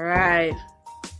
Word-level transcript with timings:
All 0.00 0.06
right. 0.06 0.54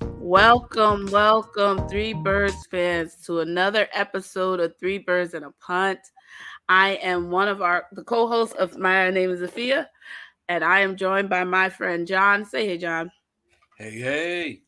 Welcome, 0.00 1.04
welcome, 1.12 1.86
Three 1.86 2.14
Birds 2.14 2.66
fans, 2.70 3.14
to 3.26 3.40
another 3.40 3.86
episode 3.92 4.58
of 4.58 4.72
Three 4.80 4.96
Birds 4.96 5.34
and 5.34 5.44
a 5.44 5.50
Punt. 5.60 5.98
I 6.66 6.92
am 7.02 7.30
one 7.30 7.48
of 7.48 7.60
our 7.60 7.84
the 7.92 8.02
co-hosts 8.02 8.54
of 8.54 8.78
my 8.78 9.10
name 9.10 9.28
is 9.32 9.42
Afia, 9.42 9.84
and 10.48 10.64
I 10.64 10.80
am 10.80 10.96
joined 10.96 11.28
by 11.28 11.44
my 11.44 11.68
friend 11.68 12.06
John. 12.06 12.46
Say 12.46 12.66
hey, 12.66 12.78
John. 12.78 13.12
Hey, 13.76 13.98
hey. 13.98 14.62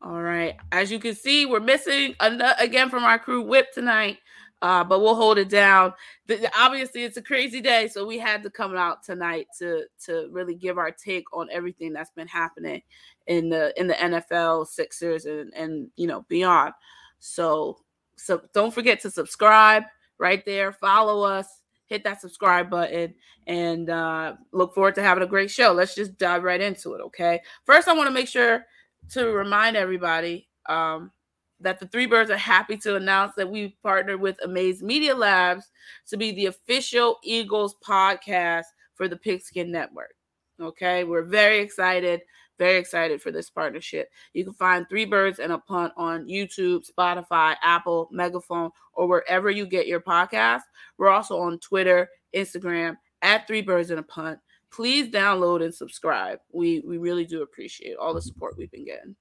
All 0.00 0.22
right. 0.22 0.56
As 0.72 0.90
you 0.90 0.98
can 0.98 1.14
see, 1.14 1.44
we're 1.44 1.60
missing 1.60 2.14
another, 2.20 2.54
again 2.58 2.88
from 2.88 3.04
our 3.04 3.18
crew 3.18 3.42
whip 3.42 3.66
tonight 3.74 4.16
uh, 4.62 4.82
but 4.84 5.00
we'll 5.00 5.14
hold 5.14 5.38
it 5.38 5.48
down. 5.48 5.92
The, 6.26 6.50
obviously, 6.58 7.04
it's 7.04 7.16
a 7.16 7.22
crazy 7.22 7.60
day, 7.60 7.88
so 7.88 8.06
we 8.06 8.18
had 8.18 8.42
to 8.42 8.50
come 8.50 8.76
out 8.76 9.02
tonight 9.02 9.46
to 9.58 9.84
to 10.06 10.28
really 10.30 10.54
give 10.54 10.78
our 10.78 10.90
take 10.90 11.24
on 11.32 11.48
everything 11.50 11.92
that's 11.92 12.10
been 12.10 12.28
happening 12.28 12.82
in 13.26 13.48
the 13.48 13.78
in 13.78 13.86
the 13.86 13.94
NFL, 13.94 14.66
Sixers, 14.66 15.26
and 15.26 15.52
and 15.54 15.88
you 15.96 16.06
know 16.06 16.24
beyond. 16.28 16.74
So 17.20 17.78
so 18.16 18.42
don't 18.52 18.74
forget 18.74 19.00
to 19.00 19.10
subscribe 19.10 19.84
right 20.18 20.44
there, 20.44 20.72
follow 20.72 21.22
us, 21.22 21.46
hit 21.86 22.04
that 22.04 22.20
subscribe 22.20 22.68
button, 22.68 23.14
and 23.46 23.88
uh, 23.90 24.34
look 24.52 24.74
forward 24.74 24.94
to 24.96 25.02
having 25.02 25.22
a 25.22 25.28
great 25.28 25.50
show. 25.50 25.72
Let's 25.72 25.94
just 25.94 26.18
dive 26.18 26.42
right 26.42 26.60
into 26.60 26.94
it, 26.94 27.00
okay? 27.00 27.40
First, 27.64 27.88
I 27.88 27.94
want 27.94 28.08
to 28.08 28.14
make 28.14 28.28
sure 28.28 28.64
to 29.10 29.28
remind 29.28 29.76
everybody. 29.76 30.48
Um, 30.66 31.12
that 31.60 31.80
the 31.80 31.86
Three 31.88 32.06
Birds 32.06 32.30
are 32.30 32.36
happy 32.36 32.76
to 32.78 32.96
announce 32.96 33.34
that 33.36 33.50
we've 33.50 33.74
partnered 33.82 34.20
with 34.20 34.36
Amaze 34.44 34.82
Media 34.82 35.14
Labs 35.14 35.70
to 36.08 36.16
be 36.16 36.32
the 36.32 36.46
official 36.46 37.18
Eagles 37.22 37.74
podcast 37.84 38.64
for 38.94 39.08
the 39.08 39.16
Pigskin 39.16 39.70
Network. 39.70 40.14
Okay, 40.60 41.04
we're 41.04 41.22
very 41.22 41.60
excited, 41.60 42.20
very 42.58 42.78
excited 42.78 43.22
for 43.22 43.30
this 43.30 43.48
partnership. 43.48 44.08
You 44.32 44.44
can 44.44 44.54
find 44.54 44.86
Three 44.88 45.04
Birds 45.04 45.38
and 45.38 45.52
a 45.52 45.58
Punt 45.58 45.92
on 45.96 46.26
YouTube, 46.26 46.84
Spotify, 46.88 47.54
Apple, 47.62 48.08
Megaphone, 48.10 48.70
or 48.94 49.06
wherever 49.06 49.50
you 49.50 49.66
get 49.66 49.86
your 49.86 50.00
podcast. 50.00 50.62
We're 50.96 51.10
also 51.10 51.38
on 51.38 51.58
Twitter, 51.60 52.08
Instagram 52.34 52.96
at 53.22 53.46
Three 53.46 53.62
Birds 53.62 53.90
and 53.90 54.00
a 54.00 54.04
Punt. 54.04 54.38
Please 54.70 55.08
download 55.08 55.64
and 55.64 55.74
subscribe. 55.74 56.40
We 56.52 56.80
we 56.80 56.98
really 56.98 57.24
do 57.24 57.42
appreciate 57.42 57.96
all 57.96 58.12
the 58.12 58.20
support 58.20 58.58
we've 58.58 58.70
been 58.70 58.84
getting. 58.84 59.16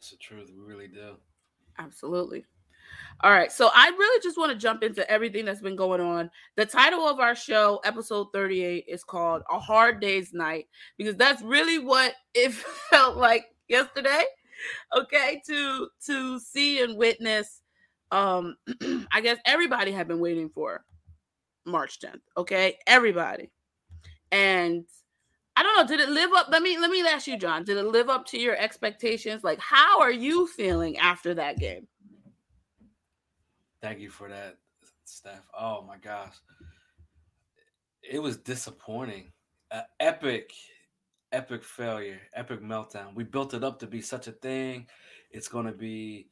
That's 0.00 0.12
the 0.12 0.16
truth. 0.16 0.50
We 0.56 0.64
really 0.64 0.88
do. 0.88 1.16
Absolutely. 1.78 2.46
All 3.20 3.30
right. 3.30 3.52
So 3.52 3.68
I 3.74 3.88
really 3.88 4.22
just 4.22 4.38
want 4.38 4.50
to 4.50 4.56
jump 4.56 4.82
into 4.82 5.08
everything 5.10 5.44
that's 5.44 5.60
been 5.60 5.76
going 5.76 6.00
on. 6.00 6.30
The 6.56 6.64
title 6.64 7.06
of 7.06 7.20
our 7.20 7.34
show, 7.34 7.82
episode 7.84 8.28
38, 8.32 8.86
is 8.88 9.04
called 9.04 9.42
A 9.50 9.58
Hard 9.58 10.00
Day's 10.00 10.32
Night 10.32 10.68
because 10.96 11.16
that's 11.16 11.42
really 11.42 11.78
what 11.78 12.14
it 12.32 12.52
felt 12.90 13.18
like 13.18 13.44
yesterday. 13.68 14.24
Okay, 14.96 15.42
to 15.46 15.88
to 16.06 16.40
see 16.40 16.82
and 16.82 16.96
witness 16.96 17.60
um 18.10 18.56
I 19.12 19.20
guess 19.20 19.38
everybody 19.44 19.92
had 19.92 20.08
been 20.08 20.18
waiting 20.18 20.48
for 20.48 20.82
March 21.66 22.00
10th. 22.00 22.20
Okay? 22.38 22.78
Everybody. 22.86 23.50
And 24.32 24.86
I 25.60 25.62
don't 25.62 25.76
know. 25.76 25.86
Did 25.86 26.00
it 26.00 26.10
live 26.10 26.30
up? 26.32 26.46
Let 26.50 26.62
me 26.62 26.78
let 26.78 26.90
me 26.90 27.02
ask 27.06 27.26
you, 27.26 27.36
John. 27.36 27.64
Did 27.64 27.76
it 27.76 27.84
live 27.84 28.08
up 28.08 28.24
to 28.28 28.40
your 28.40 28.56
expectations? 28.56 29.44
Like, 29.44 29.60
how 29.60 30.00
are 30.00 30.10
you 30.10 30.46
feeling 30.46 30.96
after 30.96 31.34
that 31.34 31.58
game? 31.58 31.86
Thank 33.82 34.00
you 34.00 34.08
for 34.08 34.30
that, 34.30 34.56
Steph. 35.04 35.42
Oh 35.52 35.82
my 35.82 35.98
gosh, 35.98 36.34
it 38.02 38.20
was 38.20 38.38
disappointing. 38.38 39.32
Uh, 39.70 39.82
epic, 40.00 40.50
epic 41.30 41.62
failure, 41.62 42.22
epic 42.32 42.62
meltdown. 42.62 43.14
We 43.14 43.24
built 43.24 43.52
it 43.52 43.62
up 43.62 43.78
to 43.80 43.86
be 43.86 44.00
such 44.00 44.28
a 44.28 44.32
thing. 44.32 44.86
It's 45.30 45.48
going 45.48 45.66
to 45.66 45.72
be 45.72 46.28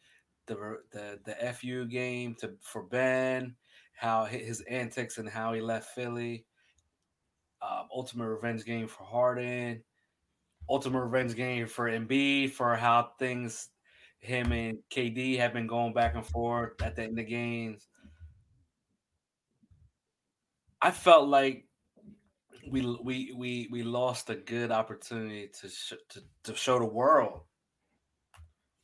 the 0.46 0.78
the 0.90 1.18
the 1.26 1.52
fu 1.52 1.84
game 1.84 2.34
to 2.36 2.54
for 2.62 2.84
Ben, 2.84 3.54
how 3.92 4.24
his 4.24 4.62
antics 4.62 5.18
and 5.18 5.28
how 5.28 5.52
he 5.52 5.60
left 5.60 5.90
Philly 5.94 6.46
um, 7.62 7.88
Ultimate 7.92 8.28
Revenge 8.28 8.64
game 8.64 8.86
for 8.88 9.04
Harden, 9.04 9.82
Ultimate 10.68 11.04
Revenge 11.04 11.34
game 11.34 11.66
for 11.66 11.90
Embiid 11.90 12.52
for 12.52 12.76
how 12.76 13.10
things 13.18 13.68
him 14.20 14.52
and 14.52 14.78
KD 14.90 15.38
have 15.38 15.52
been 15.52 15.66
going 15.66 15.92
back 15.92 16.14
and 16.14 16.26
forth 16.26 16.80
at 16.82 16.96
the 16.96 17.04
end 17.04 17.18
of 17.18 17.26
games. 17.28 17.86
I 20.80 20.90
felt 20.90 21.28
like 21.28 21.64
we 22.70 22.82
we 23.02 23.32
we 23.36 23.68
we 23.70 23.82
lost 23.82 24.30
a 24.30 24.36
good 24.36 24.70
opportunity 24.70 25.50
to 25.60 25.68
sh- 25.68 25.94
to 26.10 26.20
to 26.44 26.54
show 26.54 26.78
the 26.78 26.84
world 26.84 27.42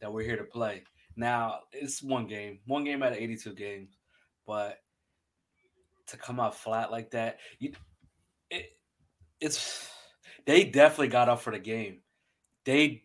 that 0.01 0.13
we're 0.13 0.25
here 0.25 0.37
to 0.37 0.45
play. 0.45 0.83
Now 1.17 1.61
it's 1.73 2.03
one 2.03 2.27
game, 2.27 2.61
one 2.67 2.85
game 2.85 3.03
out 3.03 3.13
of 3.13 3.19
82 3.19 3.55
games, 3.55 3.97
but 4.47 4.79
to 6.09 6.17
come 6.17 6.41
out 6.41 6.57
flat 6.57 6.91
like 6.91 7.11
that, 7.13 7.39
you 7.59 7.73
it, 8.51 8.77
it's 9.41 9.89
they 10.47 10.65
definitely 10.65 11.09
got 11.09 11.29
up 11.29 11.41
for 11.41 11.53
the 11.53 11.59
game. 11.59 11.99
They 12.65 13.05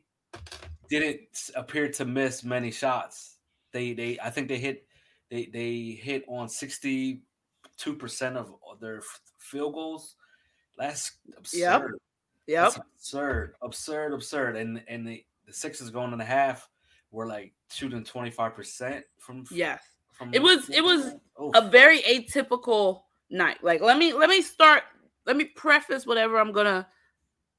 didn't 0.89 1.21
appear 1.55 1.89
to 1.91 2.05
miss 2.05 2.43
many 2.43 2.71
shots. 2.71 3.37
They 3.71 3.93
they 3.93 4.19
I 4.21 4.29
think 4.29 4.47
they 4.47 4.57
hit 4.57 4.85
they 5.29 5.49
they 5.51 5.99
hit 6.01 6.25
on 6.27 6.47
62% 6.47 7.21
of 8.35 8.53
their 8.79 9.01
field 9.37 9.73
goals. 9.73 10.15
That's 10.77 11.11
absurd. 11.37 11.59
Yep. 11.59 11.81
Yep. 12.47 12.63
That's 12.63 12.77
absurd. 12.77 13.53
Absurd, 13.61 14.13
absurd. 14.13 14.55
And 14.55 14.81
and 14.87 15.07
the, 15.07 15.23
the 15.45 15.53
sixes 15.53 15.89
going 15.89 16.11
in 16.13 16.19
the 16.19 16.25
half 16.25 16.67
were 17.11 17.27
like 17.27 17.53
shooting 17.71 18.03
25% 18.03 19.03
from 19.19 19.45
yes. 19.51 19.81
From 20.13 20.33
it 20.33 20.41
was 20.41 20.69
it 20.69 20.83
was 20.83 21.13
Oof. 21.41 21.51
a 21.55 21.69
very 21.69 22.01
atypical 22.01 23.03
night. 23.29 23.63
Like 23.63 23.81
let 23.81 23.97
me 23.97 24.13
let 24.13 24.29
me 24.29 24.41
start 24.41 24.83
let 25.29 25.37
me 25.37 25.45
preface 25.45 26.07
whatever 26.07 26.39
I'm 26.39 26.51
gonna 26.51 26.87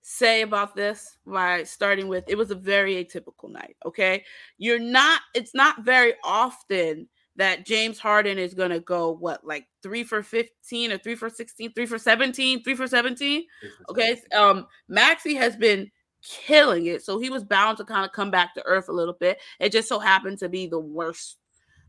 say 0.02 0.42
about 0.42 0.74
this 0.74 1.18
by 1.24 1.62
starting 1.62 2.08
with 2.08 2.24
it 2.26 2.36
was 2.36 2.50
a 2.50 2.56
very 2.56 2.96
atypical 2.96 3.48
night. 3.48 3.76
Okay, 3.86 4.24
you're 4.58 4.80
not. 4.80 5.20
It's 5.34 5.54
not 5.54 5.84
very 5.84 6.14
often 6.24 7.08
that 7.36 7.64
James 7.64 8.00
Harden 8.00 8.38
is 8.38 8.54
gonna 8.54 8.80
go 8.80 9.12
what 9.12 9.46
like 9.46 9.68
three 9.84 10.02
for 10.02 10.20
15 10.20 10.90
or 10.90 10.98
three 10.98 11.14
for 11.14 11.30
16, 11.30 11.72
three 11.72 11.86
for 11.86 11.96
17, 11.96 12.64
three 12.64 12.74
for 12.74 12.88
17. 12.88 13.44
Okay, 13.88 14.20
um, 14.34 14.66
Maxey 14.88 15.36
has 15.36 15.54
been 15.54 15.88
killing 16.24 16.86
it, 16.86 17.04
so 17.04 17.20
he 17.20 17.30
was 17.30 17.44
bound 17.44 17.78
to 17.78 17.84
kind 17.84 18.04
of 18.04 18.10
come 18.10 18.32
back 18.32 18.52
to 18.54 18.66
earth 18.66 18.88
a 18.88 18.92
little 18.92 19.14
bit. 19.14 19.38
It 19.60 19.70
just 19.70 19.88
so 19.88 20.00
happened 20.00 20.38
to 20.38 20.48
be 20.48 20.66
the 20.66 20.80
worst 20.80 21.36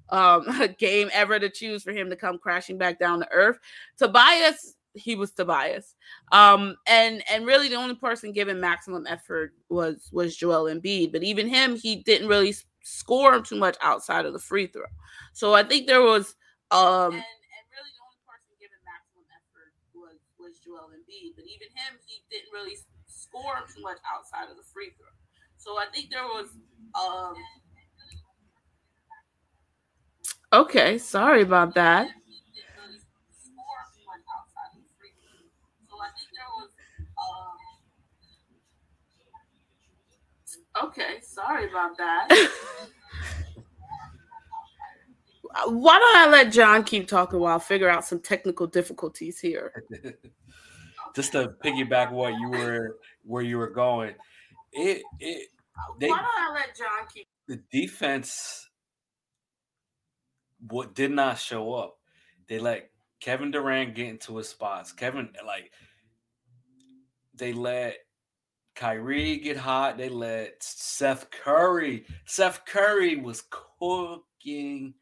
um 0.09 0.45
game 0.77 1.09
ever 1.11 1.39
to 1.39 1.49
choose 1.49 1.81
for 1.81 1.91
him 1.91 2.07
to 2.11 2.15
come 2.15 2.37
crashing 2.37 2.77
back 2.77 2.99
down 2.99 3.21
to 3.21 3.31
earth. 3.31 3.57
Tobias 3.97 4.75
he 4.93 5.15
was 5.15 5.31
Tobias. 5.31 5.95
Um, 6.31 6.75
and 6.87 7.23
and 7.31 7.45
really 7.45 7.69
the 7.69 7.75
only 7.75 7.95
person 7.95 8.33
given 8.33 8.59
maximum 8.59 9.05
effort 9.07 9.53
was 9.69 10.09
was 10.11 10.35
Joel 10.35 10.65
Embiid, 10.65 11.11
but 11.11 11.23
even 11.23 11.47
him, 11.47 11.75
he 11.75 11.97
didn't 11.97 12.27
really 12.27 12.55
score 12.83 13.39
too 13.41 13.57
much 13.57 13.77
outside 13.81 14.25
of 14.25 14.33
the 14.33 14.39
free 14.39 14.67
throw. 14.67 14.85
So 15.33 15.53
I 15.53 15.63
think 15.63 15.87
there 15.87 16.01
was 16.01 16.35
um 16.71 17.13
and, 17.13 17.23
and 17.23 17.65
really 17.71 17.91
the 17.93 18.03
only 18.03 18.21
person 18.27 18.53
given 18.59 18.79
maximum 18.85 19.25
effort 19.31 19.73
was 19.93 20.19
was 20.39 20.59
Joel 20.59 20.91
Embiid, 20.95 21.35
but 21.35 21.45
even 21.45 21.67
him, 21.75 21.99
he 22.05 22.23
didn't 22.29 22.51
really 22.51 22.77
score 23.07 23.63
too 23.73 23.81
much 23.81 23.97
outside 24.13 24.49
of 24.49 24.57
the 24.57 24.63
free 24.63 24.91
throw. 24.97 25.07
So 25.57 25.77
I 25.77 25.85
think 25.93 26.09
there 26.09 26.25
was 26.25 26.49
um 26.95 27.35
Okay, 30.53 30.97
sorry 30.97 31.41
about 31.41 31.75
that. 31.75 32.09
Okay, 40.83 41.19
sorry 41.21 41.69
about 41.69 41.97
that. 41.97 42.27
Why 45.65 45.99
don't 45.99 46.17
I 46.17 46.29
let 46.29 46.51
John 46.51 46.83
keep 46.83 47.07
talking 47.07 47.39
while 47.39 47.57
I 47.57 47.59
figure 47.59 47.89
out 47.89 48.05
some 48.05 48.19
technical 48.19 48.67
difficulties 48.67 49.39
here? 49.39 49.83
Just 51.15 51.33
to 51.33 51.55
piggyback 51.63 52.11
what 52.11 52.33
you 52.39 52.49
were 52.49 52.97
where 53.25 53.43
you 53.43 53.57
were 53.57 53.69
going, 53.69 54.15
it 54.71 55.03
it 55.19 55.49
they, 55.99 56.07
why 56.09 56.17
don't 56.17 56.27
I 56.27 56.53
let 56.53 56.77
John 56.77 57.07
keep 57.13 57.27
the 57.47 57.61
defense 57.69 58.69
what 60.69 60.93
did 60.95 61.11
not 61.11 61.37
show 61.37 61.73
up. 61.73 61.97
They 62.47 62.59
let 62.59 62.89
Kevin 63.19 63.51
Durant 63.51 63.95
get 63.95 64.07
into 64.07 64.37
his 64.37 64.47
spots. 64.47 64.91
Kevin 64.91 65.29
like 65.45 65.71
they 67.35 67.53
let 67.53 67.97
Kyrie 68.75 69.37
get 69.37 69.57
hot. 69.57 69.97
They 69.97 70.09
let 70.09 70.61
Seth 70.61 71.29
Curry. 71.31 72.05
Seth 72.25 72.65
Curry 72.65 73.17
was 73.17 73.43
cooking 73.49 74.93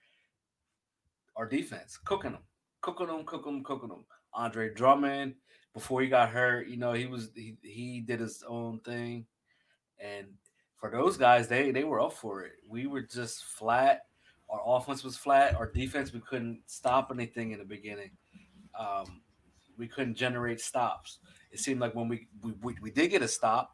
our 1.35 1.47
defense, 1.47 1.97
cooking 2.03 2.31
them. 2.31 2.41
cooking 2.81 3.07
them, 3.07 3.23
cooking 3.23 3.53
them, 3.53 3.63
cooking 3.63 3.89
them. 3.89 4.05
Andre 4.33 4.73
Drummond, 4.73 5.35
before 5.73 6.01
he 6.01 6.07
got 6.07 6.29
hurt, 6.29 6.67
you 6.67 6.77
know, 6.77 6.93
he 6.93 7.05
was 7.05 7.31
he, 7.35 7.55
he 7.61 8.01
did 8.01 8.19
his 8.19 8.43
own 8.47 8.79
thing. 8.81 9.25
And 9.99 10.27
for 10.77 10.89
those 10.89 11.17
guys, 11.17 11.47
they 11.47 11.71
they 11.71 11.83
were 11.83 12.01
up 12.01 12.13
for 12.13 12.43
it. 12.43 12.53
We 12.67 12.87
were 12.87 13.01
just 13.01 13.43
flat. 13.45 14.05
Our 14.49 14.61
offense 14.65 15.03
was 15.03 15.15
flat. 15.15 15.55
Our 15.55 15.71
defense, 15.71 16.11
we 16.11 16.21
couldn't 16.21 16.61
stop 16.65 17.11
anything 17.13 17.51
in 17.51 17.59
the 17.59 17.65
beginning. 17.65 18.11
Um, 18.77 19.21
we 19.79 19.87
couldn't 19.87 20.15
generate 20.15 20.59
stops. 20.59 21.19
It 21.51 21.59
seemed 21.59 21.79
like 21.79 21.95
when 21.95 22.07
we, 22.07 22.27
we 22.43 22.53
we, 22.61 22.75
we 22.81 22.91
did 22.91 23.07
get 23.07 23.23
a 23.23 23.27
stop, 23.27 23.71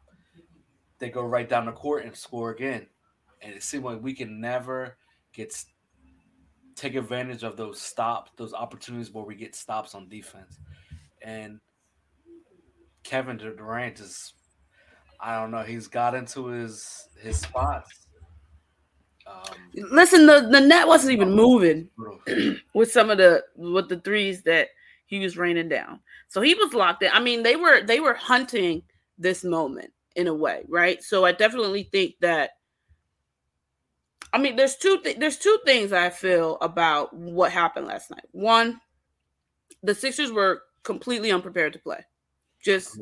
they 0.98 1.10
go 1.10 1.24
right 1.24 1.48
down 1.48 1.66
the 1.66 1.72
court 1.72 2.04
and 2.04 2.16
score 2.16 2.50
again. 2.50 2.86
And 3.42 3.52
it 3.52 3.62
seemed 3.62 3.84
like 3.84 4.02
we 4.02 4.14
can 4.14 4.40
never 4.40 4.96
get 5.34 5.54
take 6.74 6.94
advantage 6.94 7.42
of 7.42 7.56
those 7.56 7.80
stops, 7.80 8.30
those 8.36 8.54
opportunities 8.54 9.10
where 9.12 9.24
we 9.24 9.34
get 9.34 9.54
stops 9.54 9.94
on 9.94 10.08
defense. 10.08 10.58
And 11.22 11.60
Kevin 13.02 13.36
Durant 13.36 14.00
is, 14.00 14.34
I 15.20 15.40
don't 15.40 15.50
know, 15.50 15.62
he's 15.62 15.88
got 15.88 16.14
into 16.14 16.46
his 16.46 17.08
his 17.20 17.38
spots. 17.38 18.06
Um, 19.26 19.56
Listen, 19.74 20.26
the, 20.26 20.48
the 20.52 20.60
net 20.60 20.86
wasn't 20.86 21.12
even 21.12 21.32
moving 21.32 21.88
with 22.74 22.92
some 22.92 23.10
of 23.10 23.18
the 23.18 23.42
with 23.56 23.88
the 23.88 23.98
threes 24.00 24.42
that 24.42 24.68
he 25.06 25.20
was 25.20 25.36
raining 25.36 25.68
down. 25.68 26.00
So 26.28 26.40
he 26.40 26.54
was 26.54 26.74
locked 26.74 27.02
in. 27.02 27.10
I 27.12 27.20
mean, 27.20 27.42
they 27.42 27.56
were 27.56 27.82
they 27.82 28.00
were 28.00 28.14
hunting 28.14 28.82
this 29.18 29.44
moment 29.44 29.90
in 30.16 30.26
a 30.26 30.34
way, 30.34 30.62
right? 30.68 31.02
So 31.02 31.24
I 31.24 31.32
definitely 31.32 31.84
think 31.84 32.14
that 32.20 32.50
I 34.32 34.38
mean, 34.38 34.56
there's 34.56 34.76
two 34.76 35.00
th- 35.02 35.18
there's 35.18 35.38
two 35.38 35.58
things 35.64 35.92
I 35.92 36.10
feel 36.10 36.58
about 36.60 37.14
what 37.14 37.52
happened 37.52 37.86
last 37.86 38.10
night. 38.10 38.24
One, 38.32 38.80
the 39.82 39.94
Sixers 39.94 40.32
were 40.32 40.62
completely 40.82 41.30
unprepared 41.30 41.72
to 41.74 41.78
play. 41.78 42.04
Just 42.62 42.98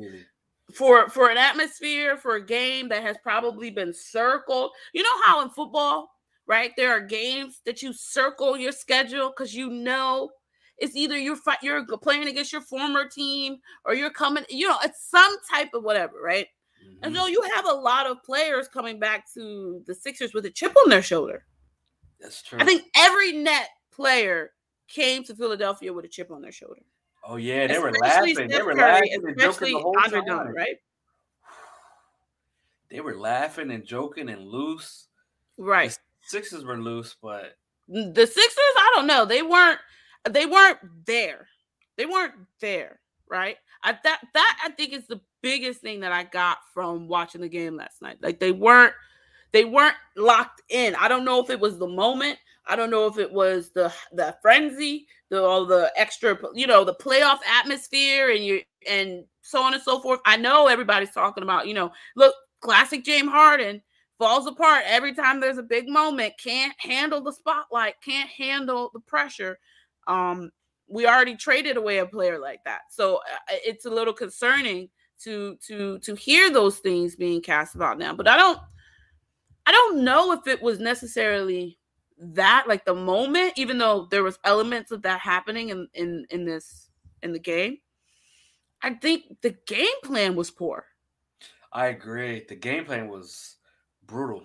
for 0.74 1.08
for 1.08 1.30
an 1.30 1.38
atmosphere, 1.38 2.16
for 2.16 2.36
a 2.36 2.44
game 2.44 2.88
that 2.90 3.02
has 3.02 3.16
probably 3.22 3.70
been 3.70 3.92
circled. 3.92 4.72
You 4.92 5.02
know 5.02 5.22
how 5.24 5.42
in 5.42 5.50
football, 5.50 6.10
right? 6.46 6.72
There 6.76 6.90
are 6.90 7.00
games 7.00 7.60
that 7.64 7.82
you 7.82 7.92
circle 7.92 8.56
your 8.56 8.72
schedule 8.72 9.30
because 9.30 9.54
you 9.54 9.70
know 9.70 10.30
it's 10.78 10.96
either 10.96 11.18
you're 11.18 11.36
fi- 11.36 11.58
you're 11.62 11.84
playing 11.98 12.26
against 12.26 12.52
your 12.52 12.62
former 12.62 13.08
team 13.08 13.58
or 13.84 13.94
you're 13.94 14.10
coming, 14.10 14.44
you 14.48 14.68
know, 14.68 14.76
it's 14.82 15.08
some 15.08 15.36
type 15.50 15.70
of 15.74 15.84
whatever, 15.84 16.20
right? 16.22 16.46
Mm-hmm. 16.84 17.04
And 17.04 17.16
so 17.16 17.26
you 17.26 17.42
have 17.54 17.66
a 17.66 17.72
lot 17.72 18.06
of 18.06 18.22
players 18.22 18.68
coming 18.68 18.98
back 18.98 19.32
to 19.34 19.82
the 19.86 19.94
Sixers 19.94 20.34
with 20.34 20.44
a 20.46 20.50
chip 20.50 20.74
on 20.76 20.90
their 20.90 21.02
shoulder. 21.02 21.44
That's 22.20 22.42
true. 22.42 22.58
I 22.60 22.64
think 22.64 22.84
every 22.96 23.32
net 23.32 23.68
player 23.92 24.50
came 24.88 25.24
to 25.24 25.34
Philadelphia 25.34 25.92
with 25.92 26.04
a 26.04 26.08
chip 26.08 26.30
on 26.30 26.42
their 26.42 26.52
shoulder. 26.52 26.82
Oh 27.26 27.36
yeah, 27.36 27.66
they 27.66 27.74
especially 27.74 27.90
were 27.90 27.98
laughing. 28.00 28.34
Steph 28.34 28.50
they 28.50 28.62
were 28.62 28.74
Curry, 28.74 28.92
laughing 28.92 29.10
and 29.14 29.38
joking 29.40 29.74
the 29.74 29.80
whole 29.80 29.94
time. 29.94 30.24
Dunn, 30.26 30.52
right? 30.52 30.76
They 32.90 33.00
were 33.00 33.16
laughing 33.16 33.70
and 33.70 33.84
joking 33.84 34.28
and 34.28 34.46
loose. 34.46 35.08
Right. 35.56 35.90
The 35.90 35.98
Sixers 36.28 36.64
were 36.64 36.76
loose, 36.76 37.16
but 37.20 37.56
the 37.88 38.26
Sixers, 38.26 38.56
I 38.58 38.92
don't 38.94 39.06
know. 39.06 39.24
They 39.24 39.42
weren't. 39.42 39.78
They 40.28 40.46
weren't 40.46 40.78
there. 41.06 41.46
They 41.96 42.06
weren't 42.06 42.34
there. 42.60 43.00
Right. 43.30 43.56
I 43.82 43.98
that 44.04 44.20
that 44.32 44.58
I 44.64 44.70
think 44.70 44.92
is 44.92 45.06
the 45.06 45.20
biggest 45.42 45.80
thing 45.80 46.00
that 46.00 46.12
I 46.12 46.24
got 46.24 46.58
from 46.72 47.08
watching 47.08 47.40
the 47.40 47.48
game 47.48 47.76
last 47.76 48.00
night. 48.02 48.18
Like 48.22 48.40
they 48.40 48.52
weren't 48.52 48.94
they 49.52 49.64
weren't 49.64 49.96
locked 50.16 50.62
in. 50.68 50.94
I 50.96 51.08
don't 51.08 51.24
know 51.24 51.40
if 51.40 51.50
it 51.50 51.60
was 51.60 51.78
the 51.78 51.86
moment. 51.86 52.38
I 52.66 52.76
don't 52.76 52.90
know 52.90 53.06
if 53.06 53.18
it 53.18 53.30
was 53.30 53.70
the 53.70 53.92
the 54.12 54.36
frenzy, 54.40 55.06
the 55.30 55.42
all 55.42 55.66
the 55.66 55.92
extra, 55.96 56.38
you 56.54 56.66
know, 56.66 56.84
the 56.84 56.94
playoff 56.94 57.38
atmosphere 57.46 58.30
and 58.30 58.44
you 58.44 58.62
and 58.88 59.24
so 59.42 59.62
on 59.62 59.74
and 59.74 59.82
so 59.82 60.00
forth. 60.00 60.20
I 60.24 60.36
know 60.36 60.66
everybody's 60.66 61.12
talking 61.12 61.42
about, 61.42 61.68
you 61.68 61.74
know, 61.74 61.92
look, 62.16 62.34
classic 62.60 63.04
James 63.04 63.30
Harden 63.30 63.82
falls 64.18 64.46
apart 64.46 64.84
every 64.86 65.14
time 65.14 65.40
there's 65.40 65.58
a 65.58 65.62
big 65.62 65.88
moment, 65.88 66.34
can't 66.42 66.74
handle 66.78 67.20
the 67.20 67.32
spotlight, 67.32 67.94
can't 68.02 68.30
handle 68.30 68.90
the 68.94 69.00
pressure. 69.00 69.58
Um, 70.06 70.50
we 70.88 71.06
already 71.06 71.36
traded 71.36 71.76
away 71.76 71.98
a 71.98 72.06
player 72.06 72.38
like 72.38 72.62
that. 72.64 72.82
So 72.90 73.16
uh, 73.16 73.56
it's 73.64 73.86
a 73.86 73.90
little 73.90 74.12
concerning 74.12 74.88
to 75.20 75.56
to 75.66 75.98
to 76.00 76.14
hear 76.14 76.50
those 76.50 76.78
things 76.78 77.16
being 77.16 77.40
cast 77.40 77.74
about 77.74 77.98
now. 77.98 78.14
But 78.14 78.28
I 78.28 78.36
don't 78.36 78.58
I 79.66 79.72
don't 79.72 80.04
know 80.04 80.32
if 80.32 80.46
it 80.46 80.62
was 80.62 80.78
necessarily 80.78 81.78
that 82.18 82.66
like 82.68 82.84
the 82.84 82.94
moment 82.94 83.54
even 83.56 83.78
though 83.78 84.06
there 84.10 84.22
was 84.22 84.38
elements 84.44 84.90
of 84.90 85.02
that 85.02 85.20
happening 85.20 85.70
in 85.70 85.88
in 85.94 86.26
in 86.30 86.44
this 86.44 86.88
in 87.22 87.32
the 87.32 87.38
game. 87.38 87.78
I 88.82 88.90
think 88.94 89.40
the 89.40 89.56
game 89.66 90.00
plan 90.02 90.36
was 90.36 90.50
poor. 90.50 90.84
I 91.72 91.86
agree. 91.86 92.44
The 92.46 92.54
game 92.54 92.84
plan 92.84 93.08
was 93.08 93.56
brutal. 94.06 94.44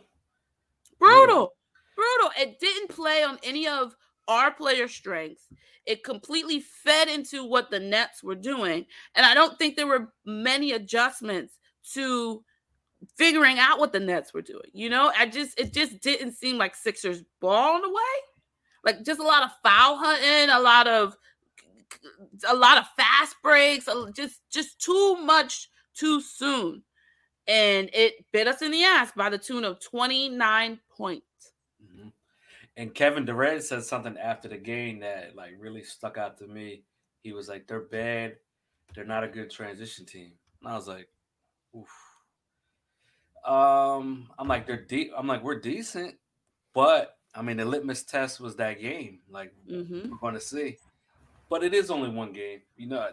Brutal. 0.97 1.53
Brutal. 1.95 2.31
It 2.39 2.59
didn't 2.59 2.89
play 2.89 3.23
on 3.23 3.37
any 3.43 3.67
of 3.67 3.95
our 4.29 4.51
player 4.51 4.87
strengths. 4.87 5.47
It 5.85 6.03
completely 6.03 6.61
fed 6.61 7.09
into 7.09 7.43
what 7.43 7.71
the 7.71 7.79
Nets 7.79 8.23
were 8.23 8.35
doing. 8.35 8.85
And 9.15 9.25
I 9.25 9.33
don't 9.33 9.57
think 9.57 9.75
there 9.75 9.87
were 9.87 10.13
many 10.25 10.71
adjustments 10.71 11.57
to 11.93 12.43
figuring 13.17 13.59
out 13.59 13.79
what 13.79 13.91
the 13.91 13.99
Nets 13.99 14.33
were 14.33 14.41
doing. 14.41 14.69
You 14.71 14.89
know, 14.89 15.11
I 15.17 15.25
just 15.25 15.59
it 15.59 15.73
just 15.73 15.99
didn't 16.01 16.33
seem 16.33 16.57
like 16.57 16.75
Sixers 16.75 17.23
ball 17.41 17.77
in 17.77 17.83
a 17.83 17.89
way. 17.89 18.03
Like 18.85 19.03
just 19.03 19.19
a 19.19 19.23
lot 19.23 19.43
of 19.43 19.51
foul 19.63 19.97
hunting, 19.97 20.49
a 20.49 20.59
lot 20.59 20.87
of 20.87 21.17
a 22.47 22.55
lot 22.55 22.77
of 22.77 22.85
fast 22.95 23.35
breaks, 23.41 23.87
just 24.15 24.41
just 24.49 24.79
too 24.79 25.15
much 25.17 25.69
too 25.95 26.21
soon. 26.21 26.83
And 27.47 27.89
it 27.93 28.25
bit 28.31 28.47
us 28.47 28.61
in 28.61 28.71
the 28.71 28.83
ass 28.83 29.11
by 29.15 29.29
the 29.29 29.37
tune 29.37 29.65
of 29.65 29.79
29 29.79 30.79
points. 30.95 31.25
And 32.79 32.95
Kevin 32.95 33.25
Durant 33.25 33.61
said 33.61 33.83
something 33.83 34.15
after 34.17 34.47
the 34.47 34.57
game 34.57 35.01
that 35.01 35.35
like 35.35 35.51
really 35.59 35.83
stuck 35.83 36.17
out 36.17 36.37
to 36.37 36.47
me. 36.47 36.83
He 37.23 37.33
was 37.33 37.49
like, 37.49 37.67
"They're 37.67 37.81
bad. 37.81 38.37
They're 38.95 39.03
not 39.03 39.25
a 39.25 39.27
good 39.27 39.51
transition 39.51 40.05
team." 40.05 40.31
And 40.61 40.71
I 40.71 40.75
was 40.75 40.87
like, 40.87 41.09
"Oof." 41.75 41.89
Um, 43.45 44.29
I'm 44.39 44.47
like, 44.47 44.65
"They're 44.65 44.85
deep." 44.85 45.11
I'm 45.17 45.27
like, 45.27 45.43
"We're 45.43 45.59
decent," 45.59 46.15
but 46.73 47.17
I 47.35 47.41
mean, 47.41 47.57
the 47.57 47.65
litmus 47.65 48.03
test 48.03 48.39
was 48.39 48.55
that 48.55 48.79
game. 48.79 49.19
Like, 49.29 49.51
mm-hmm. 49.69 50.11
we're 50.11 50.17
going 50.17 50.35
to 50.35 50.39
see, 50.39 50.77
but 51.49 51.65
it 51.65 51.73
is 51.73 51.91
only 51.91 52.09
one 52.09 52.31
game. 52.31 52.61
You 52.77 52.87
know, 52.87 53.09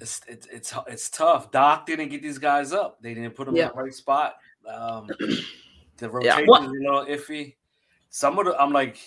it's 0.00 0.20
it's 0.28 0.46
it's 0.46 0.72
it's 0.86 1.10
tough. 1.10 1.50
Doc 1.50 1.84
didn't 1.84 2.10
get 2.10 2.22
these 2.22 2.38
guys 2.38 2.72
up. 2.72 3.02
They 3.02 3.12
didn't 3.12 3.34
put 3.34 3.46
them 3.46 3.56
yeah. 3.56 3.70
in 3.70 3.72
the 3.74 3.82
right 3.82 3.92
spot. 3.92 4.36
Um, 4.72 5.08
the 5.96 6.08
rotation 6.08 6.46
yeah. 6.46 6.60
is 6.60 6.68
a 6.68 6.70
little 6.70 7.06
iffy 7.06 7.54
some 8.10 8.38
of 8.38 8.44
the 8.44 8.60
I'm 8.60 8.72
like, 8.72 8.98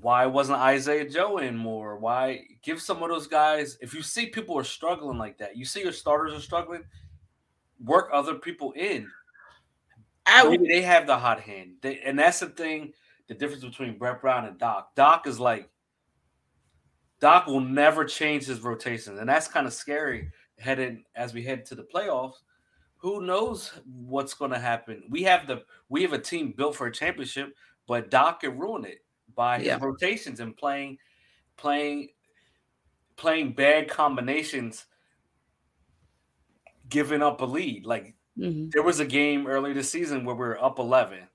why 0.00 0.26
wasn't 0.26 0.58
Isaiah 0.58 1.08
Joe 1.08 1.38
in 1.38 1.56
more? 1.56 1.98
Why 1.98 2.44
give 2.62 2.80
some 2.80 3.02
of 3.02 3.10
those 3.10 3.26
guys? 3.26 3.76
If 3.80 3.92
you 3.92 4.02
see 4.02 4.26
people 4.26 4.56
are 4.58 4.64
struggling 4.64 5.18
like 5.18 5.38
that, 5.38 5.56
you 5.56 5.64
see 5.64 5.82
your 5.82 5.92
starters 5.92 6.32
are 6.32 6.40
struggling, 6.40 6.84
work 7.84 8.08
other 8.12 8.36
people 8.36 8.72
in. 8.72 9.10
Maybe 10.26 10.68
they 10.68 10.82
have 10.82 11.06
the 11.06 11.18
hot 11.18 11.40
hand, 11.40 11.74
they, 11.82 11.98
and 11.98 12.18
that's 12.18 12.40
the 12.40 12.46
thing. 12.46 12.92
The 13.26 13.34
difference 13.34 13.64
between 13.64 13.98
Brett 13.98 14.20
Brown 14.20 14.44
and 14.44 14.58
Doc. 14.58 14.94
Doc 14.94 15.26
is 15.26 15.38
like 15.38 15.68
Doc 17.20 17.46
will 17.46 17.60
never 17.60 18.04
change 18.04 18.46
his 18.46 18.60
rotations, 18.60 19.18
and 19.18 19.28
that's 19.28 19.48
kind 19.48 19.66
of 19.66 19.72
scary 19.72 20.30
heading 20.58 21.04
as 21.16 21.34
we 21.34 21.42
head 21.42 21.64
to 21.66 21.74
the 21.74 21.86
playoffs. 21.94 22.34
Who 22.98 23.22
knows 23.22 23.72
what's 23.86 24.34
going 24.34 24.50
to 24.50 24.58
happen? 24.58 25.04
We 25.08 25.22
have 25.24 25.46
the 25.46 25.62
we 25.88 26.02
have 26.02 26.12
a 26.12 26.18
team 26.18 26.52
built 26.56 26.76
for 26.76 26.86
a 26.86 26.92
championship 26.92 27.54
but 27.90 28.08
Doc 28.08 28.42
could 28.42 28.56
ruin 28.56 28.84
it 28.84 29.04
by 29.34 29.58
his 29.58 29.66
yeah. 29.66 29.78
rotations 29.82 30.38
and 30.38 30.56
playing, 30.56 30.96
playing, 31.56 32.10
playing 33.16 33.54
bad 33.54 33.88
combinations, 33.88 34.86
giving 36.88 37.20
up 37.20 37.40
a 37.40 37.44
lead. 37.44 37.84
Like 37.84 38.14
mm-hmm. 38.38 38.68
there 38.70 38.84
was 38.84 39.00
a 39.00 39.04
game 39.04 39.48
earlier 39.48 39.74
this 39.74 39.90
season 39.90 40.24
where 40.24 40.36
we 40.36 40.38
were 40.38 40.62
up 40.62 40.78
eleven. 40.78 41.26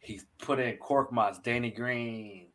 He 0.00 0.20
put 0.40 0.58
in 0.58 0.78
Korkmaz, 0.78 1.44
Danny 1.44 1.70
Green, 1.70 2.48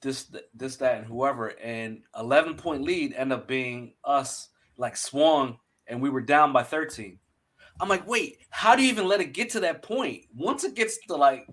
this, 0.00 0.32
this, 0.54 0.76
that, 0.76 0.96
and 0.96 1.06
whoever, 1.06 1.48
and 1.62 2.04
eleven 2.18 2.54
point 2.54 2.84
lead 2.84 3.12
end 3.12 3.34
up 3.34 3.46
being 3.46 3.92
us 4.02 4.48
like 4.78 4.96
swung, 4.96 5.58
and 5.88 6.00
we 6.00 6.08
were 6.08 6.22
down 6.22 6.54
by 6.54 6.62
thirteen. 6.62 7.18
I'm 7.78 7.90
like, 7.90 8.08
wait, 8.08 8.38
how 8.48 8.74
do 8.74 8.82
you 8.82 8.88
even 8.88 9.06
let 9.06 9.20
it 9.20 9.34
get 9.34 9.50
to 9.50 9.60
that 9.60 9.82
point? 9.82 10.22
Once 10.34 10.64
it 10.64 10.74
gets 10.74 10.96
to 11.08 11.16
like 11.16 11.46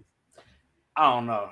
I 0.95 1.12
don't 1.12 1.25
know. 1.25 1.50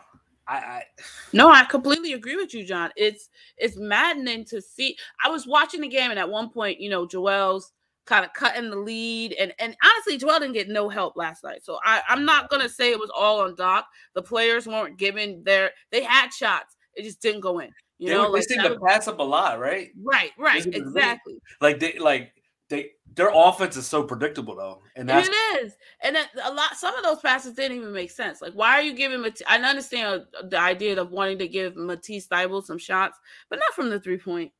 I, 0.47 0.55
I 0.57 0.83
no, 1.33 1.49
I 1.49 1.63
completely 1.65 2.13
agree 2.13 2.35
with 2.35 2.53
you, 2.53 2.65
John. 2.65 2.91
It's 2.95 3.29
it's 3.57 3.77
maddening 3.77 4.45
to 4.45 4.61
see. 4.61 4.97
I 5.23 5.29
was 5.29 5.47
watching 5.47 5.81
the 5.81 5.87
game, 5.87 6.11
and 6.11 6.19
at 6.19 6.29
one 6.29 6.49
point, 6.49 6.79
you 6.79 6.89
know, 6.89 7.07
Joel's 7.07 7.71
kind 8.05 8.25
of 8.25 8.33
cutting 8.33 8.69
the 8.69 8.75
lead, 8.77 9.33
and 9.33 9.53
and 9.59 9.75
honestly, 9.83 10.17
Joel 10.17 10.39
didn't 10.39 10.53
get 10.53 10.69
no 10.69 10.89
help 10.89 11.15
last 11.15 11.43
night. 11.43 11.63
So 11.63 11.79
I 11.83 12.01
I'm 12.07 12.25
not 12.25 12.49
gonna 12.49 12.69
say 12.69 12.91
it 12.91 12.99
was 12.99 13.11
all 13.15 13.41
on 13.41 13.55
Doc. 13.55 13.85
The 14.15 14.21
players 14.21 14.67
weren't 14.67 14.97
given 14.97 15.43
their 15.43 15.71
they 15.91 16.03
had 16.03 16.31
shots. 16.33 16.75
it 16.95 17.03
just 17.03 17.21
didn't 17.21 17.41
go 17.41 17.59
in. 17.59 17.69
You 17.99 18.09
they, 18.09 18.13
know, 18.15 18.23
they 18.25 18.39
like 18.39 18.43
seem 18.43 18.61
to 18.63 18.69
was- 18.69 18.79
pass 18.85 19.07
up 19.07 19.19
a 19.19 19.23
lot, 19.23 19.59
right? 19.59 19.89
right, 20.03 20.31
right, 20.37 20.65
exactly. 20.65 21.35
Like 21.61 21.79
they 21.79 21.99
like 21.99 22.33
they 22.71 22.91
their 23.13 23.29
offense 23.33 23.75
is 23.75 23.85
so 23.85 24.03
predictable 24.03 24.55
though, 24.55 24.81
and 24.95 25.07
that's 25.07 25.27
it 25.27 25.63
is, 25.63 25.73
and 26.01 26.17
a 26.43 26.51
lot. 26.51 26.75
Some 26.75 26.95
of 26.95 27.03
those 27.03 27.19
passes 27.19 27.53
didn't 27.53 27.77
even 27.77 27.91
make 27.91 28.09
sense. 28.09 28.41
Like, 28.41 28.53
why 28.53 28.79
are 28.79 28.81
you 28.81 28.93
giving? 28.93 29.21
Mat- 29.21 29.41
I 29.47 29.57
understand 29.57 30.23
the 30.49 30.59
idea 30.59 30.99
of 30.99 31.11
wanting 31.11 31.37
to 31.39 31.47
give 31.47 31.75
Matisse 31.75 32.27
Thybulle 32.27 32.65
some 32.65 32.77
shots, 32.77 33.19
but 33.49 33.59
not 33.59 33.73
from 33.75 33.89
the 33.89 33.99
three 33.99 34.17
point 34.17 34.51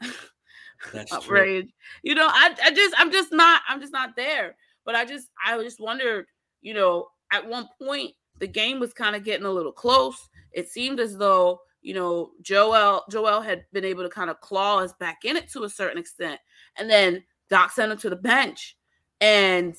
that's 0.92 1.12
uh, 1.12 1.20
true. 1.20 1.64
You 2.02 2.14
know, 2.14 2.26
I, 2.26 2.54
I 2.64 2.70
just, 2.72 2.94
I'm 2.98 3.12
just 3.12 3.32
not, 3.32 3.62
I'm 3.68 3.80
just 3.80 3.92
not 3.92 4.16
there. 4.16 4.56
But 4.84 4.94
I 4.94 5.04
just, 5.04 5.28
I 5.44 5.56
just 5.62 5.80
wondered. 5.80 6.26
You 6.62 6.74
know, 6.74 7.08
at 7.32 7.48
one 7.48 7.68
point 7.80 8.12
the 8.38 8.46
game 8.46 8.80
was 8.80 8.92
kind 8.92 9.16
of 9.16 9.24
getting 9.24 9.46
a 9.46 9.50
little 9.50 9.72
close. 9.72 10.28
It 10.52 10.68
seemed 10.68 11.00
as 11.00 11.16
though 11.16 11.60
you 11.82 11.94
know 11.94 12.30
Joel, 12.42 13.04
Joel 13.10 13.40
had 13.40 13.64
been 13.72 13.84
able 13.84 14.02
to 14.02 14.10
kind 14.10 14.30
of 14.30 14.40
claw 14.40 14.78
us 14.78 14.92
back 14.94 15.24
in 15.24 15.36
it 15.36 15.48
to 15.52 15.64
a 15.64 15.70
certain 15.70 15.98
extent, 15.98 16.40
and 16.76 16.90
then 16.90 17.22
Doc 17.50 17.72
sent 17.72 17.92
him 17.92 17.98
to 17.98 18.10
the 18.10 18.16
bench, 18.16 18.76
and 19.20 19.74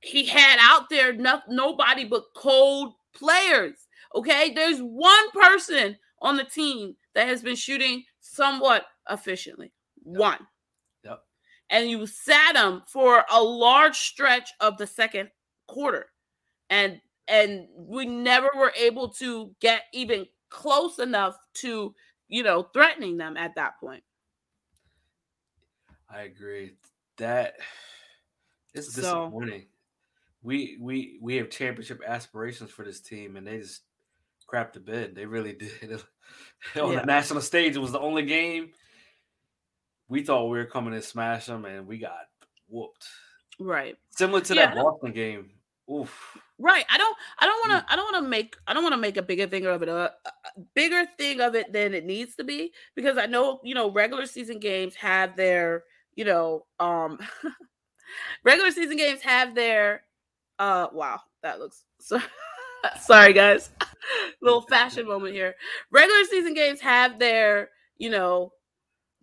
he 0.00 0.26
had 0.26 0.58
out 0.60 0.90
there 0.90 1.12
no, 1.12 1.40
nobody 1.48 2.04
but 2.04 2.24
cold 2.36 2.94
players. 3.14 3.76
Okay, 4.14 4.52
there's 4.52 4.80
one 4.80 5.30
person 5.30 5.96
on 6.20 6.36
the 6.36 6.44
team 6.44 6.96
that 7.14 7.28
has 7.28 7.42
been 7.42 7.56
shooting 7.56 8.04
somewhat 8.20 8.86
efficiently. 9.10 9.72
One. 10.02 10.46
Yep. 11.04 11.20
And 11.70 11.88
you 11.88 12.06
sat 12.06 12.56
him 12.56 12.82
for 12.86 13.24
a 13.30 13.42
large 13.42 13.96
stretch 13.96 14.50
of 14.60 14.76
the 14.76 14.86
second 14.86 15.30
quarter. 15.66 16.06
And 16.70 17.00
and 17.26 17.66
we 17.76 18.04
never 18.04 18.50
were 18.54 18.72
able 18.78 19.08
to 19.08 19.54
get 19.60 19.84
even 19.94 20.26
close 20.50 20.98
enough 20.98 21.36
to, 21.54 21.94
you 22.28 22.42
know, 22.42 22.64
threatening 22.74 23.16
them 23.16 23.36
at 23.36 23.54
that 23.54 23.80
point. 23.80 24.02
I 26.10 26.22
agree. 26.22 26.74
That 27.18 27.54
it's 28.74 28.92
So- 28.92 29.00
disappointing. 29.00 29.66
We 30.42 30.76
we 30.78 31.18
we 31.22 31.36
have 31.36 31.48
championship 31.48 32.02
aspirations 32.06 32.70
for 32.70 32.84
this 32.84 33.00
team, 33.00 33.36
and 33.36 33.46
they 33.46 33.58
just 33.58 33.82
crapped 34.46 34.74
the 34.74 34.80
bed. 34.80 35.14
They 35.14 35.24
really 35.26 35.52
did. 35.80 36.02
On 36.80 36.92
Yeah. 36.92 37.00
the 37.00 37.06
national 37.06 37.40
stage, 37.40 37.76
it 37.76 37.80
was 37.80 37.92
the 37.92 38.00
only 38.00 38.24
game 38.24 38.72
we 40.08 40.22
thought 40.22 40.48
we 40.48 40.58
were 40.58 40.66
coming 40.66 40.92
to 40.92 41.00
smash 41.02 41.46
them, 41.46 41.64
and 41.64 41.86
we 41.86 41.98
got 41.98 42.28
whooped. 42.68 43.06
Right. 43.58 43.96
Similar 44.10 44.40
to 44.42 44.54
Yeah, 44.54 44.74
that 44.74 44.82
Boston 44.82 45.12
game. 45.12 45.50
Oof. 45.90 46.36
Right. 46.58 46.84
I 46.88 46.98
don't 46.98 47.16
I 47.38 47.46
don't 47.46 47.68
want 47.68 47.80
to 47.80 47.86
mm. 47.86 47.92
I 47.92 47.96
don't 47.96 48.12
want 48.12 48.24
to 48.24 48.28
make 48.28 48.56
I 48.66 48.74
don't 48.74 48.82
want 48.82 48.94
to 48.94 49.00
make 49.00 49.16
a 49.16 49.22
bigger 49.22 49.46
thing 49.46 49.66
of 49.66 49.82
it 49.82 49.88
a, 49.88 50.12
a 50.26 50.60
bigger 50.74 51.04
thing 51.18 51.40
of 51.40 51.54
it 51.54 51.72
than 51.72 51.94
it 51.94 52.04
needs 52.04 52.36
to 52.36 52.44
be 52.44 52.72
because 52.94 53.18
I 53.18 53.26
know, 53.26 53.60
you 53.64 53.74
know, 53.74 53.90
regular 53.90 54.26
season 54.26 54.58
games 54.60 54.94
have 54.94 55.36
their, 55.36 55.84
you 56.16 56.24
know, 56.24 56.64
um 56.80 57.18
regular 58.44 58.70
season 58.70 58.96
games 58.96 59.20
have 59.22 59.54
their 59.54 60.02
uh 60.58 60.88
wow, 60.92 61.20
that 61.42 61.58
looks 61.58 61.84
so 62.00 62.20
sorry 63.00 63.32
guys. 63.32 63.70
Little 64.42 64.62
fashion 64.62 65.06
moment 65.06 65.34
here. 65.34 65.54
Regular 65.90 66.24
season 66.24 66.52
games 66.52 66.80
have 66.80 67.18
their, 67.18 67.70
you 67.96 68.10
know, 68.10 68.52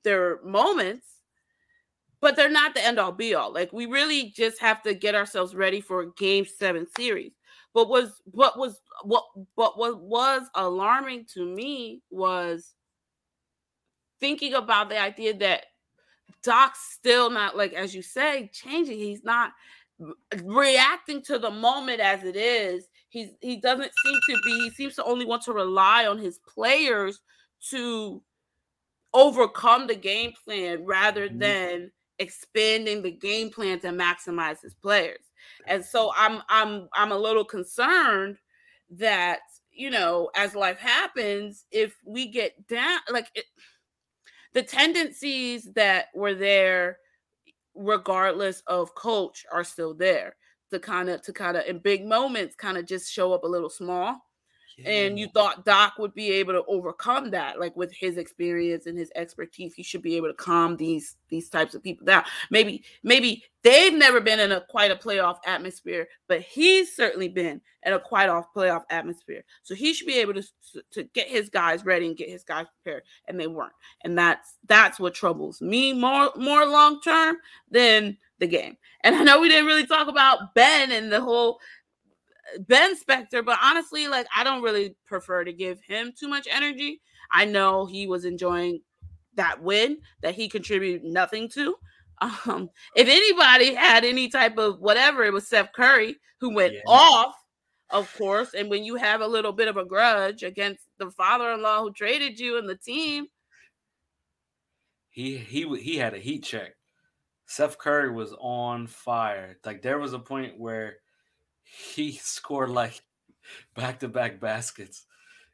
their 0.03 0.41
moments 0.43 1.05
but 2.21 2.35
they're 2.35 2.49
not 2.49 2.75
the 2.75 2.85
end 2.85 2.99
all 2.99 3.11
be 3.11 3.33
all. 3.33 3.51
Like 3.51 3.73
we 3.73 3.87
really 3.87 4.31
just 4.35 4.61
have 4.61 4.81
to 4.83 4.93
get 4.93 5.15
ourselves 5.15 5.55
ready 5.55 5.81
for 5.81 6.01
a 6.01 6.11
game 6.13 6.45
seven 6.45 6.87
series. 6.95 7.33
But 7.73 7.89
was 7.89 8.21
what 8.25 8.57
was 8.57 8.79
what 9.03 9.23
what 9.55 9.77
what 9.77 9.99
was 9.99 10.43
alarming 10.55 11.25
to 11.33 11.45
me 11.45 12.01
was 12.11 12.75
thinking 14.19 14.53
about 14.53 14.89
the 14.89 15.01
idea 15.01 15.35
that 15.37 15.65
Doc's 16.43 16.79
still 16.79 17.29
not 17.29 17.55
like 17.57 17.73
as 17.73 17.93
you 17.95 18.01
say 18.01 18.49
changing. 18.53 18.97
He's 18.97 19.23
not 19.23 19.53
reacting 20.43 21.21
to 21.23 21.37
the 21.39 21.51
moment 21.51 21.99
as 21.99 22.23
it 22.23 22.35
is. 22.35 22.87
He's 23.09 23.31
he 23.41 23.57
doesn't 23.57 23.91
seem 24.05 24.19
to 24.29 24.41
be. 24.43 24.59
He 24.61 24.69
seems 24.71 24.95
to 24.95 25.03
only 25.03 25.25
want 25.25 25.43
to 25.43 25.53
rely 25.53 26.07
on 26.07 26.17
his 26.17 26.39
players 26.39 27.21
to 27.69 28.23
overcome 29.13 29.87
the 29.87 29.95
game 29.95 30.33
plan 30.45 30.85
rather 30.85 31.29
Mhm. 31.29 31.39
than 31.39 31.91
expanding 32.19 33.01
the 33.01 33.11
game 33.11 33.49
plan 33.49 33.79
to 33.79 33.89
maximize 33.89 34.61
his 34.61 34.73
players. 34.75 35.31
And 35.67 35.83
so 35.83 36.11
I'm 36.15 36.41
I'm 36.49 36.87
I'm 36.93 37.11
a 37.11 37.17
little 37.17 37.45
concerned 37.45 38.37
that 38.91 39.41
you 39.71 39.89
know 39.89 40.29
as 40.35 40.55
life 40.55 40.77
happens 40.79 41.65
if 41.71 41.97
we 42.05 42.27
get 42.27 42.67
down 42.67 42.99
like 43.11 43.29
it, 43.35 43.45
the 44.53 44.63
tendencies 44.63 45.69
that 45.75 46.07
were 46.15 46.33
there 46.33 46.97
regardless 47.75 48.61
of 48.67 48.95
coach 48.95 49.45
are 49.51 49.63
still 49.63 49.93
there. 49.93 50.35
To 50.71 50.79
kind 50.79 51.09
of 51.09 51.21
to 51.23 51.33
kind 51.33 51.57
of 51.57 51.65
in 51.65 51.79
big 51.79 52.05
moments 52.05 52.55
kind 52.55 52.77
of 52.77 52.85
just 52.85 53.11
show 53.11 53.33
up 53.33 53.43
a 53.43 53.47
little 53.47 53.69
small 53.69 54.21
and 54.85 55.19
you 55.19 55.27
thought 55.27 55.65
Doc 55.65 55.93
would 55.97 56.13
be 56.13 56.31
able 56.31 56.53
to 56.53 56.63
overcome 56.67 57.31
that, 57.31 57.59
like 57.59 57.75
with 57.75 57.93
his 57.93 58.17
experience 58.17 58.85
and 58.85 58.97
his 58.97 59.11
expertise, 59.15 59.73
he 59.73 59.83
should 59.83 60.01
be 60.01 60.15
able 60.15 60.27
to 60.27 60.33
calm 60.33 60.77
these 60.77 61.17
these 61.29 61.49
types 61.49 61.73
of 61.75 61.83
people 61.83 62.05
down. 62.05 62.23
Maybe 62.49 62.83
maybe 63.03 63.43
they've 63.63 63.93
never 63.93 64.19
been 64.19 64.39
in 64.39 64.51
a 64.51 64.61
quite 64.61 64.91
a 64.91 64.95
playoff 64.95 65.37
atmosphere, 65.45 66.07
but 66.27 66.41
he's 66.41 66.95
certainly 66.95 67.29
been 67.29 67.61
in 67.83 67.93
a 67.93 67.99
quite 67.99 68.29
off 68.29 68.53
playoff 68.55 68.83
atmosphere. 68.89 69.43
So 69.63 69.75
he 69.75 69.93
should 69.93 70.07
be 70.07 70.19
able 70.19 70.33
to 70.35 70.43
to 70.91 71.03
get 71.03 71.27
his 71.27 71.49
guys 71.49 71.85
ready 71.85 72.07
and 72.07 72.17
get 72.17 72.29
his 72.29 72.43
guys 72.43 72.67
prepared, 72.83 73.03
and 73.27 73.39
they 73.39 73.47
weren't. 73.47 73.73
And 74.03 74.17
that's 74.17 74.57
that's 74.67 74.99
what 74.99 75.13
troubles 75.13 75.61
me 75.61 75.93
more 75.93 76.31
more 76.35 76.65
long 76.65 77.01
term 77.01 77.37
than 77.69 78.17
the 78.39 78.47
game. 78.47 78.75
And 79.03 79.15
I 79.15 79.23
know 79.23 79.39
we 79.39 79.49
didn't 79.49 79.67
really 79.67 79.85
talk 79.85 80.07
about 80.07 80.53
Ben 80.53 80.91
and 80.91 81.11
the 81.11 81.21
whole 81.21 81.59
Ben 82.59 82.95
Spector, 82.97 83.43
but 83.45 83.59
honestly, 83.61 84.07
like 84.07 84.27
I 84.35 84.43
don't 84.43 84.61
really 84.61 84.95
prefer 85.05 85.43
to 85.43 85.53
give 85.53 85.81
him 85.81 86.13
too 86.17 86.27
much 86.27 86.47
energy. 86.51 87.01
I 87.31 87.45
know 87.45 87.85
he 87.85 88.07
was 88.07 88.25
enjoying 88.25 88.81
that 89.35 89.61
win 89.61 89.99
that 90.21 90.35
he 90.35 90.49
contributed 90.49 91.03
nothing 91.03 91.49
to. 91.49 91.75
Um, 92.45 92.69
if 92.95 93.07
anybody 93.07 93.73
had 93.73 94.05
any 94.05 94.27
type 94.27 94.59
of 94.59 94.79
whatever, 94.79 95.23
it 95.23 95.33
was 95.33 95.47
Seth 95.47 95.71
Curry 95.73 96.17
who 96.39 96.53
went 96.53 96.75
Yeah. 96.75 96.81
off, 96.85 97.33
of 97.89 98.13
course. 98.15 98.53
And 98.53 98.69
when 98.69 98.83
you 98.83 98.95
have 98.95 99.21
a 99.21 99.27
little 99.27 99.51
bit 99.51 99.67
of 99.67 99.75
a 99.77 99.85
grudge 99.85 100.43
against 100.43 100.87
the 100.99 101.09
father-in-law 101.09 101.81
who 101.81 101.91
traded 101.93 102.39
you 102.39 102.59
and 102.59 102.69
the 102.69 102.75
team, 102.75 103.25
he 105.09 105.37
he 105.37 105.67
he 105.79 105.97
had 105.97 106.13
a 106.13 106.19
heat 106.19 106.43
check. 106.43 106.75
Seth 107.47 107.77
Curry 107.77 108.11
was 108.11 108.33
on 108.39 108.87
fire. 108.87 109.57
Like 109.65 109.81
there 109.81 109.99
was 109.99 110.13
a 110.13 110.19
point 110.19 110.59
where 110.59 110.97
he 111.71 112.11
scored 112.21 112.69
like 112.69 113.01
back 113.75 113.99
to 113.99 114.07
back 114.07 114.39
baskets, 114.39 115.05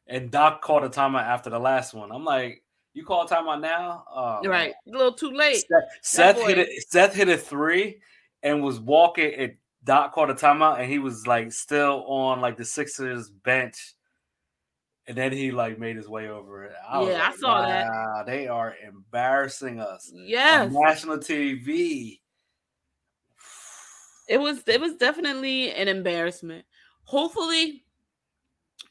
and 0.08 0.32
Doc 0.32 0.62
called 0.62 0.84
a 0.84 0.90
timeout 0.90 1.24
after 1.24 1.50
the 1.50 1.60
last 1.60 1.94
one. 1.94 2.12
I'm 2.12 2.26
like, 2.26 2.64
you 2.94 3.06
call 3.06 3.26
a 3.26 3.30
timeout 3.30 3.62
now? 3.62 4.04
Oh, 4.12 4.42
right, 4.46 4.74
a 4.88 4.92
little 4.92 5.14
too 5.14 5.32
late. 5.32 5.64
Seth, 6.02 6.36
Seth 6.36 6.48
hit 6.48 6.58
it. 6.58 6.90
Seth 6.90 7.14
hit 7.14 7.30
a 7.30 7.38
three 7.38 8.02
and 8.44 8.64
was 8.64 8.80
walking. 8.80 9.34
And 9.36 9.54
Doc 9.84 10.14
called 10.14 10.30
a 10.30 10.34
timeout, 10.34 10.80
and 10.80 10.92
he 10.92 11.00
was 11.00 11.28
like 11.28 11.52
still 11.52 12.04
on 12.08 12.42
like 12.42 12.58
the 12.58 12.66
Sixers 12.66 13.30
bench. 13.30 13.94
And 15.06 15.16
then 15.16 15.32
he 15.32 15.52
like 15.52 15.80
made 15.80 15.96
his 15.96 16.10
way 16.10 16.28
over 16.28 16.66
it. 16.66 16.74
was 16.92 17.08
Yeah, 17.08 17.22
I 17.22 17.28
like, 17.28 17.38
saw 17.38 17.62
that. 17.62 18.26
They 18.26 18.48
are 18.48 18.76
embarrassing 18.86 19.80
us 19.80 20.12
Yes, 20.14 20.66
on 20.66 20.74
national 20.74 21.20
TV. 21.20 22.20
It 24.28 24.40
was 24.40 24.64
it 24.68 24.82
was 24.82 24.96
definitely 24.96 25.72
an 25.74 25.88
embarrassment. 25.88 26.66
Hopefully, 27.04 27.84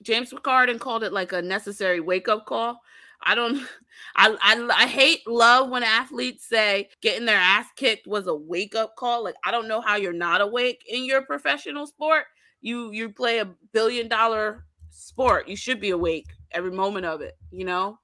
James 0.02 0.32
McCartan 0.32 0.78
called 0.80 1.02
it 1.02 1.12
like 1.12 1.32
a 1.32 1.42
necessary 1.42 2.00
wake 2.00 2.28
up 2.28 2.46
call. 2.46 2.80
I 3.22 3.34
don't. 3.34 3.56
I, 4.16 4.36
I 4.40 4.68
I 4.84 4.86
hate 4.86 5.26
love 5.26 5.70
when 5.70 5.82
athletes 5.82 6.46
say 6.46 6.90
getting 7.00 7.26
their 7.26 7.38
ass 7.38 7.66
kicked 7.76 8.06
was 8.06 8.26
a 8.26 8.34
wake 8.34 8.74
up 8.74 8.94
call. 8.96 9.24
Like 9.24 9.36
I 9.44 9.50
don't 9.50 9.68
know 9.68 9.80
how 9.80 9.96
you're 9.96 10.12
not 10.12 10.40
awake 10.40 10.84
in 10.88 11.04
your 11.04 11.22
professional 11.22 11.86
sport. 11.86 12.24
You 12.60 12.90
you 12.92 13.10
play 13.10 13.38
a 13.38 13.54
billion 13.72 14.08
dollar 14.08 14.64
sport. 14.90 15.48
You 15.48 15.56
should 15.56 15.80
be 15.80 15.90
awake 15.90 16.26
every 16.52 16.70
moment 16.72 17.06
of 17.06 17.20
it. 17.20 17.36
You 17.50 17.64
know. 17.64 17.98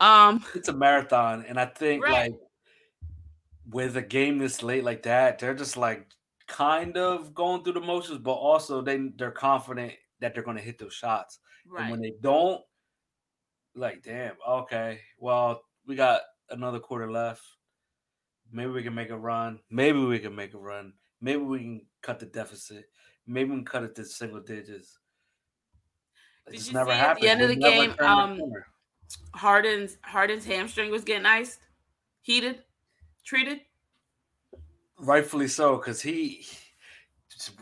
Um. 0.00 0.44
It's 0.54 0.68
a 0.68 0.72
marathon, 0.72 1.44
and 1.46 1.58
I 1.58 1.66
think 1.66 2.04
Right. 2.04 2.30
like 2.32 2.40
with 3.68 3.96
a 3.96 4.02
game 4.02 4.38
this 4.38 4.62
late 4.62 4.84
like 4.84 5.02
that, 5.04 5.38
they're 5.38 5.54
just 5.54 5.76
like 5.76 6.06
kind 6.46 6.96
of 6.96 7.34
going 7.34 7.62
through 7.62 7.74
the 7.74 7.80
motions, 7.80 8.18
but 8.18 8.32
also 8.32 8.80
they 8.80 9.10
they're 9.16 9.30
confident 9.30 9.92
that 10.20 10.34
they're 10.34 10.42
going 10.42 10.56
to 10.56 10.62
hit 10.62 10.78
those 10.78 10.94
shots. 10.94 11.38
And 11.76 11.90
when 11.90 12.00
they 12.00 12.12
don't, 12.20 12.62
like, 13.74 14.02
damn, 14.02 14.34
okay, 14.48 15.00
well, 15.18 15.62
we 15.86 15.96
got 15.96 16.20
another 16.50 16.78
quarter 16.78 17.10
left. 17.10 17.42
Maybe 18.52 18.70
we 18.70 18.82
can 18.82 18.94
make 18.94 19.10
a 19.10 19.18
run. 19.18 19.58
Maybe 19.70 19.98
we 19.98 20.20
can 20.20 20.34
make 20.34 20.54
a 20.54 20.58
run. 20.58 20.92
Maybe 21.20 21.42
we 21.42 21.58
can 21.58 21.80
cut 22.02 22.20
the 22.20 22.26
deficit. 22.26 22.84
Maybe 23.26 23.50
we 23.50 23.56
can 23.56 23.64
cut 23.64 23.82
it 23.82 23.96
to 23.96 24.04
single 24.04 24.40
digits. 24.40 24.98
It 26.46 26.50
Did 26.52 26.56
just 26.58 26.68
you 26.68 26.74
never 26.74 26.92
see 26.92 26.96
at 26.96 27.20
the 27.20 27.28
end 27.28 27.42
of 27.42 27.48
the 27.48 27.56
game, 27.56 27.94
um. 27.98 28.40
Harden's 29.34 29.98
Harden's 30.02 30.44
hamstring 30.44 30.90
was 30.90 31.04
getting 31.04 31.26
iced, 31.26 31.60
heated, 32.22 32.62
treated. 33.24 33.60
Rightfully 34.98 35.48
so, 35.48 35.76
because 35.76 36.00
he 36.00 36.46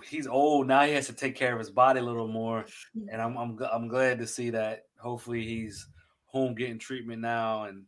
he's 0.08 0.26
old 0.26 0.68
now. 0.68 0.84
He 0.84 0.92
has 0.92 1.06
to 1.06 1.12
take 1.12 1.34
care 1.34 1.52
of 1.52 1.58
his 1.58 1.70
body 1.70 2.00
a 2.00 2.02
little 2.02 2.28
more, 2.28 2.64
and 3.10 3.20
I'm 3.20 3.36
I'm 3.36 3.58
I'm 3.72 3.88
glad 3.88 4.18
to 4.18 4.26
see 4.26 4.50
that. 4.50 4.84
Hopefully, 5.00 5.44
he's 5.44 5.86
home 6.26 6.54
getting 6.54 6.78
treatment 6.78 7.22
now 7.22 7.64
and 7.64 7.84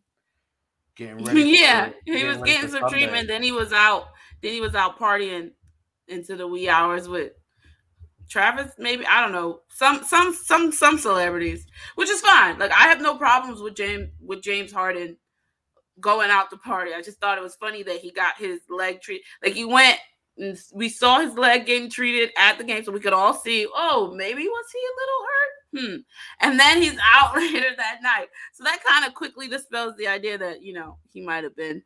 getting 0.97 1.25
ready. 1.25 1.43
yeah, 1.61 1.91
for, 1.91 1.95
he 2.05 2.25
was 2.25 2.39
getting 2.39 2.71
some 2.71 2.81
Sunday. 2.81 3.01
treatment. 3.01 3.29
Then 3.29 3.43
he 3.43 3.53
was 3.53 3.73
out. 3.73 4.09
Then 4.43 4.53
he 4.53 4.61
was 4.61 4.75
out 4.75 4.99
partying 4.99 5.53
into 6.09 6.37
the 6.37 6.47
wee 6.47 6.69
hours 6.69 7.09
with 7.09 7.33
Travis. 8.29 8.73
Maybe 8.79 9.07
I 9.07 9.23
don't 9.23 9.33
know 9.33 9.61
some 9.69 10.03
some 10.05 10.35
some 10.35 10.73
some 10.73 10.99
celebrities, 10.99 11.67
which 11.95 12.11
is 12.11 12.21
fine. 12.21 12.59
Like 12.59 12.73
I 12.73 12.89
have 12.89 13.01
no 13.01 13.17
problems 13.17 13.61
with 13.61 13.75
James 13.75 14.09
with 14.21 14.43
James 14.43 14.73
Harden 14.73 15.17
going 16.01 16.31
out 16.31 16.51
to 16.51 16.57
party. 16.57 16.93
I 16.95 17.03
just 17.03 17.21
thought 17.21 17.39
it 17.39 17.43
was 17.43 17.57
funny 17.57 17.83
that 17.83 17.99
he 17.99 18.11
got 18.11 18.37
his 18.39 18.61
leg 18.69 19.01
treated. 19.01 19.25
Like 19.43 19.55
he 19.55 19.65
went 19.65 19.99
and 20.39 20.59
we 20.75 20.89
saw 20.89 21.21
his 21.21 21.35
leg 21.35 21.67
getting 21.67 21.91
treated 21.91 22.31
at 22.37 22.59
the 22.59 22.65
game, 22.65 22.85
so 22.85 22.93
we 22.93 23.01
could 23.01 23.13
all 23.13 23.35
see. 23.35 23.67
Oh, 23.75 24.13
maybe 24.15 24.43
was 24.43 24.67
he 24.73 24.79
a 24.79 24.99
little 25.01 25.25
hurt? 25.25 25.47
Hmm. 25.79 26.49
And 26.49 26.61
then 26.61 26.83
he's 26.83 26.99
out 27.15 27.37
later 27.37 27.71
that 27.77 27.99
night. 28.03 28.29
So 28.53 28.65
that 28.65 28.85
kind 28.87 29.07
of 29.07 29.15
quickly 29.15 29.49
dispels 29.49 29.95
the 29.97 30.09
idea 30.09 30.39
that 30.39 30.63
you 30.63 30.73
know 30.73 30.99
he 31.13 31.23
might 31.23 31.45
have 31.45 31.57
been 31.57 31.83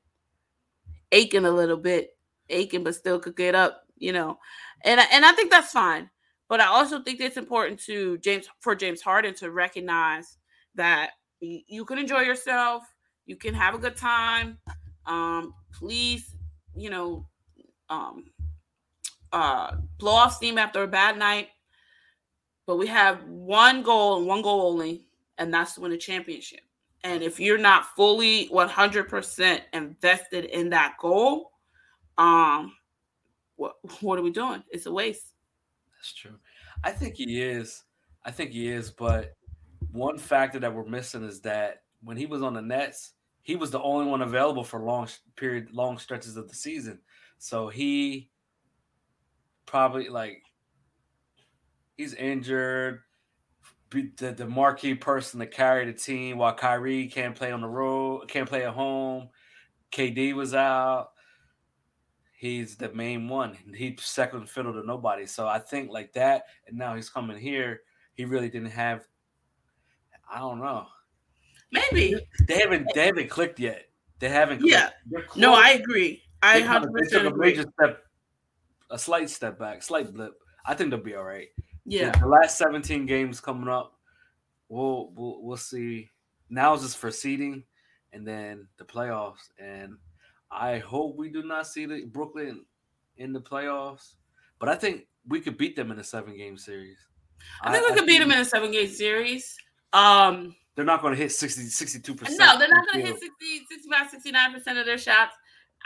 aching 1.12 1.44
a 1.44 1.50
little 1.50 1.76
bit, 1.76 2.10
aching, 2.48 2.84
but 2.84 2.94
still 2.94 3.20
could 3.20 3.36
get 3.36 3.54
up. 3.54 3.82
You 3.96 4.12
know, 4.12 4.38
and 4.82 5.00
and 5.12 5.24
I 5.24 5.32
think 5.32 5.50
that's 5.50 5.72
fine. 5.72 6.10
But 6.48 6.60
I 6.60 6.66
also 6.66 7.00
think 7.00 7.20
it's 7.20 7.36
important 7.36 7.78
to 7.84 8.18
James 8.18 8.48
for 8.60 8.74
James 8.74 9.00
Harden 9.00 9.34
to 9.36 9.52
recognize 9.52 10.36
that 10.74 11.10
you 11.40 11.84
can 11.84 11.98
enjoy 11.98 12.20
yourself, 12.20 12.82
you 13.30 13.36
can 13.36 13.54
have 13.54 13.76
a 13.76 13.78
good 13.78 13.96
time. 13.96 14.58
Um, 15.06 15.54
please, 15.72 16.34
you 16.74 16.90
know, 16.90 17.28
um, 17.88 18.24
uh, 19.32 19.76
blow 19.98 20.10
off 20.10 20.34
steam 20.34 20.58
after 20.58 20.82
a 20.82 20.88
bad 20.88 21.16
night. 21.16 21.46
But 22.66 22.76
we 22.76 22.88
have 22.88 23.22
one 23.22 23.84
goal 23.84 24.18
and 24.18 24.26
one 24.26 24.42
goal 24.42 24.62
only, 24.62 25.06
and 25.38 25.54
that's 25.54 25.74
to 25.74 25.80
win 25.80 25.92
a 25.92 25.96
championship. 25.96 26.62
And 27.04 27.22
if 27.22 27.38
you're 27.38 27.56
not 27.56 27.94
fully 27.94 28.48
100% 28.48 29.60
invested 29.74 30.46
in 30.46 30.70
that 30.70 30.96
goal, 31.00 31.52
um, 32.18 32.72
what 33.54 33.76
what 34.00 34.18
are 34.18 34.22
we 34.22 34.32
doing? 34.32 34.64
It's 34.72 34.86
a 34.86 34.92
waste. 34.92 35.34
That's 35.96 36.12
true. 36.14 36.34
I 36.82 36.90
think 36.90 37.14
he 37.14 37.40
is. 37.40 37.84
I 38.24 38.32
think 38.32 38.50
he 38.50 38.68
is. 38.68 38.90
But 38.90 39.36
one 39.92 40.18
factor 40.18 40.58
that 40.58 40.74
we're 40.74 40.84
missing 40.84 41.22
is 41.22 41.40
that 41.42 41.82
when 42.02 42.16
he 42.16 42.26
was 42.26 42.42
on 42.42 42.54
the 42.54 42.62
Nets, 42.62 43.12
he 43.42 43.56
was 43.56 43.70
the 43.70 43.80
only 43.80 44.06
one 44.06 44.22
available 44.22 44.64
for 44.64 44.80
long 44.80 45.08
period, 45.36 45.72
long 45.72 45.98
stretches 45.98 46.36
of 46.36 46.48
the 46.48 46.54
season. 46.54 47.00
So 47.38 47.68
he 47.68 48.30
probably 49.66 50.08
like 50.08 50.42
he's 51.96 52.14
injured. 52.14 53.00
The, 53.90 54.32
the 54.36 54.46
marquee 54.46 54.94
person 54.94 55.40
to 55.40 55.46
carry 55.46 55.84
the 55.84 55.92
team 55.92 56.38
while 56.38 56.54
Kyrie 56.54 57.08
can't 57.08 57.34
play 57.34 57.50
on 57.50 57.60
the 57.60 57.68
road, 57.68 58.28
can't 58.28 58.48
play 58.48 58.64
at 58.64 58.72
home. 58.72 59.30
KD 59.90 60.32
was 60.34 60.54
out. 60.54 61.08
He's 62.36 62.76
the 62.76 62.92
main 62.92 63.28
one. 63.28 63.56
He's 63.74 64.00
second 64.00 64.48
fiddle 64.48 64.72
to 64.72 64.86
nobody. 64.86 65.26
So 65.26 65.48
I 65.48 65.58
think 65.58 65.90
like 65.90 66.12
that, 66.12 66.44
and 66.68 66.78
now 66.78 66.94
he's 66.94 67.10
coming 67.10 67.36
here. 67.36 67.80
He 68.14 68.24
really 68.24 68.48
didn't 68.48 68.70
have. 68.70 69.04
I 70.32 70.38
don't 70.38 70.60
know. 70.60 70.86
Maybe 71.72 72.16
they 72.46 72.58
haven't 72.58 72.88
they 72.94 73.06
haven't 73.06 73.30
clicked 73.30 73.60
yet. 73.60 73.86
They 74.18 74.28
haven't. 74.28 74.60
Clicked. 74.60 74.72
Yeah. 74.72 74.90
No, 75.36 75.54
I 75.54 75.70
agree. 75.70 76.22
I 76.42 76.60
hundred 76.60 76.92
percent 76.92 77.26
agree. 77.26 77.50
Major 77.50 77.64
step 77.78 78.04
a 78.90 78.98
slight 78.98 79.30
step 79.30 79.58
back, 79.58 79.82
slight 79.82 80.12
blip. 80.12 80.34
I 80.66 80.74
think 80.74 80.90
they'll 80.90 81.00
be 81.00 81.14
all 81.14 81.24
right. 81.24 81.48
Yeah. 81.86 82.10
The 82.10 82.26
last 82.26 82.58
17 82.58 83.06
games 83.06 83.40
coming 83.40 83.68
up, 83.68 83.94
we'll 84.68 85.10
we'll 85.14 85.42
we'll 85.42 85.56
see. 85.56 86.08
Now 86.48 86.74
is 86.74 86.82
just 86.82 86.98
for 86.98 87.10
seeding 87.10 87.64
and 88.12 88.26
then 88.26 88.66
the 88.78 88.84
playoffs. 88.84 89.50
And 89.58 89.96
I 90.50 90.78
hope 90.78 91.16
we 91.16 91.28
do 91.28 91.42
not 91.42 91.66
see 91.66 91.86
the 91.86 92.04
Brooklyn 92.06 92.64
in 93.16 93.32
the 93.32 93.40
playoffs. 93.40 94.14
But 94.58 94.68
I 94.68 94.74
think 94.74 95.06
we 95.26 95.40
could 95.40 95.56
beat 95.56 95.76
them 95.76 95.90
in 95.90 95.98
a 95.98 96.04
seven 96.04 96.36
game 96.36 96.58
series. 96.58 96.98
I 97.62 97.72
think 97.72 97.86
I, 97.86 97.90
we 97.90 97.96
could 97.96 98.06
beat 98.06 98.18
them 98.18 98.32
in 98.32 98.38
a 98.38 98.44
seven 98.44 98.70
game 98.72 98.88
series. 98.88 99.56
Um 99.92 100.54
they're 100.76 100.84
not 100.84 101.02
going 101.02 101.14
to 101.14 101.20
hit 101.20 101.32
60 101.32 101.62
62%. 101.62 102.38
No, 102.38 102.58
they're 102.58 102.68
not 102.68 102.86
going 102.92 103.04
to 103.04 103.12
hit 103.12 103.20
60 103.20 103.66
65 103.70 104.54
69% 104.66 104.80
of 104.80 104.86
their 104.86 104.98
shots. 104.98 105.34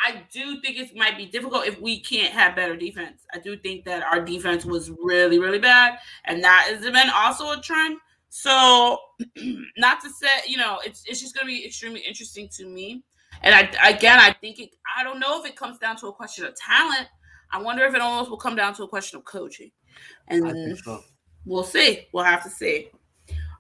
I 0.05 0.23
do 0.33 0.61
think 0.61 0.77
it 0.77 0.95
might 0.97 1.17
be 1.17 1.27
difficult 1.27 1.67
if 1.67 1.81
we 1.81 2.01
can't 2.01 2.33
have 2.33 2.57
better 2.57 2.77
defense. 2.77 3.23
I 3.33 3.39
do 3.39 3.57
think 3.57 3.85
that 3.85 4.03
our 4.03 4.21
defense 4.21 4.65
was 4.65 4.91
really, 5.03 5.39
really 5.39 5.59
bad, 5.59 5.99
and 6.25 6.43
that 6.43 6.67
has 6.69 6.83
been 6.83 7.11
also 7.15 7.53
a 7.53 7.61
trend. 7.63 7.99
So, 8.29 8.99
not 9.77 10.01
to 10.03 10.11
say, 10.11 10.29
you 10.49 10.57
know, 10.57 10.81
it's 10.85 11.05
it's 11.07 11.21
just 11.21 11.37
going 11.37 11.47
to 11.47 11.53
be 11.53 11.65
extremely 11.65 12.01
interesting 12.01 12.49
to 12.57 12.67
me. 12.67 13.05
And 13.43 13.55
I 13.55 13.89
again, 13.89 14.19
I 14.19 14.33
think 14.33 14.59
it. 14.59 14.71
I 14.99 15.05
don't 15.05 15.21
know 15.21 15.41
if 15.41 15.49
it 15.49 15.57
comes 15.57 15.79
down 15.79 15.97
to 15.99 16.09
a 16.09 16.13
question 16.13 16.45
of 16.45 16.57
talent. 16.57 17.09
I 17.53 17.63
wonder 17.63 17.85
if 17.85 17.95
it 17.95 18.01
almost 18.01 18.31
will 18.31 18.37
come 18.37 18.57
down 18.57 18.75
to 18.75 18.83
a 18.83 18.89
question 18.89 19.19
of 19.19 19.25
coaching, 19.25 19.71
and 20.29 20.77
so. 20.79 21.05
we'll 21.45 21.63
see. 21.63 22.09
We'll 22.13 22.25
have 22.25 22.43
to 22.43 22.51
see. 22.51 22.89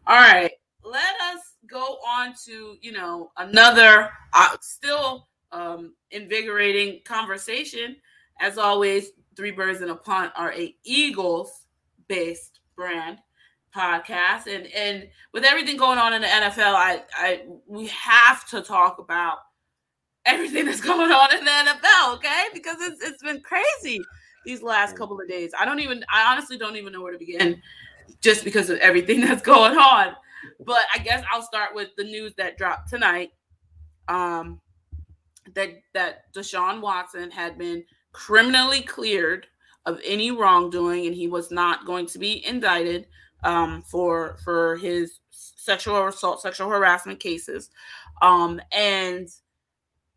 All 0.06 0.16
right, 0.16 0.50
let 0.84 1.20
us 1.20 1.40
go 1.66 1.98
on 2.06 2.34
to 2.44 2.76
you 2.80 2.92
know 2.92 3.30
another 3.38 4.10
uh, 4.32 4.56
still 4.60 5.28
um, 5.52 5.94
invigorating 6.10 7.00
conversation. 7.04 7.96
As 8.40 8.58
always, 8.58 9.10
Three 9.36 9.50
Birds 9.52 9.80
and 9.80 9.90
a 9.90 9.94
Punt 9.94 10.32
are 10.36 10.52
a 10.52 10.74
Eagles 10.84 11.66
based 12.08 12.60
brand 12.76 13.18
podcast, 13.74 14.46
and 14.46 14.66
and 14.66 15.08
with 15.32 15.44
everything 15.44 15.76
going 15.76 15.98
on 15.98 16.12
in 16.12 16.22
the 16.22 16.28
NFL, 16.28 16.74
I 16.74 17.02
I 17.14 17.42
we 17.66 17.86
have 17.86 18.48
to 18.50 18.60
talk 18.60 18.98
about 18.98 19.38
everything 20.26 20.64
that's 20.66 20.80
going 20.82 21.10
on 21.10 21.36
in 21.36 21.44
the 21.44 21.50
NFL, 21.50 22.14
okay? 22.16 22.44
Because 22.52 22.76
it's 22.80 23.02
it's 23.02 23.22
been 23.22 23.40
crazy 23.40 24.00
these 24.44 24.62
last 24.62 24.96
couple 24.96 25.20
of 25.20 25.28
days. 25.28 25.52
I 25.58 25.64
don't 25.64 25.80
even 25.80 26.04
I 26.12 26.32
honestly 26.32 26.58
don't 26.58 26.76
even 26.76 26.92
know 26.92 27.02
where 27.02 27.12
to 27.12 27.18
begin 27.18 27.62
just 28.20 28.44
because 28.44 28.70
of 28.70 28.78
everything 28.78 29.20
that's 29.22 29.42
going 29.42 29.76
on. 29.76 30.14
But 30.64 30.83
I 30.94 30.98
guess 30.98 31.24
I'll 31.33 31.42
start 31.42 31.74
with 31.74 31.90
the 31.96 32.04
news 32.04 32.35
that 32.37 32.59
dropped 32.59 32.88
tonight. 32.88 33.33
Um 34.09 34.61
that 35.54 35.70
that 35.92 36.33
Deshaun 36.35 36.80
Watson 36.80 37.30
had 37.30 37.59
been 37.59 37.85
criminally 38.12 38.83
cleared 38.83 39.46
of 39.87 40.00
any 40.04 40.30
wrongdoing, 40.30 41.07
and 41.07 41.14
he 41.14 41.28
was 41.28 41.50
not 41.50 41.85
going 41.85 42.07
to 42.07 42.18
be 42.18 42.44
indicted 42.46 43.07
um, 43.42 43.83
for 43.83 44.38
for 44.42 44.76
his 44.76 45.20
sexual 45.30 46.07
assault, 46.09 46.40
sexual 46.40 46.68
harassment 46.68 47.20
cases, 47.20 47.70
um, 48.22 48.61
and 48.72 49.28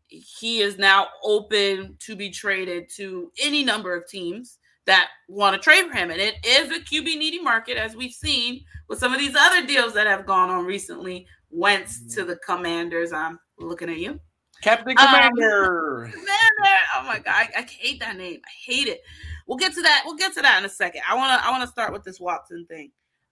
he 0.08 0.60
is 0.60 0.78
now 0.78 1.08
open 1.22 1.96
to 2.00 2.16
be 2.16 2.30
traded 2.30 2.88
to 2.96 3.30
any 3.42 3.62
number 3.62 3.94
of 3.94 4.08
teams 4.08 4.58
that 4.88 5.10
want 5.28 5.54
to 5.54 5.60
trade 5.60 5.86
for 5.86 5.96
him. 5.96 6.10
And 6.10 6.20
it 6.20 6.34
is 6.44 6.70
a 6.70 6.80
QB 6.80 7.04
needy 7.04 7.40
market, 7.40 7.76
as 7.76 7.94
we've 7.94 8.12
seen 8.12 8.64
with 8.88 8.98
some 8.98 9.12
of 9.12 9.20
these 9.20 9.36
other 9.36 9.64
deals 9.64 9.92
that 9.92 10.06
have 10.06 10.26
gone 10.26 10.50
on 10.50 10.64
recently. 10.64 11.26
Wentz 11.50 12.14
to 12.14 12.24
the 12.24 12.36
Commanders. 12.36 13.12
I'm 13.12 13.38
looking 13.58 13.90
at 13.90 13.98
you. 13.98 14.18
Captain 14.62 14.96
Commander. 14.96 16.06
Um, 16.06 16.10
Commander. 16.10 16.78
Oh 16.96 17.04
my 17.06 17.18
god, 17.18 17.28
I, 17.28 17.48
I, 17.58 17.62
hate 17.62 18.00
that 18.00 18.16
name. 18.16 18.40
I 18.44 18.72
hate 18.72 18.88
it. 18.88 19.00
We'll 19.46 19.58
get 19.58 19.72
to 19.74 19.82
that. 19.82 20.02
We'll 20.04 20.16
get 20.16 20.34
to 20.34 20.42
that 20.42 20.58
in 20.58 20.64
a 20.64 20.68
second. 20.68 21.02
I 21.08 21.14
wanna 21.14 21.40
I 21.42 21.50
wanna 21.50 21.68
start 21.68 21.92
with 21.92 22.02
this 22.02 22.18
Watson 22.18 22.66
thing, 22.68 22.90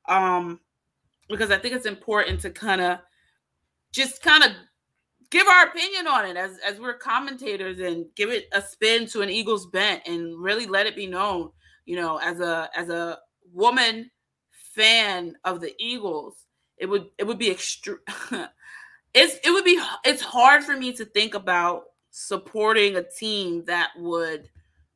um, 0.09 0.61
because 1.29 1.51
I 1.51 1.59
think 1.59 1.75
it's 1.75 1.87
important 1.87 2.41
to 2.43 2.51
kind 2.51 2.81
of 2.81 3.01
just 3.93 4.23
kind 4.23 4.45
of 4.45 4.53
give 5.31 5.47
our 5.47 5.67
opinion 5.67 6.07
on 6.07 6.27
it 6.27 6.37
as 6.37 6.59
as 6.67 6.81
we're 6.81 6.95
commentators 6.95 7.81
and 7.81 8.07
give 8.15 8.31
it 8.31 8.47
a 8.53 8.63
spin 8.63 9.07
to 9.09 9.23
an 9.23 9.31
Eagles 9.31 9.67
bent 9.67 10.03
and 10.07 10.39
really 10.39 10.67
let 10.67 10.87
it 10.87 10.97
be 10.97 11.07
known. 11.07 11.51
You 11.85 11.97
know, 11.97 12.19
as 12.19 12.41
a 12.41 12.69
as 12.75 12.89
a 12.89 13.19
woman 13.53 14.11
fan 14.75 15.37
of 15.45 15.61
the 15.61 15.75
Eagles, 15.79 16.35
it 16.79 16.87
would 16.87 17.07
it 17.19 17.27
would 17.27 17.39
be 17.39 17.51
extreme. 17.51 17.99
it's 19.15 19.39
it 19.45 19.51
would 19.51 19.65
be 19.65 19.81
it's 20.05 20.23
hard 20.23 20.65
for 20.65 20.77
me 20.77 20.93
to 20.95 21.05
think 21.05 21.35
about 21.35 21.85
supporting 22.11 22.97
a 22.97 23.03
team 23.03 23.65
that 23.67 23.91
would 23.97 24.49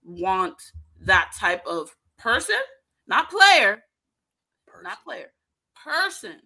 want 0.03 0.61
that 1.03 1.33
type 1.39 1.65
of 1.67 1.95
person, 2.19 2.57
not 3.07 3.31
player, 3.31 3.83
person. 4.67 4.83
not 4.83 5.05
player, 5.05 5.33
person, 5.85 6.37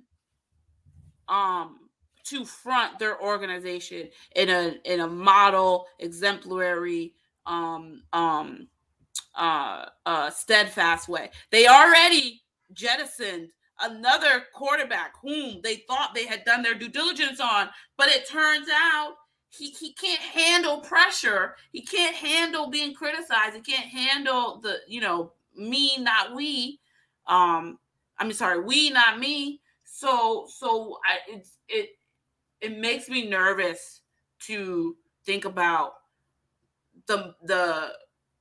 um, 1.29 1.79
to 2.25 2.45
front 2.45 2.99
their 2.99 3.21
organization 3.21 4.09
in 4.37 4.49
a 4.49 4.77
in 4.85 5.01
a 5.01 5.07
model 5.07 5.87
exemplary 5.99 7.15
um 7.47 8.03
um 8.13 8.69
uh 9.35 9.87
uh 10.07 10.31
steadfast 10.31 11.09
way. 11.09 11.31
They 11.51 11.67
already 11.67 12.43
jettisoned 12.73 13.49
another 13.81 14.45
quarterback 14.55 15.15
whom 15.21 15.61
they 15.63 15.77
thought 15.89 16.15
they 16.15 16.27
had 16.27 16.45
done 16.45 16.63
their 16.63 16.75
due 16.75 16.89
diligence 16.89 17.41
on, 17.41 17.69
but 17.97 18.09
it 18.09 18.29
turns 18.29 18.69
out 18.73 19.15
he, 19.57 19.71
he 19.71 19.93
can't 19.93 20.21
handle 20.21 20.81
pressure. 20.81 21.55
He 21.73 21.83
can't 21.83 22.15
handle 22.15 22.69
being 22.69 22.95
criticized. 22.95 23.55
He 23.55 23.61
can't 23.61 23.87
handle 23.87 24.61
the, 24.61 24.79
you 24.89 25.01
know, 25.01 25.33
me, 25.57 25.97
not 25.99 26.35
we. 26.35 26.81
Um, 27.27 27.79
i'm 28.19 28.33
sorry, 28.33 28.61
we, 28.61 28.91
not 28.91 29.19
me. 29.19 29.61
So, 29.85 30.47
so 30.49 30.99
I, 31.05 31.37
it's, 31.37 31.59
it, 31.69 31.91
it 32.61 32.79
makes 32.79 33.09
me 33.09 33.29
nervous 33.29 34.01
to 34.41 34.97
think 35.25 35.45
about 35.45 35.95
the, 37.07 37.35
the 37.43 37.93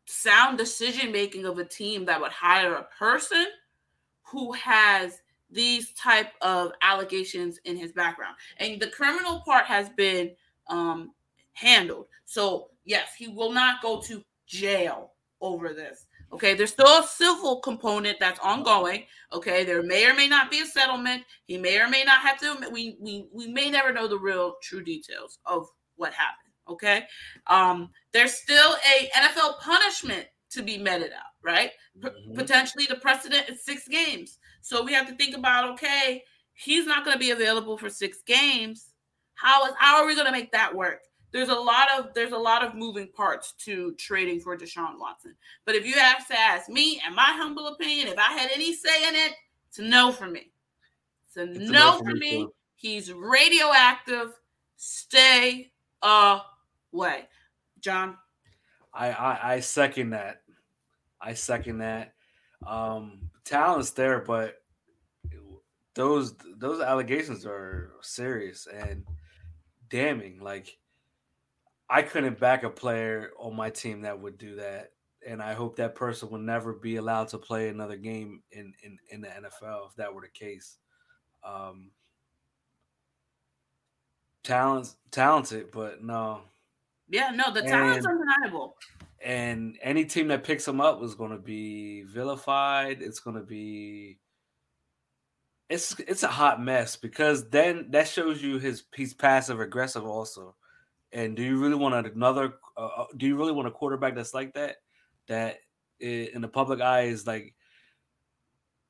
sound 0.05 0.57
decision 0.57 1.11
making 1.11 1.45
of 1.45 1.57
a 1.57 1.65
team 1.65 2.05
that 2.05 2.19
would 2.19 2.31
hire 2.31 2.75
a 2.75 2.87
person 2.97 3.45
who 4.23 4.51
has 4.53 5.21
these 5.49 5.93
type 5.93 6.31
of 6.41 6.71
allegations 6.81 7.59
in 7.65 7.77
his 7.77 7.91
background. 7.91 8.35
And 8.57 8.81
the 8.81 8.87
criminal 8.87 9.41
part 9.45 9.65
has 9.65 9.89
been 9.89 10.31
um, 10.67 11.11
handled. 11.53 12.07
So 12.25 12.69
yes 12.85 13.09
he 13.17 13.27
will 13.27 13.51
not 13.51 13.81
go 13.81 14.01
to 14.01 14.23
jail 14.47 15.11
over 15.41 15.73
this 15.73 16.05
okay 16.33 16.53
there's 16.53 16.71
still 16.71 16.99
a 16.99 17.07
civil 17.07 17.59
component 17.61 18.19
that's 18.19 18.39
ongoing 18.39 19.05
okay 19.31 19.63
there 19.63 19.83
may 19.83 20.09
or 20.09 20.13
may 20.13 20.27
not 20.27 20.49
be 20.51 20.59
a 20.59 20.65
settlement 20.65 21.23
he 21.45 21.57
may 21.57 21.79
or 21.79 21.87
may 21.87 22.03
not 22.03 22.19
have 22.19 22.39
to 22.39 22.55
we 22.71 22.97
we, 22.99 23.25
we 23.33 23.47
may 23.47 23.69
never 23.69 23.93
know 23.93 24.07
the 24.07 24.17
real 24.17 24.55
true 24.61 24.83
details 24.83 25.39
of 25.45 25.67
what 25.95 26.13
happened 26.13 26.53
okay 26.67 27.03
um 27.47 27.89
there's 28.13 28.33
still 28.33 28.75
a 28.95 29.09
nfl 29.17 29.59
punishment 29.59 30.25
to 30.49 30.61
be 30.61 30.77
meted 30.77 31.11
out 31.11 31.33
right 31.43 31.71
mm-hmm. 31.99 32.35
potentially 32.35 32.85
the 32.87 32.95
precedent 32.95 33.49
is 33.49 33.63
six 33.63 33.87
games 33.87 34.39
so 34.63 34.81
we 34.81 34.93
have 34.93 35.07
to 35.07 35.15
think 35.15 35.35
about 35.35 35.69
okay, 35.71 36.23
he's 36.53 36.87
not 36.87 37.03
going 37.03 37.15
to 37.15 37.19
be 37.19 37.31
available 37.31 37.77
for 37.77 37.89
six 37.89 38.19
games. 38.25 38.93
How 39.35 39.65
is 39.65 39.73
how 39.77 40.01
are 40.01 40.07
we 40.07 40.15
going 40.15 40.25
to 40.25 40.31
make 40.31 40.53
that 40.53 40.73
work? 40.73 41.01
There's 41.33 41.49
a 41.49 41.55
lot 41.55 41.87
of 41.97 42.13
there's 42.13 42.31
a 42.31 42.37
lot 42.37 42.63
of 42.63 42.75
moving 42.75 43.07
parts 43.07 43.53
to 43.65 43.93
trading 43.93 44.39
for 44.39 44.55
Deshaun 44.55 44.99
Watson. 44.99 45.35
But 45.65 45.73
if 45.73 45.83
you 45.83 45.93
have 45.93 46.27
to 46.27 46.39
ask 46.39 46.69
me, 46.69 47.01
and 47.03 47.15
my 47.15 47.33
humble 47.35 47.67
opinion, 47.69 48.07
if 48.07 48.19
I 48.19 48.33
had 48.33 48.51
any 48.53 48.73
say 48.73 49.07
in 49.07 49.15
it, 49.15 49.33
it's 49.67 49.79
a 49.79 49.81
no 49.81 50.11
for 50.11 50.27
me. 50.27 50.51
It's 51.27 51.37
a, 51.37 51.51
it's 51.51 51.71
no, 51.71 51.97
for 51.97 52.13
me. 52.13 52.43
Too. 52.43 52.53
He's 52.75 53.11
radioactive. 53.11 54.33
Stay 54.77 55.71
away, 56.03 57.27
John. 57.79 58.15
I, 58.93 59.09
I 59.09 59.53
I 59.53 59.59
second 59.61 60.11
that. 60.11 60.43
I 61.19 61.33
second 61.33 61.79
that. 61.79 62.13
Um, 62.65 63.31
talent's 63.43 63.89
there, 63.91 64.19
but 64.19 64.61
those 65.95 66.35
those 66.57 66.79
allegations 66.79 67.43
are 67.43 67.93
serious 68.01 68.67
and 68.67 69.03
damning. 69.89 70.39
Like 70.39 70.77
I 71.89 72.01
couldn't 72.01 72.39
back 72.39 72.63
a 72.63 72.69
player 72.69 73.31
on 73.37 73.55
my 73.55 73.69
team 73.69 74.01
that 74.01 74.19
would 74.19 74.37
do 74.37 74.55
that. 74.55 74.91
And 75.25 75.41
I 75.41 75.53
hope 75.53 75.77
that 75.77 75.95
person 75.95 76.29
will 76.29 76.39
never 76.39 76.73
be 76.73 76.97
allowed 76.97 77.29
to 77.29 77.37
play 77.37 77.69
another 77.69 77.95
game 77.95 78.41
in, 78.51 78.73
in, 78.83 78.97
in 79.09 79.21
the 79.21 79.27
NFL 79.27 79.87
if 79.87 79.95
that 79.95 80.13
were 80.13 80.21
the 80.21 80.27
case. 80.27 80.77
Um, 81.45 81.91
talents 84.43 84.97
talented, 85.11 85.71
but 85.71 86.03
no. 86.03 86.41
Yeah, 87.09 87.29
no, 87.29 87.53
the 87.53 87.61
talent's 87.61 88.05
and, 88.05 88.19
undeniable 88.19 88.75
and 89.23 89.77
any 89.81 90.03
team 90.05 90.27
that 90.27 90.43
picks 90.43 90.67
him 90.67 90.81
up 90.81 91.01
is 91.01 91.15
going 91.15 91.31
to 91.31 91.37
be 91.37 92.03
vilified. 92.03 93.01
It's 93.01 93.19
going 93.19 93.37
to 93.37 93.43
be 93.43 94.19
it's 95.69 95.97
it's 96.01 96.23
a 96.23 96.27
hot 96.27 96.61
mess 96.61 96.97
because 96.97 97.49
then 97.49 97.87
that 97.91 98.07
shows 98.07 98.43
you 98.43 98.59
his 98.59 98.83
he's 98.93 99.13
passive 99.13 99.59
aggressive 99.59 100.05
also. 100.05 100.55
And 101.13 101.35
do 101.35 101.43
you 101.43 101.57
really 101.57 101.75
want 101.75 102.07
another? 102.07 102.55
Uh, 102.75 102.87
uh 102.97 103.05
do 103.17 103.27
you 103.27 103.37
really 103.37 103.51
want 103.51 103.67
a 103.67 103.71
quarterback 103.71 104.15
that's 104.15 104.33
like 104.33 104.53
that? 104.55 104.77
That 105.27 105.57
in 105.99 106.41
the 106.41 106.47
public 106.47 106.81
eye 106.81 107.03
is 107.03 107.25
like 107.25 107.55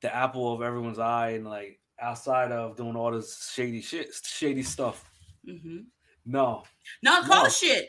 the 0.00 0.14
apple 0.14 0.52
of 0.52 0.62
everyone's 0.62 0.98
eye, 0.98 1.30
and 1.30 1.46
like 1.46 1.78
outside 2.00 2.50
of 2.50 2.76
doing 2.76 2.96
all 2.96 3.12
this 3.12 3.52
shady 3.54 3.80
shit, 3.80 4.12
shady 4.24 4.62
stuff. 4.62 5.08
Mm-hmm. 5.48 5.80
No, 6.26 6.64
not 7.02 7.26
call 7.26 7.44
no. 7.44 7.48
shit. 7.50 7.88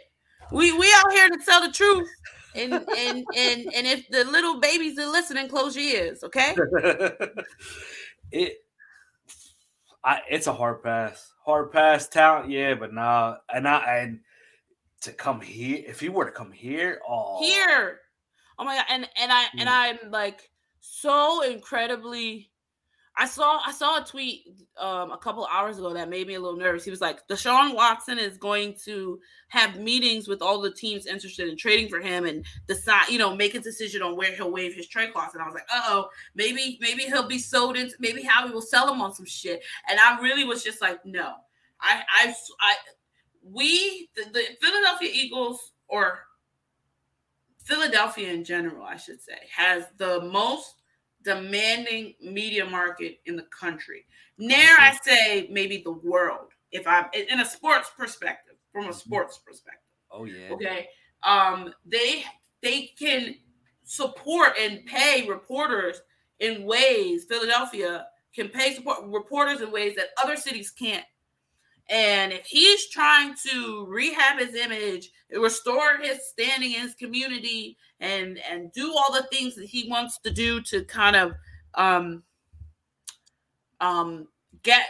We 0.52 0.78
we 0.78 0.92
out 0.96 1.12
here 1.12 1.30
to 1.30 1.40
tell 1.44 1.62
the 1.62 1.72
truth. 1.72 2.10
And 2.56 2.74
and 2.74 3.26
and 3.36 3.74
and 3.74 3.88
if 3.88 4.08
the 4.10 4.24
little 4.26 4.60
babies 4.60 4.98
are 5.00 5.12
listening, 5.12 5.50
close 5.50 5.76
your 5.76 5.86
ears, 5.86 6.24
okay? 6.24 6.56
it 8.32 8.58
I 10.04 10.22
it's 10.30 10.48
a 10.48 10.54
hard 10.54 10.84
pass. 10.84 11.34
Hard 11.46 11.72
pass 11.72 12.08
talent, 12.08 12.50
yeah, 12.50 12.76
but 12.76 12.94
nah. 12.94 13.38
And 13.54 13.68
I 13.68 13.98
and 13.98 14.20
to 15.02 15.12
come 15.12 15.42
here, 15.42 15.84
if 15.86 16.00
he 16.00 16.10
were 16.10 16.26
to 16.26 16.32
come 16.32 16.52
here, 16.52 17.02
oh 17.08 17.40
here. 17.42 18.00
Oh 18.58 18.64
my 18.64 18.76
god, 18.76 18.86
and 18.90 19.10
and 19.18 19.32
I 19.32 19.46
and 19.58 19.70
I'm 19.70 19.98
like 20.12 20.50
so 20.80 21.42
incredibly 21.42 22.50
I 23.18 23.28
saw 23.28 23.62
I 23.66 23.72
saw 23.72 24.02
a 24.02 24.06
tweet 24.06 24.46
um, 24.78 25.12
a 25.12 25.18
couple 25.18 25.48
hours 25.50 25.78
ago 25.78 25.94
that 25.94 26.10
made 26.10 26.28
me 26.28 26.34
a 26.34 26.40
little 26.40 26.60
nervous. 26.60 26.84
He 26.84 26.92
was 26.92 27.00
like, 27.00 27.26
Deshaun 27.30 27.74
Watson 27.74 28.20
is 28.20 28.38
going 28.38 28.76
to 28.84 29.20
have 29.48 29.80
meetings 29.80 30.28
with 30.28 30.42
all 30.42 30.60
the 30.60 30.72
teams 30.72 31.06
interested 31.06 31.48
in 31.48 31.56
trading 31.56 31.88
for 31.88 32.02
him 32.02 32.26
and 32.26 32.46
decide, 32.68 33.08
you 33.10 33.18
know, 33.18 33.34
make 33.34 33.56
a 33.56 33.62
decision 33.62 34.02
on 34.02 34.18
where 34.18 34.36
he'll 34.36 34.52
waive 34.52 34.76
his 34.76 34.88
trade 34.88 35.14
clause. 35.14 35.34
And 35.34 35.42
I 35.42 35.46
was 35.46 35.54
like, 35.54 35.68
oh, 35.72 36.10
maybe 36.36 36.78
maybe 36.82 37.04
he'll 37.04 37.28
be 37.28 37.40
sold 37.40 37.78
into 37.78 37.96
maybe 38.00 38.22
Howie 38.22 38.52
will 38.52 38.62
sell 38.62 38.92
him 38.92 39.02
on 39.02 39.14
some 39.14 39.26
shit. 39.26 39.64
And 39.90 39.98
I 40.00 40.20
really 40.20 40.44
was 40.44 40.62
just 40.62 40.82
like, 40.82 41.00
no, 41.06 41.36
I 41.80 42.04
I 42.20 42.36
I 42.60 42.76
we 43.52 44.10
the, 44.16 44.24
the 44.32 44.44
Philadelphia 44.62 45.10
Eagles 45.14 45.74
or 45.88 46.20
Philadelphia 47.64 48.32
in 48.32 48.44
general, 48.44 48.84
I 48.84 48.98
should 48.98 49.22
say, 49.22 49.38
has 49.56 49.86
the 49.98 50.22
most 50.22 50.76
demanding 51.24 52.14
media 52.22 52.66
market 52.66 53.20
in 53.26 53.36
the 53.36 53.48
country. 53.58 54.06
Nair, 54.38 54.76
I 54.80 54.98
say 55.04 55.48
maybe 55.52 55.82
the 55.84 55.92
world, 55.92 56.52
if 56.72 56.86
I'm 56.86 57.06
in 57.14 57.40
a 57.40 57.46
sports 57.46 57.92
perspective, 57.98 58.56
from 58.72 58.86
a 58.86 58.90
mm-hmm. 58.90 58.98
sports 58.98 59.40
perspective. 59.40 59.82
Oh 60.12 60.26
yeah. 60.26 60.50
Okay. 60.52 60.88
Um, 61.24 61.74
they 61.86 62.24
they 62.62 62.92
can 62.98 63.36
support 63.84 64.54
and 64.60 64.86
pay 64.86 65.28
reporters 65.28 66.02
in 66.40 66.66
ways 66.66 67.26
Philadelphia 67.26 68.06
can 68.36 68.50
pay 68.50 68.74
support 68.74 69.00
reporters 69.06 69.62
in 69.62 69.72
ways 69.72 69.96
that 69.96 70.10
other 70.22 70.36
cities 70.36 70.72
can't. 70.72 71.06
And 71.90 72.34
if 72.34 72.46
he's 72.46 72.90
trying 72.90 73.36
to 73.48 73.86
rehab 73.88 74.40
his 74.40 74.56
image, 74.56 75.12
restore 75.32 75.98
his 75.98 76.28
standing 76.28 76.74
in 76.74 76.82
his 76.82 76.96
community, 76.96 77.78
and 78.00 78.40
and 78.50 78.72
do 78.74 78.92
all 78.92 79.14
the 79.14 79.28
things 79.32 79.56
that 79.56 79.66
he 79.66 79.88
wants 79.90 80.20
to 80.20 80.32
do 80.32 80.62
to 80.62 80.84
kind 80.86 81.16
of 81.16 81.34
um 81.76 82.24
um 83.82 84.28
get 84.64 84.84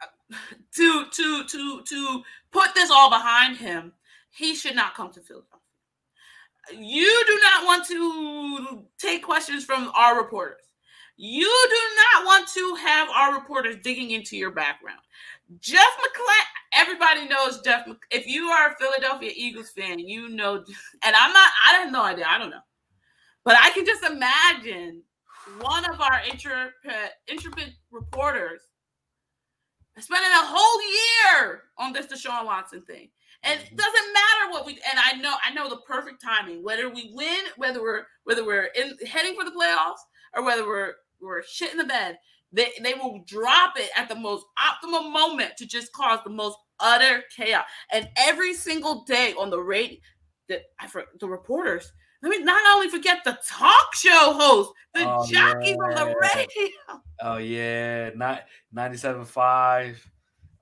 uh, 0.00 0.06
to 0.74 1.04
to 1.10 1.44
to 1.44 1.82
to 1.82 2.22
put 2.50 2.74
this 2.74 2.90
all 2.90 3.10
behind 3.10 3.56
him, 3.56 3.92
he 4.30 4.54
should 4.54 4.74
not 4.74 4.94
come 4.94 5.10
to 5.12 5.20
Philadelphia. 5.20 5.58
You 6.72 7.24
do 7.26 7.40
not 7.42 7.64
want 7.64 7.86
to 7.88 8.84
take 8.98 9.22
questions 9.22 9.64
from 9.64 9.90
our 9.94 10.16
reporters. 10.16 10.62
You 11.16 11.66
do 11.68 12.20
not 12.20 12.26
want 12.26 12.48
to 12.48 12.74
have 12.76 13.08
our 13.10 13.34
reporters 13.34 13.76
digging 13.82 14.12
into 14.12 14.36
your 14.36 14.50
background. 14.50 15.00
Jeff 15.60 15.80
McLane, 15.80 16.46
everybody 16.74 17.28
knows 17.28 17.60
Jeff. 17.62 17.86
If 18.10 18.26
you 18.26 18.46
are 18.46 18.70
a 18.70 18.76
Philadelphia 18.76 19.32
Eagles 19.34 19.70
fan, 19.70 19.98
you 19.98 20.28
know, 20.28 20.56
and 20.56 21.16
I'm 21.18 21.32
not, 21.32 21.50
I 21.66 21.72
have 21.78 21.92
no 21.92 22.02
idea, 22.02 22.26
I 22.28 22.38
don't 22.38 22.50
know. 22.50 22.60
But 23.44 23.56
I 23.60 23.70
can 23.70 23.84
just 23.84 24.04
imagine 24.04 25.02
one 25.60 25.84
of 25.90 26.00
our 26.00 26.20
intrepid, 26.30 26.72
intrepid 27.26 27.74
reporters 27.90 28.60
spending 29.98 30.30
a 30.30 30.46
whole 30.46 31.42
year 31.42 31.62
on 31.78 31.92
this 31.92 32.06
Deshaun 32.06 32.46
Watson 32.46 32.82
thing. 32.82 33.08
And 33.42 33.60
it 33.60 33.66
mm-hmm. 33.66 33.76
doesn't 33.76 34.12
matter 34.12 34.52
what 34.52 34.66
we 34.66 34.72
and 34.72 35.00
I 35.04 35.14
know 35.20 35.34
I 35.44 35.52
know 35.52 35.68
the 35.68 35.80
perfect 35.86 36.22
timing, 36.22 36.62
whether 36.62 36.88
we 36.88 37.10
win, 37.12 37.40
whether 37.56 37.82
we're 37.82 38.04
whether 38.24 38.44
we're 38.44 38.70
in 38.76 38.96
heading 39.06 39.34
for 39.34 39.44
the 39.44 39.50
playoffs 39.50 39.98
or 40.34 40.44
whether 40.44 40.66
we're 40.66 40.94
we're 41.20 41.42
shit 41.42 41.72
in 41.72 41.78
the 41.78 41.84
bed. 41.84 42.18
They, 42.52 42.70
they 42.82 42.94
will 42.94 43.22
drop 43.26 43.74
it 43.76 43.90
at 43.96 44.08
the 44.08 44.14
most 44.14 44.44
optimal 44.58 45.10
moment 45.10 45.56
to 45.58 45.66
just 45.66 45.92
cause 45.92 46.20
the 46.24 46.30
most 46.30 46.56
utter 46.80 47.22
chaos. 47.34 47.64
And 47.92 48.08
every 48.16 48.54
single 48.54 49.04
day 49.04 49.34
on 49.38 49.50
the 49.50 49.60
radio, 49.60 49.98
the, 50.48 50.60
the 51.20 51.28
reporters, 51.28 51.92
let 52.22 52.30
me 52.30 52.44
not 52.44 52.60
only 52.74 52.88
forget 52.88 53.18
the 53.24 53.38
talk 53.44 53.94
show 53.94 54.34
host, 54.34 54.70
the 54.94 55.04
oh, 55.08 55.26
jockeys 55.26 55.76
yeah. 55.78 55.84
on 55.84 55.94
the 55.94 56.14
radio. 56.20 57.00
Oh, 57.20 57.36
yeah. 57.38 58.10
Not 58.14 58.42
97.5. 58.74 59.96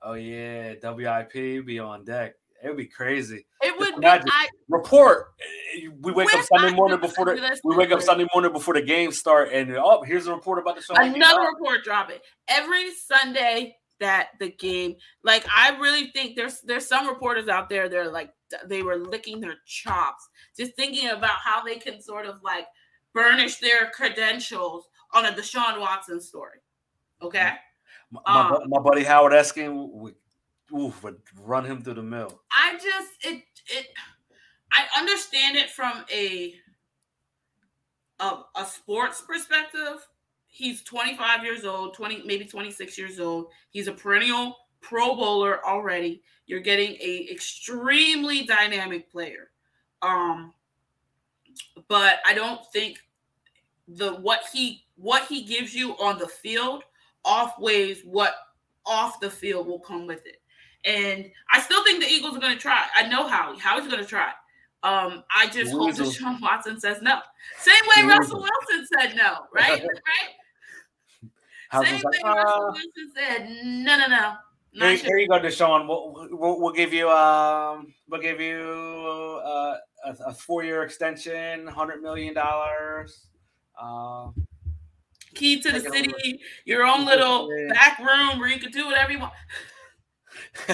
Oh, 0.01 0.13
yeah. 0.13 0.73
WIP 0.81 1.65
be 1.65 1.79
on 1.79 2.03
deck. 2.05 2.35
It 2.63 2.67
would 2.67 2.77
be 2.77 2.85
crazy. 2.85 3.45
It 3.61 3.77
would 3.79 3.99
be, 3.99 4.07
I, 4.07 4.47
report. 4.69 5.33
We 6.01 6.11
wake 6.11 6.33
up 6.33 6.45
Sunday 6.45 6.75
morning 6.75 6.99
before 6.99 7.25
the 7.25 7.59
we 7.63 7.75
wake 7.75 7.91
up 7.91 8.01
Sunday 8.01 8.27
morning 8.33 8.51
before 8.51 8.75
the 8.75 8.81
game 8.81 9.11
start, 9.11 9.51
and 9.51 9.75
oh, 9.77 10.03
here's 10.03 10.27
a 10.27 10.33
report 10.33 10.59
about 10.59 10.75
the 10.75 10.81
show. 10.81 10.93
Another 10.95 11.47
report 11.53 11.83
dropping 11.83 12.19
every 12.47 12.93
Sunday 12.93 13.77
that 13.99 14.29
the 14.39 14.51
game. 14.51 14.95
Like 15.23 15.45
I 15.55 15.77
really 15.77 16.11
think 16.11 16.35
there's 16.35 16.59
there's 16.61 16.87
some 16.87 17.07
reporters 17.07 17.47
out 17.47 17.69
there. 17.69 17.87
They're 17.87 18.11
like 18.11 18.33
they 18.67 18.83
were 18.83 18.97
licking 18.97 19.39
their 19.39 19.55
chops, 19.65 20.27
just 20.57 20.75
thinking 20.75 21.09
about 21.09 21.37
how 21.43 21.63
they 21.63 21.75
can 21.77 22.01
sort 22.01 22.25
of 22.25 22.43
like 22.43 22.65
burnish 23.13 23.57
their 23.57 23.89
credentials 23.91 24.87
on 25.13 25.25
a 25.25 25.31
Deshaun 25.31 25.79
Watson 25.79 26.21
story. 26.21 26.59
Okay. 27.21 27.53
My, 28.11 28.21
um, 28.25 28.49
my, 28.51 28.77
my 28.77 28.81
buddy 28.81 29.03
Howard 29.03 29.33
Eskin 29.33 29.89
would, 29.91 30.15
oof, 30.75 31.03
would 31.03 31.17
run 31.39 31.65
him 31.65 31.81
through 31.81 31.95
the 31.95 32.03
mill. 32.03 32.41
I 32.55 32.73
just 32.73 33.11
it 33.23 33.43
it 33.67 33.87
I 34.71 34.99
understand 34.99 35.57
it 35.57 35.69
from 35.69 36.05
a 36.11 36.55
a, 38.19 38.39
a 38.55 38.65
sports 38.65 39.21
perspective. 39.21 40.05
He's 40.47 40.83
25 40.83 41.43
years 41.43 41.65
old, 41.65 41.93
20 41.93 42.23
maybe 42.25 42.45
26 42.45 42.97
years 42.97 43.19
old. 43.19 43.47
He's 43.69 43.87
a 43.87 43.93
perennial 43.93 44.55
pro 44.81 45.15
bowler 45.15 45.65
already. 45.65 46.21
You're 46.45 46.59
getting 46.59 46.97
a 46.99 47.27
extremely 47.31 48.45
dynamic 48.45 49.11
player. 49.11 49.51
Um 50.01 50.53
but 51.87 52.19
I 52.25 52.33
don't 52.33 52.61
think 52.71 52.99
the 53.87 54.13
what 54.13 54.41
he 54.53 54.85
what 54.95 55.27
he 55.27 55.43
gives 55.43 55.73
you 55.73 55.93
on 55.93 56.17
the 56.17 56.27
field 56.27 56.83
offweighs 57.25 58.05
what 58.05 58.35
off 58.85 59.19
the 59.19 59.29
field 59.29 59.67
will 59.67 59.79
come 59.79 60.07
with 60.07 60.25
it. 60.25 60.40
And 60.85 61.29
I 61.51 61.61
still 61.61 61.83
think 61.83 62.01
the 62.01 62.09
Eagles 62.09 62.35
are 62.35 62.39
going 62.39 62.53
to 62.53 62.59
try. 62.59 62.85
I 62.95 63.07
know 63.07 63.27
Howie. 63.27 63.59
Howie's 63.59 63.87
going 63.87 63.99
to 63.99 64.05
try. 64.05 64.31
Um, 64.83 65.23
I 65.35 65.47
just 65.47 65.71
hope 65.71 65.95
Sean 65.95 66.41
Watson 66.41 66.79
says 66.79 67.01
no. 67.03 67.19
Same 67.59 67.83
way 67.95 68.07
Russell 68.07 68.39
Wilson 68.39 68.87
said 68.97 69.15
no, 69.15 69.37
right? 69.53 69.81
right? 71.73 71.85
Same 71.85 71.95
way 71.95 72.01
like, 72.23 72.23
Russell 72.23 72.73
Wilson 72.73 73.11
said 73.15 73.49
no, 73.63 73.97
no, 73.97 74.07
no. 74.07 74.33
Here, 74.73 74.97
sure. 74.97 75.07
here, 75.07 75.17
you 75.19 75.27
go, 75.27 75.39
Deshaun. 75.39 75.87
We'll, 75.87 76.29
we'll, 76.31 76.59
we'll 76.59 76.73
give 76.73 76.93
you 76.93 77.09
um 77.09 77.93
we'll 78.09 78.21
give 78.21 78.39
you 78.39 79.41
uh, 79.45 79.75
a, 80.05 80.15
a 80.27 80.33
four 80.33 80.63
year 80.63 80.81
extension, 80.81 81.67
hundred 81.67 82.01
million 82.01 82.33
dollars. 82.33 83.27
Uh, 83.79 84.29
Key 85.35 85.61
to 85.61 85.71
the 85.71 85.79
city, 85.79 86.09
over. 86.09 86.37
your 86.65 86.83
own 86.85 87.05
little 87.05 87.49
back 87.69 87.99
room 87.99 88.39
where 88.39 88.49
you 88.49 88.59
can 88.59 88.71
do 88.71 88.85
whatever 88.85 89.11
you 89.11 89.19
want. 89.19 89.33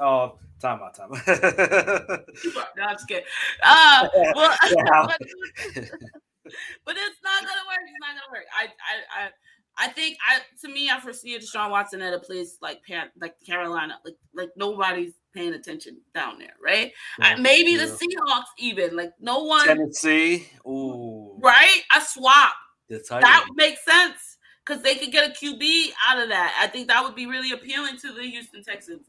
oh, 0.00 0.38
time 0.60 0.80
out, 0.82 0.94
time. 0.94 1.12
out. 1.12 1.26
no, 2.76 2.82
I'm 2.82 2.94
just 2.94 3.08
kidding. 3.08 3.24
Uh, 3.62 4.08
well, 4.34 4.56
but, 5.06 5.18
but, 6.84 6.96
it's 6.96 7.20
not 7.22 7.42
gonna 7.42 7.66
work. 7.68 7.82
It's 7.84 8.00
not 8.00 8.14
gonna 8.14 8.32
work. 8.32 8.46
I, 8.56 8.64
I, 8.64 9.24
I 9.24 9.30
I 9.76 9.88
think 9.88 10.18
I 10.28 10.40
to 10.62 10.72
me 10.72 10.90
I 10.90 11.00
foresee 11.00 11.34
a 11.36 11.38
Deshaun 11.38 11.70
Watson 11.70 12.02
at 12.02 12.12
a 12.12 12.18
place 12.18 12.58
like 12.60 12.84
Pan, 12.84 13.08
like 13.20 13.34
Carolina, 13.46 13.98
like 14.04 14.16
like 14.34 14.50
nobody's 14.56 15.14
paying 15.34 15.54
attention 15.54 15.98
down 16.14 16.38
there, 16.38 16.54
right? 16.62 16.92
Yeah, 17.18 17.36
maybe 17.36 17.72
yeah. 17.72 17.86
the 17.86 17.92
Seahawks 17.92 18.50
even 18.58 18.96
like 18.96 19.12
no 19.20 19.44
one 19.44 19.66
Tennessee, 19.66 20.48
ooh, 20.66 21.38
right? 21.40 21.82
A 21.96 22.00
swap 22.00 22.52
that 22.88 23.46
makes 23.54 23.84
sense 23.84 24.29
because 24.70 24.84
they 24.84 24.94
could 24.94 25.10
get 25.10 25.28
a 25.28 25.32
QB 25.32 25.88
out 26.08 26.20
of 26.20 26.28
that. 26.28 26.56
I 26.60 26.68
think 26.68 26.88
that 26.88 27.02
would 27.02 27.14
be 27.14 27.26
really 27.26 27.52
appealing 27.52 27.96
to 27.98 28.12
the 28.12 28.22
Houston 28.22 28.62
Texans. 28.62 29.06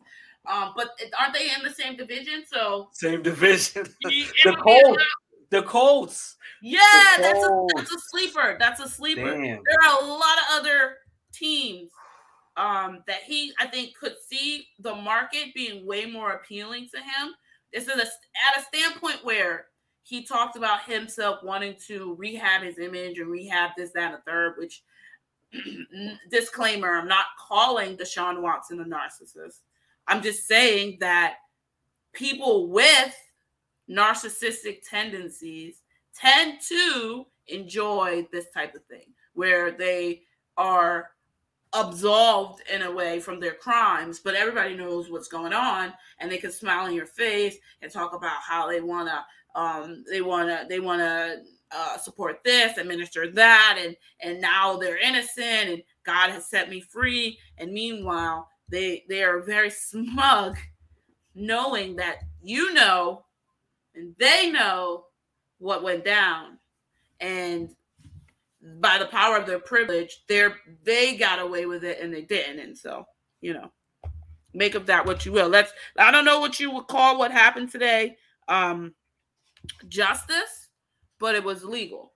Um, 0.51 0.73
but 0.75 0.89
aren't 1.19 1.33
they 1.33 1.49
in 1.55 1.63
the 1.63 1.71
same 1.71 1.95
division? 1.95 2.43
So 2.51 2.89
same 2.93 3.21
division. 3.21 3.85
the 4.03 4.57
Colts. 4.63 5.03
The 5.51 5.61
Colts. 5.61 6.37
Yeah, 6.63 6.79
the 7.17 7.21
that's 7.21 7.47
Colts. 7.47 7.73
a 7.73 7.77
that's 7.77 7.91
a 7.91 7.99
sleeper. 8.09 8.57
That's 8.59 8.79
a 8.79 8.89
sleeper. 8.89 9.31
Damn. 9.31 9.41
There 9.41 9.89
are 9.89 10.03
a 10.03 10.05
lot 10.05 10.37
of 10.37 10.59
other 10.59 10.95
teams 11.31 11.91
um, 12.57 13.03
that 13.05 13.21
he 13.23 13.53
I 13.59 13.67
think 13.67 13.95
could 13.95 14.15
see 14.27 14.65
the 14.79 14.95
market 14.95 15.53
being 15.53 15.85
way 15.85 16.05
more 16.05 16.31
appealing 16.31 16.87
to 16.93 16.97
him. 16.97 17.35
This 17.71 17.83
is 17.83 17.89
a, 17.89 18.01
at 18.01 18.61
a 18.61 18.63
standpoint 18.63 19.23
where 19.23 19.67
he 20.03 20.25
talked 20.25 20.55
about 20.55 20.83
himself 20.85 21.43
wanting 21.43 21.75
to 21.87 22.15
rehab 22.17 22.63
his 22.63 22.79
image 22.79 23.19
and 23.19 23.29
rehab 23.29 23.71
this, 23.77 23.91
that, 23.93 24.13
and 24.13 24.23
third, 24.25 24.55
which 24.57 24.81
disclaimer, 26.29 26.97
I'm 26.97 27.07
not 27.07 27.25
calling 27.37 27.97
Deshaun 27.97 28.41
Watson 28.41 28.79
a 28.79 28.85
narcissist. 28.85 29.59
I'm 30.07 30.21
just 30.21 30.47
saying 30.47 30.97
that 30.99 31.35
people 32.13 32.67
with 32.67 33.15
narcissistic 33.89 34.79
tendencies 34.89 35.81
tend 36.15 36.59
to 36.69 37.25
enjoy 37.47 38.27
this 38.31 38.49
type 38.53 38.75
of 38.75 38.83
thing 38.85 39.13
where 39.33 39.71
they 39.71 40.21
are 40.57 41.09
absolved 41.73 42.61
in 42.71 42.81
a 42.81 42.91
way 42.91 43.19
from 43.19 43.39
their 43.39 43.53
crimes, 43.53 44.19
but 44.19 44.35
everybody 44.35 44.75
knows 44.75 45.09
what's 45.09 45.29
going 45.29 45.53
on 45.53 45.93
and 46.19 46.29
they 46.29 46.37
can 46.37 46.51
smile 46.51 46.85
in 46.87 46.93
your 46.93 47.05
face 47.05 47.57
and 47.81 47.91
talk 47.91 48.13
about 48.13 48.41
how 48.41 48.67
they 48.67 48.81
want 48.81 49.07
to 49.07 49.23
um, 49.59 50.05
they 50.09 50.21
want 50.21 50.47
to 50.49 50.65
they 50.69 50.79
want 50.79 51.01
to 51.01 51.41
uh, 51.73 51.97
support 51.97 52.43
this 52.43 52.77
administer 52.77 53.29
that 53.31 53.79
and 53.83 53.95
and 54.21 54.41
now 54.41 54.77
they're 54.77 54.97
innocent 54.97 55.69
and 55.69 55.83
god 56.05 56.29
has 56.29 56.49
set 56.49 56.69
me 56.69 56.81
free. 56.81 57.37
And 57.57 57.71
meanwhile 57.71 58.49
they 58.69 59.03
they 59.09 59.23
are 59.23 59.39
very 59.41 59.69
smug 59.69 60.57
knowing 61.33 61.95
that 61.95 62.17
you 62.43 62.73
know 62.73 63.23
and 63.95 64.15
they 64.19 64.51
know 64.51 65.05
what 65.59 65.83
went 65.83 66.05
down. 66.05 66.57
And 67.19 67.69
by 68.79 68.97
the 68.97 69.05
power 69.05 69.37
of 69.37 69.45
their 69.45 69.59
privilege 69.59 70.23
they're 70.27 70.57
they 70.83 71.15
got 71.15 71.39
away 71.39 71.65
with 71.65 71.83
it 71.83 71.99
and 72.01 72.13
they 72.13 72.21
didn't. 72.21 72.59
And 72.59 72.77
so 72.77 73.05
you 73.41 73.53
know 73.53 73.71
make 74.53 74.75
of 74.75 74.85
that 74.87 75.05
what 75.05 75.25
you 75.25 75.31
will. 75.31 75.47
Let's 75.47 75.71
i 75.97 76.11
don't 76.11 76.25
know 76.25 76.39
what 76.39 76.59
you 76.59 76.71
would 76.71 76.87
call 76.87 77.17
what 77.17 77.31
happened 77.31 77.71
today. 77.71 78.17
Um 78.47 78.93
justice 79.87 80.60
but 81.21 81.35
it 81.35 81.43
was 81.43 81.63
legal. 81.63 82.11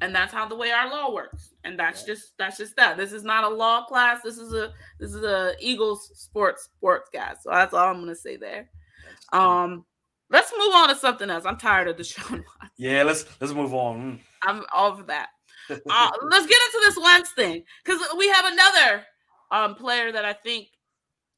And 0.00 0.14
that's 0.14 0.32
how 0.32 0.46
the 0.46 0.56
way 0.56 0.70
our 0.70 0.88
law 0.88 1.12
works. 1.12 1.52
And 1.64 1.78
that's 1.78 2.04
just 2.04 2.34
that's 2.38 2.58
just 2.58 2.76
that. 2.76 2.96
This 2.96 3.12
is 3.12 3.24
not 3.24 3.44
a 3.44 3.48
law 3.48 3.84
class. 3.84 4.20
This 4.22 4.38
is 4.38 4.52
a 4.54 4.72
this 5.00 5.12
is 5.12 5.24
a 5.24 5.54
eagles 5.58 6.10
sports 6.14 6.64
sports 6.64 7.10
guy. 7.12 7.34
So 7.40 7.50
that's 7.50 7.74
all 7.74 7.88
i'm 7.88 8.00
gonna 8.00 8.14
say 8.14 8.36
there. 8.36 8.70
Um 9.32 9.84
let's 10.30 10.52
move 10.56 10.72
on 10.74 10.88
to 10.88 10.94
something 10.94 11.28
else. 11.28 11.44
I'm 11.44 11.58
tired 11.58 11.88
of 11.88 11.96
the 11.96 12.04
show 12.04 12.22
yeah 12.78 13.02
let's 13.02 13.26
let's 13.40 13.52
move 13.52 13.74
on. 13.74 14.00
Mm. 14.00 14.18
i'm 14.44 14.64
off 14.72 15.06
that. 15.08 15.28
Uh, 15.70 16.10
let's 16.28 16.46
get 16.46 16.58
into 16.66 16.80
this 16.82 16.98
Wentz 16.98 17.32
thing 17.32 17.62
because 17.84 18.00
we 18.18 18.28
have 18.28 18.44
another 18.46 19.04
um 19.52 19.74
player 19.76 20.10
that 20.10 20.24
i 20.24 20.32
think 20.32 20.66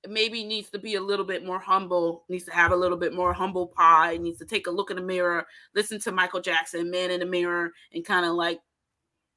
maybe 0.08 0.44
needs 0.44 0.70
to 0.70 0.78
be 0.78 0.94
a 0.94 1.00
little 1.00 1.24
bit 1.24 1.44
more 1.44 1.58
humble, 1.58 2.24
needs 2.28 2.44
to 2.44 2.52
have 2.52 2.72
a 2.72 2.76
little 2.76 2.96
bit 2.96 3.14
more 3.14 3.32
humble 3.32 3.66
pie, 3.66 4.16
needs 4.16 4.38
to 4.38 4.44
take 4.44 4.66
a 4.66 4.70
look 4.70 4.90
in 4.90 4.96
the 4.96 5.02
mirror, 5.02 5.46
listen 5.74 6.00
to 6.00 6.12
Michael 6.12 6.40
Jackson, 6.40 6.90
Man 6.90 7.10
in 7.10 7.20
the 7.20 7.26
Mirror, 7.26 7.72
and 7.92 8.04
kind 8.04 8.26
of 8.26 8.34
like 8.34 8.60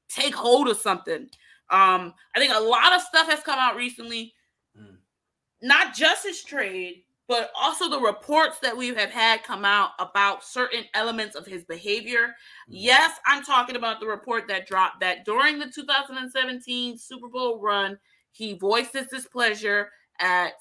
take 0.09 0.35
hold 0.35 0.67
of 0.67 0.77
something. 0.77 1.29
Um, 1.69 2.13
I 2.35 2.39
think 2.39 2.53
a 2.53 2.59
lot 2.59 2.93
of 2.93 3.01
stuff 3.01 3.29
has 3.29 3.41
come 3.41 3.59
out 3.59 3.75
recently, 3.75 4.33
mm. 4.79 4.97
not 5.61 5.93
just 5.93 6.25
his 6.25 6.43
trade, 6.43 7.03
but 7.27 7.51
also 7.59 7.89
the 7.89 7.99
reports 7.99 8.59
that 8.59 8.75
we 8.75 8.87
have 8.95 9.11
had 9.11 9.43
come 9.43 9.65
out 9.65 9.91
about 9.99 10.45
certain 10.45 10.85
elements 10.93 11.35
of 11.35 11.45
his 11.45 11.65
behavior. 11.65 12.27
Mm. 12.27 12.69
Yes, 12.69 13.19
I'm 13.25 13.43
talking 13.43 13.75
about 13.75 13.99
the 13.99 14.07
report 14.07 14.47
that 14.47 14.67
dropped 14.67 15.01
that 15.01 15.25
during 15.25 15.59
the 15.59 15.69
2017 15.69 16.97
Super 16.97 17.27
Bowl 17.27 17.59
run, 17.59 17.99
he 18.31 18.53
voiced 18.53 18.93
his 18.93 19.07
displeasure 19.07 19.89
at 20.19 20.53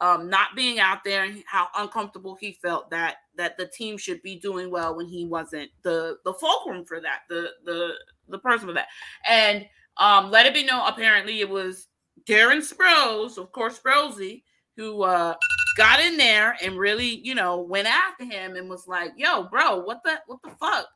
um, 0.00 0.28
not 0.28 0.56
being 0.56 0.80
out 0.80 1.04
there 1.04 1.22
and 1.22 1.44
how 1.46 1.68
uncomfortable 1.76 2.36
he 2.40 2.58
felt 2.60 2.90
that 2.90 3.18
that 3.36 3.56
the 3.56 3.66
team 3.66 3.96
should 3.96 4.20
be 4.22 4.38
doing 4.38 4.70
well 4.70 4.96
when 4.96 5.06
he 5.06 5.24
wasn't 5.24 5.70
the 5.82 6.16
the 6.24 6.34
fulcrum 6.34 6.84
for 6.84 7.00
that, 7.00 7.20
the 7.28 7.50
the 7.64 7.92
the 8.28 8.38
person 8.38 8.66
for 8.66 8.74
that. 8.74 8.88
And 9.28 9.64
um, 9.96 10.30
let 10.30 10.46
it 10.46 10.54
be 10.54 10.64
known, 10.64 10.88
apparently 10.88 11.40
it 11.40 11.48
was 11.48 11.86
Darren 12.24 12.58
Sproles, 12.58 13.38
of 13.38 13.52
course, 13.52 13.78
Sprosey, 13.78 14.42
who 14.76 15.02
uh, 15.02 15.34
got 15.76 16.00
in 16.00 16.16
there 16.16 16.56
and 16.62 16.76
really, 16.76 17.20
you 17.24 17.34
know, 17.34 17.60
went 17.60 17.86
after 17.86 18.24
him 18.24 18.56
and 18.56 18.68
was 18.68 18.88
like, 18.88 19.12
"Yo, 19.16 19.44
bro, 19.44 19.82
what 19.82 20.00
the 20.04 20.18
what 20.26 20.40
the 20.42 20.50
fuck? 20.50 20.88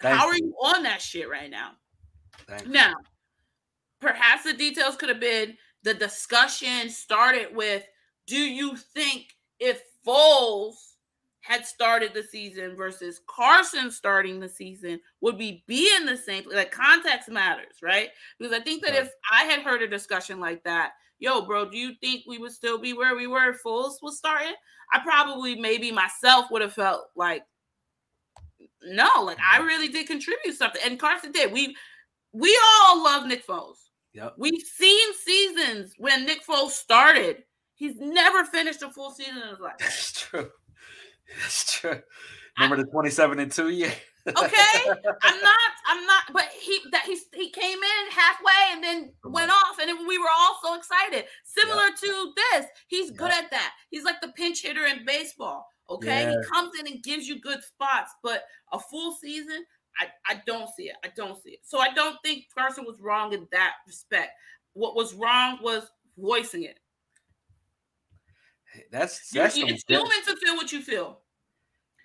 Thank 0.00 0.18
How 0.18 0.26
you. 0.26 0.32
are 0.32 0.36
you 0.36 0.54
on 0.62 0.82
that 0.84 1.02
shit 1.02 1.28
right 1.28 1.50
now?" 1.50 1.72
Thank 2.48 2.66
now, 2.66 2.94
perhaps 4.00 4.44
the 4.44 4.54
details 4.54 4.96
could 4.96 5.10
have 5.10 5.20
been 5.20 5.56
the 5.82 5.94
discussion 5.94 6.88
started 6.88 7.54
with 7.54 7.84
do 8.26 8.38
you 8.38 8.76
think 8.76 9.26
if 9.58 9.82
Foles 10.06 10.74
had 11.40 11.66
started 11.66 12.14
the 12.14 12.22
season 12.22 12.76
versus 12.76 13.20
Carson 13.28 13.90
starting 13.90 14.38
the 14.38 14.48
season, 14.48 15.00
would 15.20 15.36
we 15.36 15.64
be 15.66 15.92
in 15.96 16.06
the 16.06 16.16
same 16.16 16.44
like 16.52 16.70
context 16.70 17.28
matters, 17.28 17.76
right? 17.82 18.10
Because 18.38 18.52
I 18.52 18.60
think 18.60 18.84
that 18.84 18.92
right. 18.92 19.02
if 19.02 19.10
I 19.32 19.44
had 19.44 19.62
heard 19.62 19.82
a 19.82 19.88
discussion 19.88 20.38
like 20.38 20.62
that, 20.64 20.92
yo, 21.18 21.44
bro, 21.44 21.68
do 21.68 21.76
you 21.76 21.92
think 22.00 22.22
we 22.26 22.38
would 22.38 22.52
still 22.52 22.78
be 22.78 22.92
where 22.92 23.16
we 23.16 23.26
were 23.26 23.50
if 23.50 23.62
Foles 23.62 23.94
was 24.02 24.18
starting? 24.18 24.54
I 24.92 25.00
probably 25.00 25.56
maybe 25.56 25.90
myself 25.90 26.46
would 26.50 26.62
have 26.62 26.74
felt 26.74 27.06
like 27.16 27.44
no, 28.84 29.08
like 29.22 29.38
I 29.40 29.58
really 29.58 29.88
did 29.88 30.06
contribute 30.06 30.56
something. 30.56 30.80
And 30.84 30.98
Carson 30.98 31.32
did. 31.32 31.52
We 31.52 31.76
we 32.32 32.58
all 32.86 33.02
love 33.02 33.26
Nick 33.26 33.46
Foles. 33.46 33.78
Yep. 34.14 34.34
We've 34.36 34.62
seen 34.62 35.14
seasons 35.14 35.94
when 35.98 36.26
Nick 36.26 36.44
Foles 36.46 36.70
started. 36.70 37.44
He's 37.74 37.98
never 37.98 38.44
finished 38.44 38.82
a 38.82 38.90
full 38.90 39.10
season 39.10 39.38
in 39.42 39.48
his 39.48 39.60
life. 39.60 39.74
That's 39.78 40.12
true. 40.12 40.50
That's 41.40 41.80
true. 41.80 42.00
Remember 42.58 42.76
I, 42.76 42.84
the 42.84 42.90
27 42.90 43.38
and 43.38 43.50
2 43.50 43.70
year? 43.70 43.92
okay. 44.28 44.36
I'm 45.22 45.40
not, 45.40 45.70
I'm 45.88 46.06
not, 46.06 46.22
but 46.32 46.48
he 46.60 46.78
that 46.92 47.04
he 47.06 47.18
he 47.34 47.50
came 47.50 47.78
in 47.78 48.10
halfway 48.10 48.52
and 48.70 48.84
then 48.84 49.12
went 49.24 49.50
off, 49.50 49.78
and 49.80 50.06
we 50.06 50.18
were 50.18 50.28
all 50.38 50.58
so 50.62 50.76
excited. 50.76 51.24
Similar 51.44 51.86
yep. 51.86 51.96
to 51.98 52.32
this. 52.36 52.66
He's 52.86 53.08
yep. 53.08 53.16
good 53.16 53.32
at 53.32 53.50
that. 53.50 53.72
He's 53.90 54.04
like 54.04 54.20
the 54.20 54.32
pinch 54.36 54.62
hitter 54.62 54.84
in 54.84 55.04
baseball. 55.04 55.66
Okay. 55.90 56.22
Yeah. 56.22 56.30
He 56.30 56.48
comes 56.52 56.72
in 56.78 56.86
and 56.86 57.02
gives 57.02 57.26
you 57.26 57.40
good 57.40 57.62
spots, 57.64 58.12
but 58.22 58.44
a 58.72 58.78
full 58.78 59.16
season, 59.20 59.64
I, 59.98 60.06
I 60.26 60.42
don't 60.46 60.68
see 60.74 60.84
it. 60.84 60.96
I 61.04 61.08
don't 61.14 61.42
see 61.42 61.50
it. 61.50 61.60
So 61.62 61.78
I 61.78 61.92
don't 61.92 62.16
think 62.24 62.46
Carson 62.56 62.84
was 62.84 63.00
wrong 63.00 63.32
in 63.32 63.46
that 63.52 63.74
respect. 63.86 64.30
What 64.74 64.94
was 64.96 65.14
wrong 65.14 65.58
was 65.62 65.90
voicing 66.18 66.64
it. 66.64 66.78
That's 68.90 69.30
that's 69.30 69.56
you, 69.56 69.66
it's 69.66 69.84
human 69.86 70.10
to 70.26 70.36
feel 70.36 70.56
what 70.56 70.72
you 70.72 70.80
feel. 70.80 71.20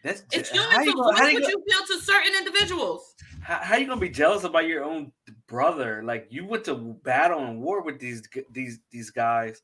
That's 0.04 0.24
it's 0.32 0.50
human 0.50 0.70
to 0.70 0.84
feel 0.84 0.98
what 0.98 1.34
you, 1.34 1.40
you 1.40 1.64
feel 1.68 1.86
to 1.88 2.04
certain 2.04 2.34
individuals. 2.38 3.16
How, 3.42 3.60
how 3.62 3.78
you 3.78 3.88
gonna 3.88 4.02
be 4.02 4.10
jealous 4.10 4.44
about 4.44 4.68
your 4.68 4.84
own 4.84 5.12
brother? 5.48 6.04
Like 6.04 6.28
you 6.30 6.46
went 6.46 6.66
to 6.66 6.76
battle 7.04 7.46
and 7.46 7.62
war 7.62 7.82
with 7.82 8.00
these 8.00 8.28
these 8.52 8.80
these 8.92 9.10
guys. 9.10 9.62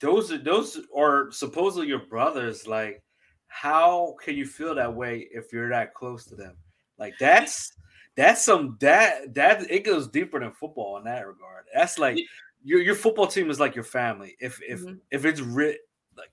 Those 0.00 0.32
are 0.32 0.38
those 0.38 0.80
are 0.96 1.30
supposedly 1.30 1.88
your 1.88 2.06
brothers. 2.06 2.66
Like, 2.66 3.02
how 3.48 4.16
can 4.22 4.34
you 4.34 4.46
feel 4.46 4.74
that 4.74 4.94
way 4.94 5.28
if 5.30 5.52
you're 5.52 5.68
that 5.68 5.94
close 5.94 6.24
to 6.26 6.34
them? 6.34 6.56
Like 7.02 7.18
that's 7.18 7.72
that's 8.14 8.44
some 8.44 8.76
that 8.78 9.34
that 9.34 9.68
it 9.68 9.82
goes 9.82 10.06
deeper 10.06 10.38
than 10.38 10.52
football 10.52 10.98
in 10.98 11.04
that 11.04 11.26
regard. 11.26 11.64
That's 11.74 11.98
like 11.98 12.16
your 12.62 12.80
your 12.80 12.94
football 12.94 13.26
team 13.26 13.50
is 13.50 13.58
like 13.58 13.74
your 13.74 13.82
family. 13.82 14.36
If 14.38 14.60
if 14.62 14.82
mm-hmm. 14.82 14.94
if 15.10 15.24
it's 15.24 15.40
writ 15.40 15.80
like 16.16 16.30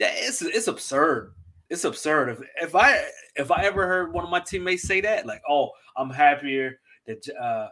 that, 0.00 0.14
it's 0.14 0.40
it's 0.40 0.66
absurd. 0.66 1.34
It's 1.68 1.84
absurd. 1.84 2.30
If 2.30 2.40
if 2.62 2.74
I 2.74 3.04
if 3.36 3.50
I 3.50 3.64
ever 3.66 3.86
heard 3.86 4.14
one 4.14 4.24
of 4.24 4.30
my 4.30 4.40
teammates 4.40 4.84
say 4.84 5.02
that, 5.02 5.26
like, 5.26 5.42
oh, 5.46 5.72
I'm 5.94 6.08
happier 6.08 6.80
that 7.06 7.28
uh 7.38 7.68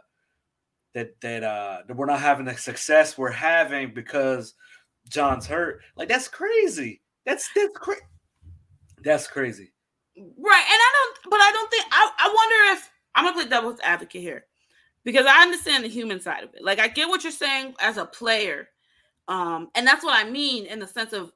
that 0.93 1.19
that 1.21 1.43
uh 1.43 1.79
that 1.87 1.97
we're 1.97 2.05
not 2.05 2.19
having 2.19 2.45
the 2.45 2.55
success 2.55 3.17
we're 3.17 3.31
having 3.31 3.95
because 3.95 4.53
John's 5.09 5.47
hurt. 5.47 5.81
Like 5.95 6.07
that's 6.07 6.27
crazy. 6.27 7.01
That's 7.25 7.49
that's 7.55 7.75
crazy. 7.75 8.01
That's 9.03 9.25
crazy. 9.25 9.71
Right. 10.17 10.65
And 10.65 10.81
I 10.81 10.93
don't, 10.93 11.31
but 11.31 11.39
I 11.39 11.51
don't 11.51 11.69
think, 11.69 11.85
I, 11.91 12.11
I 12.19 12.33
wonder 12.35 12.77
if, 12.77 12.91
I'm 13.15 13.25
to 13.25 13.33
play 13.33 13.49
devil's 13.49 13.79
advocate 13.81 14.21
here 14.21 14.45
because 15.03 15.25
I 15.25 15.41
understand 15.41 15.83
the 15.83 15.89
human 15.89 16.19
side 16.19 16.43
of 16.43 16.53
it. 16.53 16.63
Like, 16.63 16.79
I 16.79 16.87
get 16.87 17.07
what 17.07 17.23
you're 17.23 17.31
saying 17.31 17.73
as 17.79 17.97
a 17.97 18.05
player. 18.05 18.69
Um, 19.27 19.69
and 19.75 19.85
that's 19.85 20.03
what 20.03 20.15
I 20.15 20.29
mean 20.29 20.65
in 20.65 20.79
the 20.79 20.87
sense 20.87 21.13
of, 21.13 21.31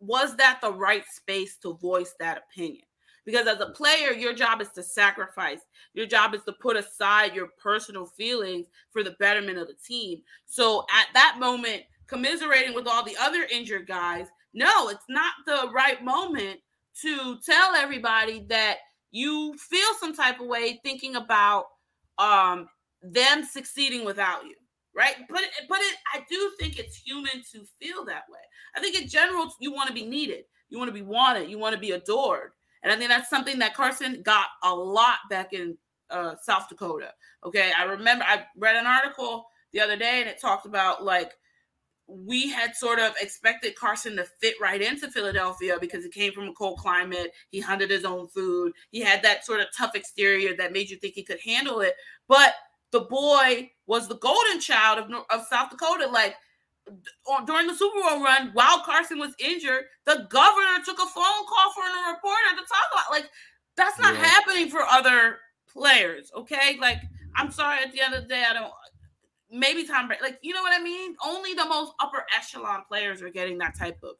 was 0.00 0.36
that 0.36 0.60
the 0.60 0.72
right 0.72 1.04
space 1.08 1.56
to 1.58 1.74
voice 1.74 2.14
that 2.18 2.42
opinion? 2.50 2.82
Because 3.24 3.46
as 3.46 3.60
a 3.60 3.66
player, 3.70 4.12
your 4.12 4.34
job 4.34 4.60
is 4.60 4.70
to 4.70 4.82
sacrifice. 4.82 5.60
Your 5.94 6.06
job 6.06 6.34
is 6.34 6.42
to 6.42 6.52
put 6.52 6.76
aside 6.76 7.34
your 7.34 7.50
personal 7.62 8.04
feelings 8.04 8.66
for 8.90 9.04
the 9.04 9.16
betterment 9.20 9.58
of 9.58 9.68
the 9.68 9.74
team. 9.74 10.22
So 10.46 10.84
at 10.92 11.06
that 11.14 11.36
moment, 11.38 11.82
commiserating 12.08 12.74
with 12.74 12.88
all 12.88 13.04
the 13.04 13.16
other 13.20 13.46
injured 13.52 13.86
guys, 13.86 14.26
no, 14.54 14.88
it's 14.88 15.04
not 15.08 15.34
the 15.46 15.70
right 15.72 16.02
moment 16.04 16.58
to 17.00 17.38
tell 17.44 17.74
everybody 17.74 18.44
that 18.48 18.78
you 19.10 19.56
feel 19.58 19.88
some 19.98 20.14
type 20.14 20.40
of 20.40 20.46
way 20.46 20.80
thinking 20.82 21.16
about 21.16 21.66
um 22.18 22.68
them 23.02 23.42
succeeding 23.44 24.04
without 24.04 24.44
you 24.44 24.54
right? 24.94 25.14
But 25.28 25.42
but 25.68 25.78
it 25.80 25.96
i 26.12 26.24
do 26.28 26.52
think 26.58 26.78
it's 26.78 26.96
human 26.96 27.42
to 27.52 27.64
feel 27.80 28.04
that 28.04 28.24
way. 28.30 28.40
I 28.76 28.80
think 28.80 29.00
in 29.00 29.08
general 29.08 29.52
you 29.58 29.72
want 29.72 29.88
to 29.88 29.94
be 29.94 30.06
needed. 30.06 30.44
You 30.68 30.78
want 30.78 30.88
to 30.88 30.94
be 30.94 31.02
wanted. 31.02 31.50
You 31.50 31.58
want 31.58 31.74
to 31.74 31.80
be 31.80 31.92
adored. 31.92 32.52
And 32.82 32.92
i 32.92 32.96
think 32.96 33.08
that's 33.08 33.30
something 33.30 33.58
that 33.60 33.74
carson 33.74 34.22
got 34.22 34.46
a 34.62 34.74
lot 34.74 35.18
back 35.30 35.52
in 35.52 35.76
uh, 36.10 36.34
south 36.42 36.68
dakota 36.68 37.12
okay? 37.44 37.72
I 37.76 37.84
remember 37.84 38.24
i 38.26 38.44
read 38.56 38.76
an 38.76 38.86
article 38.86 39.46
the 39.72 39.80
other 39.80 39.96
day 39.96 40.20
and 40.20 40.28
it 40.28 40.40
talked 40.40 40.66
about 40.66 41.04
like 41.04 41.32
we 42.14 42.48
had 42.48 42.74
sort 42.76 42.98
of 42.98 43.14
expected 43.20 43.74
Carson 43.74 44.16
to 44.16 44.24
fit 44.40 44.54
right 44.60 44.80
into 44.80 45.10
Philadelphia 45.10 45.78
because 45.80 46.04
he 46.04 46.10
came 46.10 46.32
from 46.32 46.48
a 46.48 46.52
cold 46.52 46.78
climate. 46.78 47.32
He 47.50 47.60
hunted 47.60 47.90
his 47.90 48.04
own 48.04 48.28
food. 48.28 48.72
He 48.90 49.00
had 49.00 49.22
that 49.22 49.44
sort 49.44 49.60
of 49.60 49.68
tough 49.76 49.94
exterior 49.94 50.54
that 50.56 50.72
made 50.72 50.90
you 50.90 50.96
think 50.96 51.14
he 51.14 51.22
could 51.22 51.40
handle 51.40 51.80
it. 51.80 51.94
But 52.28 52.54
the 52.90 53.00
boy 53.00 53.70
was 53.86 54.08
the 54.08 54.18
golden 54.18 54.60
child 54.60 54.98
of, 54.98 55.10
of 55.30 55.46
South 55.46 55.70
Dakota. 55.70 56.06
Like 56.06 56.36
during 57.46 57.66
the 57.66 57.74
Super 57.74 58.00
Bowl 58.00 58.22
run, 58.22 58.50
while 58.52 58.82
Carson 58.84 59.18
was 59.18 59.34
injured, 59.38 59.84
the 60.04 60.26
governor 60.30 60.84
took 60.84 60.98
a 60.98 61.06
phone 61.06 61.46
call 61.48 61.72
from 61.72 61.84
a 61.84 62.12
reporter 62.12 62.50
to 62.50 62.68
talk 62.68 62.88
about 62.92 63.10
like 63.10 63.30
that's 63.76 63.98
not 63.98 64.14
yeah. 64.14 64.24
happening 64.24 64.68
for 64.68 64.82
other 64.82 65.38
players. 65.72 66.30
Okay, 66.36 66.76
like 66.80 66.98
I'm 67.36 67.50
sorry. 67.50 67.82
At 67.82 67.92
the 67.92 68.00
end 68.00 68.14
of 68.14 68.22
the 68.22 68.28
day, 68.28 68.44
I 68.48 68.52
don't 68.52 68.72
maybe 69.52 69.86
Tom 69.86 70.08
Brady. 70.08 70.22
Like, 70.22 70.38
you 70.42 70.54
know 70.54 70.62
what 70.62 70.78
I 70.78 70.82
mean? 70.82 71.14
Only 71.24 71.54
the 71.54 71.66
most 71.66 71.92
upper 72.00 72.24
echelon 72.36 72.84
players 72.88 73.22
are 73.22 73.30
getting 73.30 73.58
that 73.58 73.76
type 73.76 74.02
of 74.02 74.16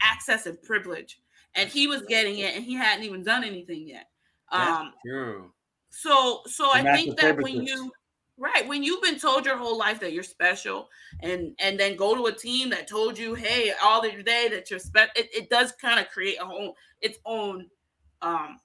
access 0.00 0.46
and 0.46 0.60
privilege. 0.62 1.20
And 1.54 1.68
he 1.68 1.86
was 1.86 2.02
getting 2.02 2.38
it 2.38 2.54
and 2.56 2.64
he 2.64 2.74
hadn't 2.74 3.04
even 3.04 3.22
done 3.22 3.44
anything 3.44 3.86
yet. 3.88 4.10
Um 4.50 4.92
true. 5.06 5.52
So 5.90 6.42
so 6.46 6.72
and 6.74 6.88
I 6.88 6.94
think 6.94 7.16
that 7.18 7.40
when 7.40 7.62
you 7.62 7.92
right, 8.38 8.66
when 8.66 8.82
you've 8.82 9.02
been 9.02 9.18
told 9.18 9.44
your 9.46 9.56
whole 9.58 9.78
life 9.78 10.00
that 10.00 10.12
you're 10.12 10.22
special 10.22 10.88
and 11.20 11.54
and 11.58 11.78
then 11.78 11.96
go 11.96 12.14
to 12.14 12.26
a 12.26 12.32
team 12.32 12.70
that 12.70 12.88
told 12.88 13.18
you, 13.18 13.34
hey, 13.34 13.72
all 13.82 14.02
the 14.02 14.22
day 14.22 14.48
that 14.48 14.70
you're 14.70 14.78
special, 14.78 15.12
it, 15.16 15.28
it 15.34 15.50
does 15.50 15.72
kind 15.72 16.00
of 16.00 16.08
create 16.08 16.38
a 16.40 16.46
whole 16.46 16.76
its 17.00 17.18
own 17.24 17.68
um 18.22 18.58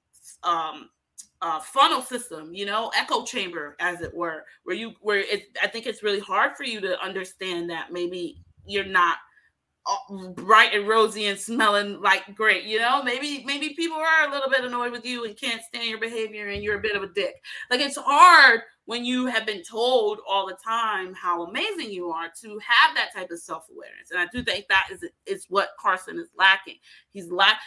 um 0.44 0.90
uh, 1.42 1.60
funnel 1.60 2.02
system, 2.02 2.54
you 2.54 2.66
know, 2.66 2.92
echo 2.98 3.24
chamber, 3.24 3.76
as 3.80 4.02
it 4.02 4.14
were, 4.14 4.44
where 4.64 4.76
you 4.76 4.94
where 5.02 5.20
it. 5.20 5.58
I 5.62 5.68
think 5.68 5.86
it's 5.86 6.04
really 6.04 6.20
hard 6.20 6.58
for 6.58 6.64
you 6.64 6.82
to 6.82 7.00
understand 7.02 7.70
that 7.70 7.92
maybe 7.92 8.42
you're 8.66 8.86
not 8.86 9.18
bright 10.36 10.74
and 10.74 10.88
rosy 10.88 11.28
and 11.28 11.40
smelling 11.40 12.02
like 12.02 12.36
great. 12.36 12.64
You 12.64 12.80
know, 12.80 13.02
maybe 13.04 13.44
maybe 13.46 13.74
people 13.76 13.98
are 13.98 14.28
a 14.28 14.32
little 14.32 14.50
bit 14.50 14.66
annoyed 14.66 14.92
with 14.92 15.06
you 15.06 15.26
and 15.26 15.38
can't 15.38 15.62
stand 15.64 15.90
your 15.90 16.00
behavior, 16.00 16.50
and 16.50 16.64
you're 16.64 16.80
a 16.80 16.82
bit 16.82 16.96
of 16.96 17.04
a 17.04 17.14
dick. 17.14 17.36
Like 17.70 17.82
it's 17.82 17.98
hard 17.98 18.62
when 18.86 19.06
you 19.06 19.26
have 19.28 19.46
been 19.46 19.64
told 19.64 20.20
all 20.28 20.48
the 20.48 20.58
time 20.64 21.14
how 21.14 21.44
amazing 21.44 21.92
you 21.92 22.10
are 22.10 22.30
to 22.42 22.60
have 22.60 22.96
that 22.96 23.14
type 23.14 23.32
of 23.32 23.40
self 23.40 23.66
awareness. 23.72 24.12
And 24.12 24.20
I 24.20 24.28
do 24.32 24.44
think 24.44 24.66
that 24.70 24.88
is 24.92 25.06
is 25.26 25.46
what 25.50 25.70
Carson 25.80 26.20
is 26.20 26.30
lacking. 26.38 26.78
He's 27.12 27.32
lack 27.32 27.60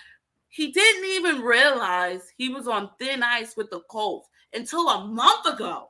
he 0.50 0.72
didn't 0.72 1.04
even 1.04 1.42
realize 1.42 2.22
he 2.36 2.48
was 2.48 2.68
on 2.68 2.90
thin 2.98 3.22
ice 3.22 3.56
with 3.56 3.70
the 3.70 3.80
Colts 3.88 4.28
until 4.52 4.88
a 4.88 5.06
month 5.06 5.46
ago. 5.46 5.86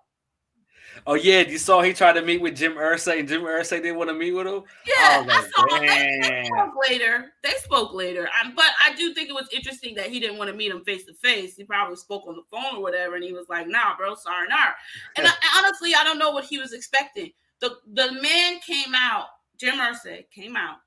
Oh 1.07 1.15
yeah, 1.15 1.41
you 1.41 1.57
saw 1.57 1.81
he 1.81 1.93
tried 1.93 2.15
to 2.15 2.23
meet 2.23 2.43
with 2.43 2.57
Jim 2.57 2.75
Irsay, 2.75 3.21
and 3.21 3.29
Jim 3.29 3.43
Irsay 3.43 3.83
didn't 3.83 3.97
want 3.97 4.11
to 4.11 4.15
meet 4.15 4.33
with 4.33 4.47
him. 4.47 4.63
Yeah, 4.87 5.25
I 5.29 5.49
saw 5.55 5.79
they, 5.79 6.19
they, 6.21 6.45
spoke 6.45 6.75
later. 6.89 7.33
They 7.43 7.53
spoke 7.59 7.95
later, 7.95 8.29
um, 8.43 8.53
but 8.55 8.67
I 8.85 8.93
do 8.95 9.15
think 9.15 9.31
it 9.31 9.35
was 9.35 9.49
interesting 9.53 9.95
that 9.95 10.11
he 10.11 10.21
didn't 10.21 10.37
want 10.37 10.51
to 10.51 10.57
meet 10.57 10.73
him 10.73 10.85
face 10.85 11.05
to 11.07 11.15
face. 11.15 11.57
He 11.57 11.65
probably 11.65 11.97
spoke 11.97 12.27
on 12.27 12.37
the 12.37 12.43
phone 12.51 12.77
or 12.77 12.83
whatever, 12.83 13.15
and 13.15 13.25
he 13.25 13.33
was 13.33 13.49
like, 13.49 13.67
"Nah, 13.67 13.97
bro, 13.97 14.15
sorry, 14.15 14.49
nah." 14.49 14.73
And 15.17 15.27
I, 15.27 15.33
honestly, 15.59 15.95
I 15.95 16.05
don't 16.05 16.19
know 16.19 16.33
what 16.33 16.45
he 16.45 16.59
was 16.59 16.73
expecting. 16.73 17.31
the 17.61 17.77
The 17.95 18.13
man 18.21 18.59
came 18.67 18.95
out. 18.95 19.27
Jim 19.59 19.77
Irsay 19.77 20.25
came 20.35 20.57
out 20.57 20.79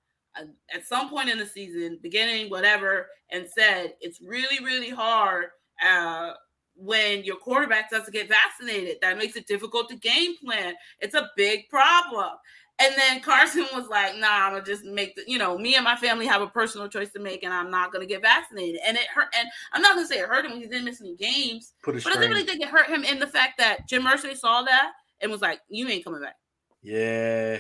at 0.73 0.85
some 0.85 1.09
point 1.09 1.29
in 1.29 1.37
the 1.37 1.45
season, 1.45 1.99
beginning 2.01 2.49
whatever, 2.49 3.07
and 3.31 3.47
said 3.47 3.93
it's 4.01 4.21
really, 4.21 4.63
really 4.63 4.89
hard 4.89 5.47
uh, 5.85 6.33
when 6.75 7.23
your 7.23 7.35
quarterback 7.35 7.89
doesn't 7.89 8.13
get 8.13 8.27
vaccinated. 8.27 8.97
That 9.01 9.17
makes 9.17 9.35
it 9.35 9.47
difficult 9.47 9.89
to 9.89 9.95
game 9.95 10.35
plan. 10.37 10.73
It's 10.99 11.15
a 11.15 11.29
big 11.35 11.69
problem. 11.69 12.31
And 12.79 12.93
then 12.97 13.21
Carson 13.21 13.67
was 13.73 13.87
like, 13.87 14.17
"Nah, 14.17 14.47
I'm 14.47 14.53
gonna 14.53 14.65
just 14.65 14.83
make 14.83 15.15
the, 15.15 15.23
you 15.27 15.37
know, 15.37 15.57
me 15.57 15.75
and 15.75 15.83
my 15.83 15.95
family 15.95 16.25
have 16.25 16.41
a 16.41 16.47
personal 16.47 16.89
choice 16.89 17.11
to 17.11 17.19
make, 17.19 17.43
and 17.43 17.53
I'm 17.53 17.69
not 17.69 17.93
gonna 17.93 18.07
get 18.07 18.23
vaccinated." 18.23 18.81
And 18.83 18.97
it 18.97 19.05
hurt. 19.13 19.27
And 19.37 19.47
I'm 19.73 19.81
not 19.83 19.93
gonna 19.93 20.07
say 20.07 20.19
it 20.19 20.27
hurt 20.27 20.45
him; 20.45 20.53
he 20.53 20.61
didn't 20.61 20.85
miss 20.85 20.99
any 20.99 21.15
games. 21.15 21.73
but 22.03 22.13
I 22.17 22.19
really 22.29 22.43
think 22.43 22.61
it 22.61 22.69
hurt 22.69 22.87
him 22.87 23.03
in 23.03 23.19
the 23.19 23.27
fact 23.27 23.59
that 23.59 23.87
Jim 23.87 24.03
Irsay 24.03 24.35
saw 24.35 24.63
that 24.63 24.93
and 25.21 25.31
was 25.31 25.41
like, 25.41 25.61
"You 25.69 25.87
ain't 25.87 26.03
coming 26.03 26.21
back." 26.21 26.35
Yeah, 26.81 27.59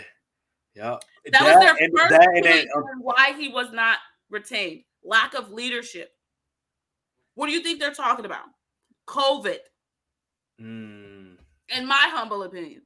yeah. 0.75 0.97
That, 1.25 1.33
that 1.33 1.43
was 1.43 1.77
their 1.77 1.89
first 1.95 2.09
that, 2.09 2.27
point 2.27 2.43
then, 2.43 2.67
why 2.99 3.33
he 3.37 3.49
was 3.49 3.71
not 3.71 3.97
retained. 4.29 4.81
Lack 5.03 5.33
of 5.33 5.51
leadership. 5.51 6.09
What 7.35 7.47
do 7.47 7.53
you 7.53 7.61
think 7.61 7.79
they're 7.79 7.93
talking 7.93 8.25
about? 8.25 8.45
COVID. 9.07 9.57
Mm. 10.61 11.35
In 11.69 11.87
my 11.87 12.05
humble 12.09 12.43
opinion. 12.43 12.81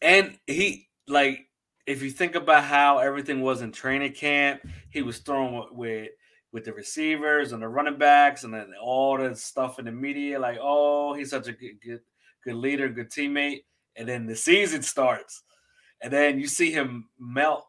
And 0.00 0.38
he 0.46 0.88
like 1.08 1.46
if 1.86 2.02
you 2.02 2.10
think 2.10 2.34
about 2.34 2.64
how 2.64 2.98
everything 2.98 3.42
was 3.42 3.62
in 3.62 3.70
training 3.72 4.12
camp, 4.12 4.60
he 4.90 5.02
was 5.02 5.18
throwing 5.18 5.66
with 5.72 6.10
with 6.52 6.64
the 6.64 6.72
receivers 6.72 7.52
and 7.52 7.62
the 7.62 7.68
running 7.68 7.98
backs 7.98 8.44
and 8.44 8.54
then 8.54 8.72
all 8.80 9.18
the 9.18 9.34
stuff 9.34 9.78
in 9.78 9.84
the 9.84 9.92
media, 9.92 10.38
like, 10.38 10.58
oh, 10.60 11.12
he's 11.14 11.30
such 11.30 11.48
a 11.48 11.52
good 11.52 11.80
good 11.84 12.00
good 12.44 12.54
leader, 12.54 12.88
good 12.88 13.10
teammate. 13.10 13.64
And 13.96 14.08
then 14.08 14.26
the 14.26 14.36
season 14.36 14.82
starts, 14.82 15.42
and 16.02 16.12
then 16.12 16.38
you 16.38 16.46
see 16.46 16.70
him 16.70 17.08
melt. 17.18 17.66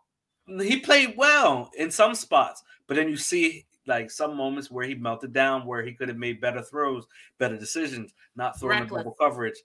He 0.48 0.80
played 0.80 1.16
well 1.18 1.72
in 1.78 1.92
some 1.92 2.16
spots, 2.16 2.64
but 2.88 2.96
then 2.96 3.10
you 3.10 3.18
see 3.18 3.66
like 3.86 4.12
some 4.12 4.36
moments 4.36 4.70
where 4.70 4.86
he 4.86 4.96
melted 4.96 5.34
down, 5.34 5.66
where 5.66 5.84
he 5.84 5.94
could 5.94 6.10
have 6.10 6.18
made 6.18 6.42
better 6.42 6.62
throws, 6.62 7.06
better 7.38 7.58
decisions, 7.58 8.14
not 8.36 8.60
throwing 8.60 8.82
Reckless. 8.82 9.00
double 9.00 9.16
coverage. 9.20 9.58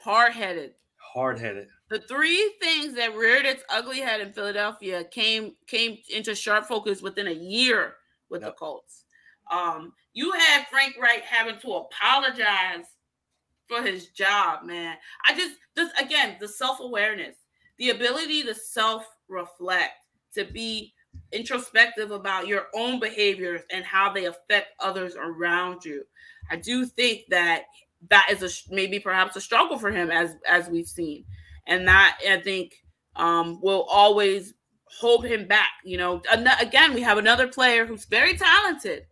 Hard 0.00 0.32
headed. 0.32 0.72
Hard 0.96 1.38
headed. 1.38 1.68
The 1.88 2.00
three 2.00 2.54
things 2.60 2.94
that 2.94 3.16
reared 3.16 3.44
its 3.44 3.64
ugly 3.68 3.98
head 3.98 4.20
in 4.20 4.32
Philadelphia 4.32 5.04
came 5.04 5.54
came 5.66 5.98
into 6.08 6.34
sharp 6.34 6.66
focus 6.66 7.02
within 7.02 7.26
a 7.26 7.32
year 7.32 7.94
with 8.28 8.42
the 8.42 8.52
Colts. 8.52 9.04
Um, 9.50 9.92
you 10.12 10.30
had 10.32 10.66
Frank 10.70 10.94
Reich 11.00 11.24
having 11.24 11.58
to 11.60 11.72
apologize 11.72 12.86
for 13.70 13.82
his 13.82 14.08
job, 14.08 14.64
man. 14.64 14.96
I 15.24 15.34
just 15.34 15.54
this 15.74 15.90
again 15.98 16.36
the 16.40 16.48
self 16.48 16.80
awareness, 16.80 17.36
the 17.78 17.90
ability 17.90 18.42
to 18.44 18.54
self 18.54 19.06
reflect, 19.28 19.92
to 20.34 20.44
be 20.44 20.92
introspective 21.32 22.10
about 22.10 22.48
your 22.48 22.66
own 22.74 23.00
behaviors 23.00 23.62
and 23.70 23.84
how 23.84 24.12
they 24.12 24.26
affect 24.26 24.68
others 24.80 25.14
around 25.16 25.84
you. 25.84 26.04
I 26.50 26.56
do 26.56 26.84
think 26.84 27.22
that 27.30 27.64
that 28.08 28.26
is 28.30 28.42
a 28.42 28.74
maybe 28.74 28.98
perhaps 28.98 29.36
a 29.36 29.40
struggle 29.40 29.78
for 29.78 29.90
him 29.90 30.10
as 30.10 30.36
as 30.48 30.68
we've 30.68 30.88
seen, 30.88 31.24
and 31.66 31.86
that 31.86 32.18
I 32.28 32.40
think 32.40 32.74
um, 33.16 33.60
will 33.62 33.86
always 33.90 34.54
hold 34.86 35.24
him 35.24 35.46
back. 35.46 35.70
You 35.84 35.98
know, 35.98 36.22
again, 36.60 36.94
we 36.94 37.02
have 37.02 37.18
another 37.18 37.46
player 37.46 37.86
who's 37.86 38.04
very 38.04 38.36
talented 38.36 39.06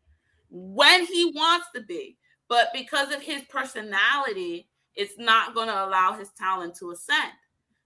when 0.51 1.05
he 1.05 1.33
wants 1.35 1.67
to 1.75 1.83
be, 1.83 2.17
but 2.49 2.69
because 2.73 3.13
of 3.15 3.23
his 3.23 3.43
personality, 3.43 4.69
it's 4.95 5.19
not 5.19 5.55
going 5.55 5.69
to 5.69 5.85
allow 5.85 6.13
his 6.13 6.31
talent 6.31 6.75
to 6.77 6.91
ascend. 6.91 7.33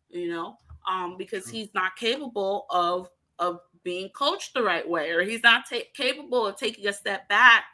You 0.08 0.28
know, 0.28 0.56
um, 0.88 1.16
because 1.16 1.48
he's 1.48 1.72
not 1.74 1.96
capable 1.96 2.66
of 2.70 3.08
of 3.38 3.60
being 3.82 4.08
coached 4.10 4.54
the 4.54 4.62
right 4.62 4.88
way, 4.88 5.10
or 5.10 5.22
he's 5.22 5.42
not 5.42 5.64
ta- 5.68 5.88
capable 5.94 6.46
of 6.46 6.56
taking 6.56 6.86
a 6.86 6.92
step 6.92 7.28
back 7.28 7.64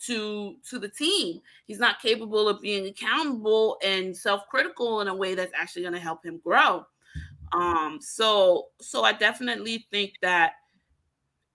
to 0.00 0.56
to 0.68 0.78
the 0.78 0.88
team. 0.88 1.40
He's 1.66 1.78
not 1.78 2.00
capable 2.00 2.48
of 2.48 2.60
being 2.60 2.86
accountable 2.86 3.78
and 3.82 4.16
self-critical 4.16 5.00
in 5.00 5.08
a 5.08 5.14
way 5.14 5.34
that's 5.34 5.52
actually 5.58 5.82
going 5.82 5.94
to 5.94 6.00
help 6.00 6.24
him 6.24 6.40
grow. 6.44 6.86
Um, 7.52 7.98
so 8.00 8.68
so 8.80 9.04
I 9.04 9.12
definitely 9.12 9.86
think 9.90 10.14
that 10.22 10.52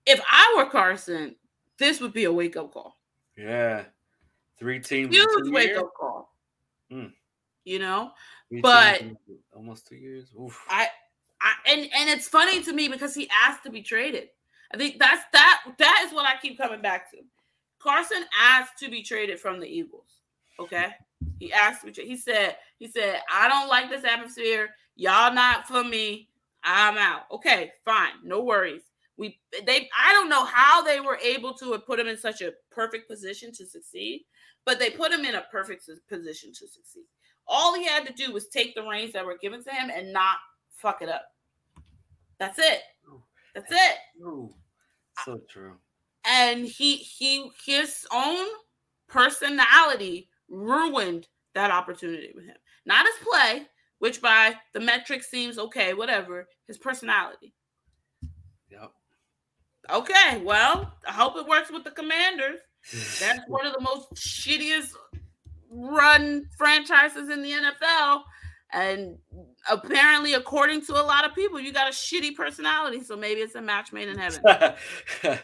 if 0.05 0.21
I 0.27 0.53
were 0.57 0.69
Carson, 0.69 1.35
this 1.77 2.01
would 2.01 2.13
be 2.13 2.23
a 2.23 2.33
wake-up 2.33 2.73
call. 2.73 2.97
Yeah. 3.37 3.83
Three 4.61 4.79
teams. 4.79 5.07
in 5.07 5.13
Huge 5.13 5.51
wake 5.51 5.75
up 5.75 5.91
call. 5.99 6.31
Mm. 6.91 7.11
You 7.65 7.79
know, 7.79 8.11
Three 8.49 8.61
but- 8.61 8.99
teams 8.99 9.17
almost 9.55 9.87
two 9.87 9.95
years. 9.95 10.31
Oof. 10.39 10.63
I, 10.69 10.87
I 11.41 11.53
and 11.67 11.81
and 11.95 12.09
it's 12.11 12.27
funny 12.27 12.61
to 12.61 12.71
me 12.71 12.87
because 12.87 13.15
he 13.15 13.27
asked 13.43 13.63
to 13.63 13.71
be 13.71 13.81
traded. 13.81 14.29
I 14.71 14.77
think 14.77 14.99
that's 14.99 15.23
that 15.33 15.63
that 15.79 16.05
is 16.07 16.13
what 16.13 16.27
I 16.27 16.35
keep 16.39 16.59
coming 16.59 16.79
back 16.79 17.09
to. 17.11 17.17
Carson 17.79 18.23
asked 18.39 18.77
to 18.77 18.89
be 18.91 19.01
traded 19.01 19.39
from 19.39 19.59
the 19.59 19.65
Eagles. 19.65 20.21
Okay, 20.59 20.89
he 21.39 21.51
asked 21.51 21.83
to 21.83 21.91
be. 21.91 22.07
He 22.07 22.15
said 22.15 22.57
he 22.77 22.87
said 22.87 23.19
I 23.33 23.47
don't 23.49 23.67
like 23.67 23.89
this 23.89 24.03
atmosphere. 24.05 24.69
Y'all 24.95 25.33
not 25.33 25.67
for 25.67 25.83
me. 25.83 26.29
I'm 26.63 26.99
out. 26.99 27.23
Okay, 27.31 27.71
fine, 27.83 28.11
no 28.23 28.43
worries. 28.43 28.83
We 29.17 29.39
they 29.65 29.89
I 29.99 30.13
don't 30.13 30.29
know 30.29 30.45
how 30.45 30.83
they 30.83 30.99
were 30.99 31.17
able 31.17 31.55
to 31.55 31.71
have 31.71 31.87
put 31.87 31.99
him 31.99 32.07
in 32.07 32.17
such 32.17 32.41
a 32.41 32.53
perfect 32.69 33.09
position 33.09 33.51
to 33.53 33.65
succeed, 33.65 34.25
but 34.65 34.79
they 34.79 34.89
put 34.89 35.11
him 35.11 35.25
in 35.25 35.35
a 35.35 35.45
perfect 35.51 35.89
position 36.09 36.51
to 36.51 36.67
succeed. 36.67 37.05
All 37.47 37.73
he 37.73 37.85
had 37.85 38.05
to 38.05 38.13
do 38.13 38.31
was 38.31 38.47
take 38.47 38.75
the 38.75 38.83
reins 38.83 39.13
that 39.13 39.25
were 39.25 39.37
given 39.37 39.63
to 39.63 39.71
him 39.71 39.89
and 39.93 40.13
not 40.13 40.37
fuck 40.75 41.01
it 41.01 41.09
up. 41.09 41.25
That's 42.39 42.59
it. 42.59 42.81
That's 43.53 43.71
it. 43.71 43.97
Ooh. 44.21 44.53
So 45.25 45.41
true. 45.49 45.73
And 46.25 46.65
he 46.65 46.95
he 46.95 47.51
his 47.65 48.05
own 48.13 48.47
personality 49.07 50.29
ruined 50.49 51.27
that 51.53 51.71
opportunity 51.71 52.31
with 52.33 52.45
him. 52.45 52.57
Not 52.85 53.05
his 53.05 53.27
play, 53.27 53.67
which 53.99 54.21
by 54.21 54.55
the 54.73 54.79
metric 54.79 55.23
seems 55.23 55.57
okay, 55.59 55.93
whatever. 55.93 56.47
His 56.67 56.77
personality. 56.77 57.53
Yep. 58.69 58.91
Okay, 59.89 60.41
well, 60.43 60.93
I 61.07 61.11
hope 61.11 61.35
it 61.35 61.47
works 61.47 61.71
with 61.71 61.83
the 61.83 61.91
Commanders. 61.91 62.59
That's 63.19 63.41
one 63.47 63.65
of 63.65 63.73
the 63.73 63.81
most 63.81 64.13
shittiest 64.15 64.93
run 65.69 66.45
franchises 66.57 67.29
in 67.29 67.41
the 67.41 67.51
NFL. 67.51 68.23
And 68.73 69.17
apparently, 69.69 70.33
according 70.33 70.85
to 70.85 70.93
a 70.93 71.03
lot 71.03 71.25
of 71.25 71.35
people, 71.35 71.59
you 71.59 71.73
got 71.73 71.87
a 71.87 71.91
shitty 71.91 72.35
personality. 72.35 73.03
So 73.03 73.17
maybe 73.17 73.41
it's 73.41 73.55
a 73.55 73.61
match 73.61 73.91
made 73.91 74.07
in 74.07 74.17
heaven. 74.17 74.41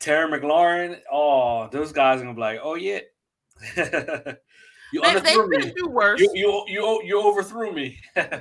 Terry 0.00 0.28
McLaurin. 0.30 0.98
Oh, 1.10 1.68
those 1.68 1.92
guys 1.92 2.20
are 2.20 2.24
gonna 2.24 2.34
be 2.34 2.40
like, 2.40 2.60
oh 2.62 2.74
yeah. 2.74 3.00
you 3.76 5.00
They, 5.00 5.20
they 5.20 5.34
could 5.34 5.48
me. 5.48 5.72
do 5.76 5.88
worse, 5.88 6.20
You, 6.20 6.30
you 6.34 6.64
you 6.66 7.02
you 7.04 7.22
overthrew 7.22 7.72
me. 7.72 7.98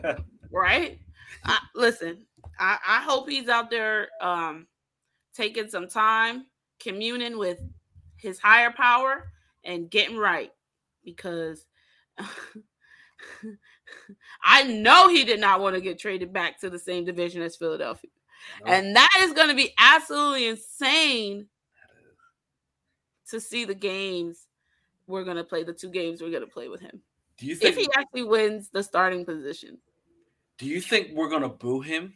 right? 0.52 1.00
I, 1.46 1.60
listen, 1.76 2.26
I, 2.60 2.78
I 2.88 3.02
hope 3.02 3.30
he's 3.30 3.50
out 3.50 3.70
there 3.70 4.08
um, 4.22 4.68
taking 5.34 5.70
some 5.70 5.88
time, 5.88 6.46
communing 6.80 7.38
with 7.38 7.60
his 8.24 8.40
higher 8.40 8.72
power, 8.72 9.32
and 9.64 9.92
getting 9.92 10.18
right 10.18 10.52
because 11.04 11.66
I 14.44 14.64
know 14.64 15.10
he 15.10 15.24
did 15.24 15.40
not 15.40 15.62
want 15.62 15.76
to 15.76 15.82
get 15.82 16.00
traded 16.00 16.34
back 16.34 16.60
to 16.62 16.70
the 16.70 16.80
same 16.80 17.06
division 17.06 17.42
as 17.42 17.56
Philadelphia. 17.56 18.10
And 18.66 18.96
that 18.96 19.10
is 19.20 19.34
going 19.34 19.50
to 19.50 19.56
be 19.56 19.74
absolutely 19.80 20.48
insane 20.48 21.48
to 23.30 23.40
see 23.40 23.66
the 23.66 23.76
games 23.76 24.48
we're 25.08 25.24
going 25.24 25.38
to 25.38 25.44
play, 25.44 25.64
the 25.64 25.74
two 25.74 25.90
games 25.90 26.22
we're 26.22 26.30
going 26.30 26.42
to 26.42 26.48
play 26.48 26.68
with 26.68 26.82
him. 26.82 27.02
do 27.38 27.48
you 27.48 27.58
If 27.62 27.76
he 27.76 27.88
actually 27.96 28.24
wins 28.24 28.70
the 28.70 28.84
starting 28.84 29.26
position. 29.26 29.78
do 30.58 30.66
you 30.66 30.82
think 30.82 31.12
we're 31.14 31.30
gonna 31.30 31.50
boo 31.50 31.82
him? 31.82 32.14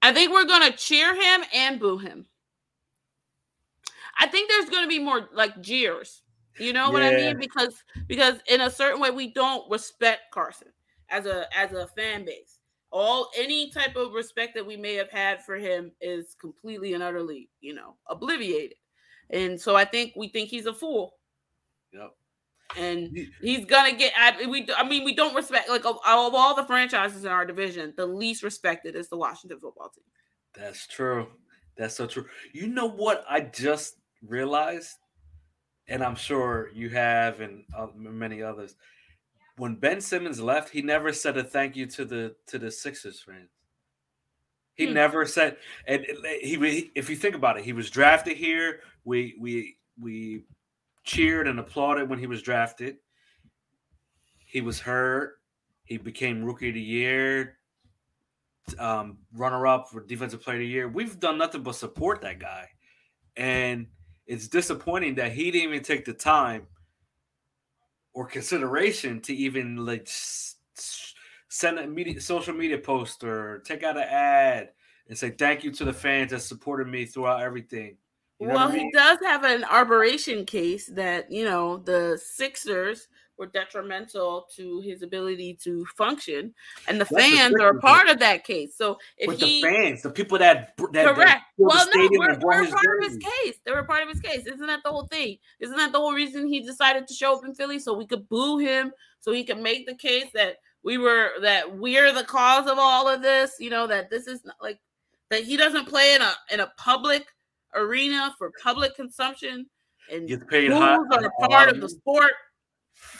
I 0.00 0.12
think 0.12 0.32
we're 0.32 0.44
going 0.46 0.70
to 0.70 0.76
cheer 0.76 1.14
him 1.14 1.44
and 1.54 1.80
boo 1.80 1.98
him. 1.98 2.26
I 4.18 4.26
think 4.26 4.50
there's 4.50 4.70
going 4.70 4.84
to 4.84 4.88
be 4.88 4.98
more 4.98 5.28
like 5.32 5.60
jeers. 5.60 6.22
You 6.58 6.72
know 6.72 6.90
what 6.90 7.02
I 7.02 7.14
mean? 7.14 7.38
Because 7.38 7.84
because 8.06 8.40
in 8.48 8.60
a 8.60 8.70
certain 8.70 9.00
way 9.00 9.10
we 9.10 9.32
don't 9.32 9.70
respect 9.70 10.22
Carson 10.32 10.68
as 11.08 11.26
a 11.26 11.46
as 11.56 11.72
a 11.72 11.86
fan 11.88 12.24
base. 12.24 12.58
All 12.90 13.30
any 13.36 13.70
type 13.70 13.96
of 13.96 14.12
respect 14.12 14.54
that 14.54 14.66
we 14.66 14.76
may 14.76 14.94
have 14.94 15.10
had 15.10 15.44
for 15.44 15.56
him 15.56 15.92
is 16.00 16.34
completely 16.40 16.94
and 16.94 17.02
utterly, 17.02 17.50
you 17.60 17.74
know, 17.74 17.96
obliviated. 18.10 18.76
And 19.30 19.60
so 19.60 19.76
I 19.76 19.84
think 19.84 20.14
we 20.16 20.28
think 20.28 20.48
he's 20.48 20.66
a 20.66 20.72
fool. 20.72 21.12
Yep. 21.92 22.10
And 22.76 23.16
he's 23.40 23.64
gonna 23.64 23.92
get 23.92 24.12
I, 24.18 24.46
we 24.46 24.66
I 24.76 24.86
mean 24.88 25.04
we 25.04 25.14
don't 25.14 25.34
respect 25.34 25.68
like 25.68 25.84
of, 25.84 25.96
of 25.96 26.34
all 26.34 26.54
the 26.54 26.64
franchises 26.64 27.24
in 27.24 27.30
our 27.30 27.46
division, 27.46 27.94
the 27.96 28.06
least 28.06 28.42
respected 28.42 28.96
is 28.96 29.08
the 29.08 29.16
Washington 29.16 29.60
football 29.60 29.90
team. 29.90 30.04
That's 30.54 30.86
true. 30.86 31.28
That's 31.76 31.94
so 31.94 32.06
true. 32.06 32.26
You 32.52 32.66
know 32.66 32.88
what 32.88 33.24
I 33.28 33.40
just 33.40 33.96
realized, 34.26 34.96
and 35.88 36.02
I'm 36.02 36.16
sure 36.16 36.70
you 36.74 36.88
have, 36.90 37.40
and 37.40 37.64
uh, 37.76 37.88
many 37.96 38.42
others. 38.42 38.76
When 39.56 39.74
Ben 39.74 40.00
Simmons 40.00 40.40
left, 40.40 40.70
he 40.70 40.82
never 40.82 41.12
said 41.12 41.36
a 41.36 41.42
thank 41.44 41.76
you 41.76 41.86
to 41.86 42.04
the 42.04 42.36
to 42.46 42.58
the 42.58 42.70
Sixers 42.70 43.20
fans. 43.20 43.50
He 44.74 44.86
Hmm. 44.86 44.94
never 44.94 45.26
said, 45.26 45.56
and 45.86 46.06
he, 46.40 46.56
he 46.56 46.90
if 46.94 47.10
you 47.10 47.16
think 47.16 47.34
about 47.34 47.58
it, 47.58 47.64
he 47.64 47.72
was 47.72 47.90
drafted 47.90 48.36
here. 48.36 48.80
We 49.04 49.34
we 49.40 49.76
we 50.00 50.44
cheered 51.04 51.48
and 51.48 51.58
applauded 51.58 52.08
when 52.08 52.18
he 52.20 52.26
was 52.28 52.42
drafted. 52.42 52.98
He 54.46 54.60
was 54.60 54.78
hurt. 54.78 55.40
He 55.84 55.96
became 55.96 56.44
rookie 56.44 56.68
of 56.68 56.74
the 56.74 56.80
year, 56.80 57.58
um, 58.78 59.18
runner 59.34 59.66
up 59.66 59.88
for 59.88 60.04
defensive 60.04 60.42
player 60.42 60.56
of 60.58 60.60
the 60.60 60.66
year. 60.66 60.88
We've 60.88 61.18
done 61.18 61.38
nothing 61.38 61.62
but 61.62 61.74
support 61.74 62.20
that 62.20 62.38
guy, 62.38 62.68
and 63.36 63.86
it's 64.28 64.46
disappointing 64.46 65.16
that 65.16 65.32
he 65.32 65.50
didn't 65.50 65.70
even 65.70 65.82
take 65.82 66.04
the 66.04 66.12
time 66.12 66.66
or 68.12 68.26
consideration 68.26 69.20
to 69.22 69.34
even 69.34 69.84
like 69.84 70.06
send 71.48 71.78
a 71.78 71.86
media 71.86 72.20
social 72.20 72.54
media 72.54 72.78
post 72.78 73.24
or 73.24 73.60
take 73.60 73.82
out 73.82 73.96
an 73.96 74.04
ad 74.04 74.70
and 75.08 75.16
say 75.16 75.30
thank 75.30 75.64
you 75.64 75.72
to 75.72 75.84
the 75.84 75.92
fans 75.92 76.30
that 76.30 76.42
supported 76.42 76.86
me 76.86 77.06
throughout 77.06 77.40
everything. 77.40 77.96
You 78.38 78.48
know 78.48 78.54
well, 78.54 78.68
I 78.68 78.76
he 78.76 78.90
does 78.92 79.18
have 79.24 79.44
an 79.44 79.64
arbitration 79.64 80.44
case 80.44 80.86
that 80.88 81.32
you 81.32 81.44
know 81.44 81.78
the 81.78 82.20
Sixers 82.22 83.08
were 83.38 83.46
detrimental 83.46 84.46
to 84.56 84.80
his 84.80 85.02
ability 85.02 85.58
to 85.62 85.84
function, 85.96 86.54
and 86.88 87.00
the 87.00 87.04
That's 87.04 87.10
the 87.10 87.36
fans 87.36 87.54
are 87.60 87.76
a 87.76 87.80
part 87.80 88.08
of 88.08 88.18
that 88.18 88.44
case. 88.44 88.76
So 88.76 88.98
if 89.16 89.28
With 89.28 89.40
he 89.40 89.62
the 89.62 89.68
fans, 89.68 90.02
the 90.02 90.10
people 90.10 90.38
that 90.38 90.74
that, 90.76 90.92
that 90.92 91.14
correct, 91.14 91.42
filled 91.56 91.68
well, 91.68 91.86
the 91.86 91.98
no, 91.98 92.18
we're, 92.18 92.38
we're 92.40 92.68
part 92.68 93.02
of 93.02 93.08
his 93.08 93.16
case. 93.16 93.58
They 93.64 93.72
were 93.72 93.84
part 93.84 94.02
of 94.02 94.08
his 94.08 94.20
case. 94.20 94.46
Isn't 94.46 94.66
that 94.66 94.82
the 94.82 94.90
whole 94.90 95.06
thing? 95.06 95.38
Isn't 95.60 95.76
that 95.76 95.92
the 95.92 95.98
whole 95.98 96.12
reason 96.12 96.46
he 96.46 96.60
decided 96.60 97.06
to 97.06 97.14
show 97.14 97.36
up 97.36 97.44
in 97.44 97.54
Philly 97.54 97.78
so 97.78 97.94
we 97.94 98.06
could 98.06 98.28
boo 98.28 98.58
him, 98.58 98.92
so 99.20 99.32
he 99.32 99.44
could 99.44 99.60
make 99.60 99.86
the 99.86 99.94
case 99.94 100.26
that 100.34 100.56
we 100.82 100.98
were 100.98 101.32
that 101.42 101.78
we're 101.78 102.12
the 102.12 102.24
cause 102.24 102.66
of 102.68 102.78
all 102.78 103.08
of 103.08 103.22
this? 103.22 103.52
You 103.60 103.70
know 103.70 103.86
that 103.86 104.10
this 104.10 104.26
is 104.26 104.44
not 104.44 104.56
like 104.60 104.80
that 105.30 105.44
he 105.44 105.56
doesn't 105.56 105.86
play 105.86 106.14
in 106.14 106.22
a 106.22 106.32
in 106.52 106.60
a 106.60 106.72
public 106.76 107.26
arena 107.74 108.34
for 108.38 108.50
public 108.62 108.96
consumption 108.96 109.66
and 110.10 110.28
Gets 110.28 110.44
paid 110.48 110.72
high. 110.72 110.96
are 110.96 111.24
a 111.24 111.48
part 111.48 111.68
of 111.68 111.80
the 111.80 111.88
sport. 111.88 112.32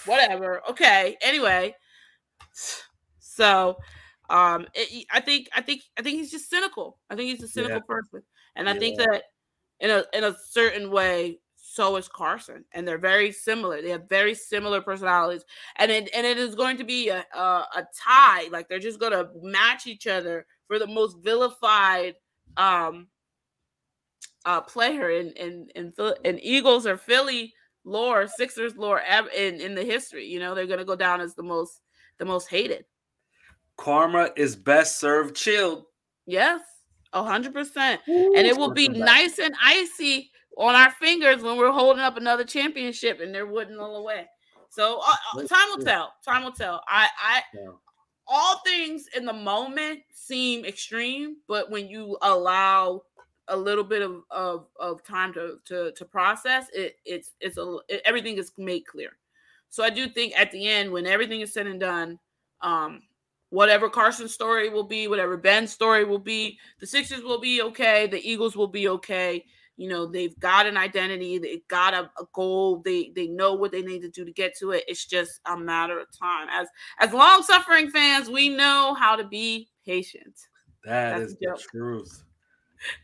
Whatever. 0.04 0.62
Okay. 0.70 1.16
Anyway, 1.22 1.74
so 3.18 3.76
um, 4.30 4.66
it, 4.74 5.06
I 5.12 5.20
think 5.20 5.48
I 5.54 5.62
think 5.62 5.82
I 5.98 6.02
think 6.02 6.18
he's 6.18 6.30
just 6.30 6.50
cynical. 6.50 6.98
I 7.10 7.16
think 7.16 7.30
he's 7.30 7.42
a 7.42 7.48
cynical 7.48 7.80
person, 7.82 8.22
and 8.56 8.68
I 8.68 8.74
think 8.78 8.98
that 8.98 9.24
in 9.80 9.90
a 9.90 10.04
in 10.12 10.24
a 10.24 10.36
certain 10.50 10.90
way, 10.90 11.40
so 11.56 11.96
is 11.96 12.08
Carson, 12.08 12.64
and 12.72 12.86
they're 12.86 12.98
very 12.98 13.32
similar. 13.32 13.80
They 13.80 13.90
have 13.90 14.08
very 14.08 14.34
similar 14.34 14.80
personalities, 14.80 15.44
and 15.76 15.90
it 15.90 16.10
and 16.14 16.26
it 16.26 16.38
is 16.38 16.54
going 16.54 16.76
to 16.78 16.84
be 16.84 17.08
a 17.08 17.24
a, 17.34 17.40
a 17.76 17.86
tie. 17.96 18.48
Like 18.50 18.68
they're 18.68 18.78
just 18.78 19.00
going 19.00 19.12
to 19.12 19.30
match 19.42 19.86
each 19.86 20.06
other 20.06 20.46
for 20.66 20.78
the 20.78 20.86
most 20.86 21.18
vilified 21.22 22.14
um 22.56 23.08
uh 24.44 24.60
player 24.60 25.10
in 25.10 25.30
in 25.32 25.68
in, 25.74 25.92
in 26.24 26.38
Eagles 26.40 26.86
or 26.86 26.96
Philly 26.96 27.54
lore, 27.88 28.28
Sixers 28.28 28.76
lore 28.76 29.00
ev- 29.00 29.32
in 29.34 29.60
in 29.60 29.74
the 29.74 29.84
history. 29.84 30.26
You 30.26 30.40
know, 30.40 30.54
they're 30.54 30.66
going 30.66 30.78
to 30.78 30.84
go 30.84 30.96
down 30.96 31.20
as 31.20 31.34
the 31.34 31.42
most 31.42 31.80
the 32.18 32.24
most 32.24 32.48
hated. 32.48 32.84
Karma 33.76 34.30
is 34.36 34.56
best 34.56 34.98
served 34.98 35.36
chilled. 35.36 35.84
Yes, 36.26 36.60
a 37.12 37.22
hundred 37.22 37.52
percent. 37.52 38.00
And 38.06 38.46
it 38.46 38.56
will 38.56 38.74
be 38.74 38.88
nice 38.88 39.38
and 39.38 39.54
icy 39.62 40.30
on 40.56 40.74
our 40.74 40.90
fingers 40.90 41.42
when 41.42 41.56
we're 41.56 41.72
holding 41.72 42.02
up 42.02 42.16
another 42.16 42.44
championship 42.44 43.20
and 43.20 43.34
they're 43.34 43.46
wooden 43.46 43.78
all 43.78 44.04
way. 44.04 44.26
So 44.70 45.00
uh, 45.00 45.14
uh, 45.34 45.46
time 45.46 45.68
will 45.74 45.84
tell. 45.84 46.12
Time 46.24 46.44
will 46.44 46.52
tell. 46.52 46.82
I, 46.88 47.08
I, 47.18 47.42
all 48.26 48.60
things 48.66 49.06
in 49.16 49.24
the 49.24 49.32
moment 49.32 50.00
seem 50.12 50.64
extreme, 50.64 51.36
but 51.46 51.70
when 51.70 51.88
you 51.88 52.18
allow 52.20 53.02
a 53.48 53.56
little 53.56 53.84
bit 53.84 54.02
of 54.02 54.22
of, 54.30 54.66
of 54.78 55.02
time 55.04 55.32
to, 55.34 55.58
to 55.66 55.92
to 55.92 56.04
process 56.04 56.66
it, 56.72 56.96
it's 57.04 57.32
it's 57.40 57.58
a 57.58 57.78
it, 57.88 58.02
everything 58.04 58.36
is 58.36 58.52
made 58.58 58.86
clear. 58.86 59.10
So 59.70 59.84
I 59.84 59.90
do 59.90 60.08
think 60.08 60.32
at 60.38 60.50
the 60.50 60.66
end, 60.66 60.90
when 60.90 61.06
everything 61.06 61.40
is 61.40 61.52
said 61.52 61.66
and 61.66 61.80
done, 61.80 62.18
um, 62.62 63.02
whatever 63.50 63.90
Carson's 63.90 64.32
story 64.32 64.68
will 64.68 64.84
be, 64.84 65.08
whatever 65.08 65.36
Ben's 65.36 65.72
story 65.72 66.04
will 66.04 66.18
be, 66.18 66.58
the 66.80 66.86
Sixers 66.86 67.22
will 67.22 67.40
be 67.40 67.62
okay, 67.62 68.06
the 68.06 68.26
Eagles 68.28 68.56
will 68.56 68.68
be 68.68 68.88
okay. 68.88 69.44
You 69.76 69.88
know, 69.88 70.06
they've 70.06 70.38
got 70.40 70.66
an 70.66 70.76
identity, 70.76 71.38
they've 71.38 71.66
got 71.68 71.94
a, 71.94 72.10
a 72.20 72.24
goal, 72.34 72.82
they 72.84 73.12
they 73.14 73.28
know 73.28 73.54
what 73.54 73.70
they 73.70 73.82
need 73.82 74.02
to 74.02 74.10
do 74.10 74.24
to 74.24 74.32
get 74.32 74.56
to 74.58 74.72
it. 74.72 74.84
It's 74.88 75.06
just 75.06 75.40
a 75.46 75.56
matter 75.56 76.00
of 76.00 76.06
time. 76.18 76.48
As 76.50 76.66
as 76.98 77.12
long 77.12 77.42
suffering 77.42 77.90
fans, 77.90 78.28
we 78.28 78.48
know 78.48 78.94
how 78.98 79.14
to 79.16 79.24
be 79.24 79.68
patient. 79.86 80.34
That 80.84 81.18
That's 81.18 81.32
is 81.32 81.38
the 81.38 81.62
truth. 81.70 82.24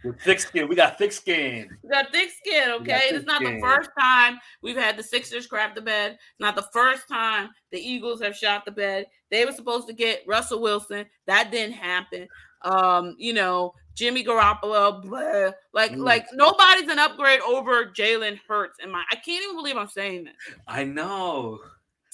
With 0.05 0.21
thick 0.21 0.41
skin, 0.41 0.69
we 0.69 0.77
got 0.77 0.99
thick 0.99 1.13
skin. 1.13 1.77
We 1.83 1.89
got 1.91 2.13
thick 2.13 2.31
skin, 2.31 2.71
okay? 2.81 3.01
thick 3.09 3.17
It's 3.17 3.27
not 3.27 3.43
the 3.43 3.59
first 3.61 3.91
time 3.99 4.39
we've 4.63 4.77
had 4.77 4.97
the 4.97 5.03
Sixers 5.03 5.47
crap 5.47 5.75
the 5.75 5.81
bed. 5.83 6.13
It's 6.13 6.41
not 6.41 6.55
the 6.57 6.67
first 6.73 7.09
time 7.09 7.51
the 7.73 7.79
Eagles 7.79 8.21
have 8.23 8.37
shot 8.37 8.65
the 8.65 8.71
bed. 8.73 9.07
They 9.31 9.45
were 9.45 9.53
supposed 9.53 9.87
to 9.89 9.93
get 9.95 10.23
Russell 10.27 10.61
Wilson. 10.61 11.07
That 11.27 11.51
didn't 11.51 11.75
happen. 11.75 12.29
Um, 12.63 13.15
you 13.19 13.33
know, 13.33 13.75
Jimmy 13.95 14.25
Garoppolo, 14.25 15.03
blah. 15.03 15.51
like 15.73 15.93
Mm. 15.93 15.99
like 16.05 16.27
nobody's 16.33 16.89
an 16.89 16.99
upgrade 16.99 17.41
over 17.41 17.87
Jalen 17.87 18.41
Hurts. 18.49 18.79
And 18.83 18.91
my 18.91 19.05
I 19.11 19.17
can't 19.17 19.43
even 19.45 19.57
believe 19.57 19.77
I'm 19.77 19.89
saying 19.89 20.25
this. 20.25 20.35
I 20.67 20.85
know. 20.85 21.59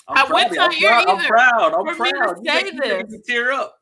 I 0.09 0.25
proud 0.27 0.33
went 0.33 0.53
to 0.55 0.61
I'm 0.63 0.73
proud. 0.81 1.09
I'm 1.09 1.27
proud. 1.27 1.75
I'm 1.75 1.95
for 1.95 2.03
me 2.03 2.11
to. 2.11 2.35
You 2.43 2.51
say 2.51 2.63
make- 2.65 2.73
you 2.75 2.81
make 2.81 3.09
this. 3.09 3.13
me 3.13 3.21
tear 3.27 3.53
up. 3.53 3.77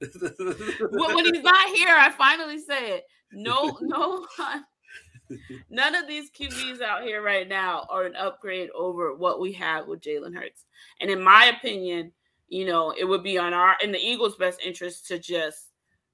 when, 0.90 1.24
he's 1.24 1.42
not 1.42 1.68
here, 1.74 1.88
I 1.90 2.12
finally 2.16 2.58
say 2.58 2.92
it. 2.92 3.04
No, 3.32 3.76
no, 3.80 4.26
none 5.70 5.94
of 5.94 6.06
these 6.06 6.30
QBs 6.30 6.80
out 6.80 7.02
here 7.02 7.22
right 7.22 7.48
now 7.48 7.86
are 7.90 8.04
an 8.04 8.16
upgrade 8.16 8.70
over 8.70 9.14
what 9.14 9.40
we 9.40 9.52
have 9.52 9.86
with 9.86 10.00
Jalen 10.00 10.34
Hurts. 10.34 10.64
And 11.00 11.10
in 11.10 11.22
my 11.22 11.46
opinion, 11.46 12.12
you 12.48 12.64
know, 12.64 12.94
it 12.98 13.04
would 13.04 13.22
be 13.22 13.38
on 13.38 13.52
our 13.52 13.76
in 13.82 13.92
the 13.92 13.98
Eagles' 13.98 14.36
best 14.36 14.60
interest 14.64 15.06
to 15.08 15.18
just 15.18 15.68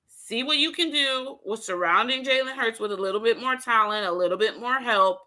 see 0.09 0.43
what 0.43 0.59
you 0.59 0.73
can 0.73 0.91
do 0.91 1.39
with 1.45 1.63
surrounding 1.63 2.25
Jalen 2.25 2.57
Hurts 2.57 2.81
with 2.81 2.93
a 2.93 2.97
little 2.97 3.21
bit 3.21 3.39
more 3.39 3.57
talent, 3.57 4.07
a 4.07 4.13
little 4.13 4.39
bit 4.39 4.59
more 4.59 4.79
help. 4.79 5.19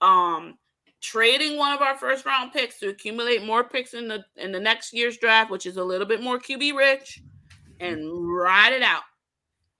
Um, 0.00 0.58
trading 1.00 1.56
one 1.56 1.72
of 1.72 1.80
our 1.80 1.96
first 1.96 2.26
round 2.26 2.52
picks 2.52 2.78
to 2.78 2.88
accumulate 2.88 3.44
more 3.44 3.64
picks 3.64 3.94
in 3.94 4.08
the 4.08 4.24
in 4.36 4.52
the 4.52 4.60
next 4.60 4.92
year's 4.92 5.18
draft, 5.18 5.50
which 5.50 5.66
is 5.66 5.76
a 5.76 5.84
little 5.84 6.06
bit 6.06 6.22
more 6.22 6.38
QB 6.38 6.74
rich, 6.74 7.22
and 7.80 8.36
ride 8.36 8.72
it 8.72 8.82
out. 8.82 9.02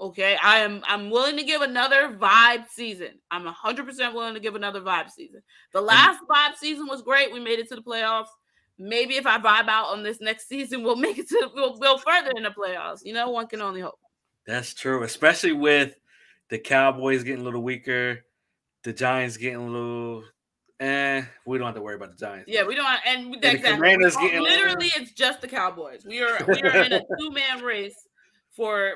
Okay, 0.01 0.37
I 0.43 0.61
am 0.61 0.83
I'm 0.87 1.11
willing 1.11 1.37
to 1.37 1.45
give 1.45 1.61
another 1.61 2.17
vibe 2.19 2.67
season. 2.71 3.21
I'm 3.31 3.45
100% 3.45 4.15
willing 4.15 4.35
to 4.35 4.41
give 4.41 4.55
another 4.55 4.81
vibe 4.81 5.11
season. 5.11 5.43
The 5.73 5.83
last 5.83 6.21
vibe 6.29 6.57
season 6.57 6.87
was 6.87 7.03
great. 7.03 7.33
We 7.33 7.39
made 7.39 7.59
it 7.59 7.69
to 7.69 7.77
the 7.77 7.83
playoffs. 7.83 8.29
Maybe 8.79 9.17
if 9.17 9.27
I 9.27 9.37
vibe 9.39 9.69
out 9.69 9.89
on 9.89 10.03
this 10.03 10.21
next 10.21 10.49
season, 10.49 10.83
we'll 10.83 10.97
make 10.97 11.19
it 11.19 11.29
to 11.29 11.51
we'll 11.55 11.77
go 11.77 11.99
further 11.99 12.33
in 12.35 12.45
the 12.45 12.51
playoffs. 12.51 13.01
You 13.05 13.13
know, 13.13 13.31
one 13.31 13.47
can 13.47 13.61
only 13.61 13.83
hope. 13.83 13.99
That's 14.47 14.73
true, 14.73 15.03
especially 15.03 15.53
with 15.53 15.97
the 16.49 16.59
Cowboys 16.59 17.23
getting 17.23 17.43
a 17.43 17.45
little 17.45 17.63
weaker, 17.63 18.25
the 18.85 18.95
Giants 18.95 19.37
getting 19.37 19.59
a 19.59 19.67
little. 19.67 20.25
Eh, 20.81 21.23
we 21.45 21.59
don't 21.59 21.67
have 21.67 21.75
to 21.75 21.83
worry 21.83 21.97
about 21.97 22.11
the 22.11 22.17
Giants. 22.17 22.49
Yeah, 22.51 22.65
we 22.65 22.75
don't 22.75 22.87
and 23.07 23.31
we, 23.31 23.37
exactly. 23.37 23.71
Oh, 23.71 24.17
getting- 24.23 24.43
literally 24.43 24.91
it's 24.97 25.13
just 25.13 25.43
the 25.43 25.49
Cowboys. 25.49 26.05
We 26.07 26.23
are 26.23 26.39
we 26.49 26.61
are 26.63 26.83
in 26.85 26.93
a 26.95 27.01
two-man 27.21 27.63
race 27.63 28.09
for 28.51 28.93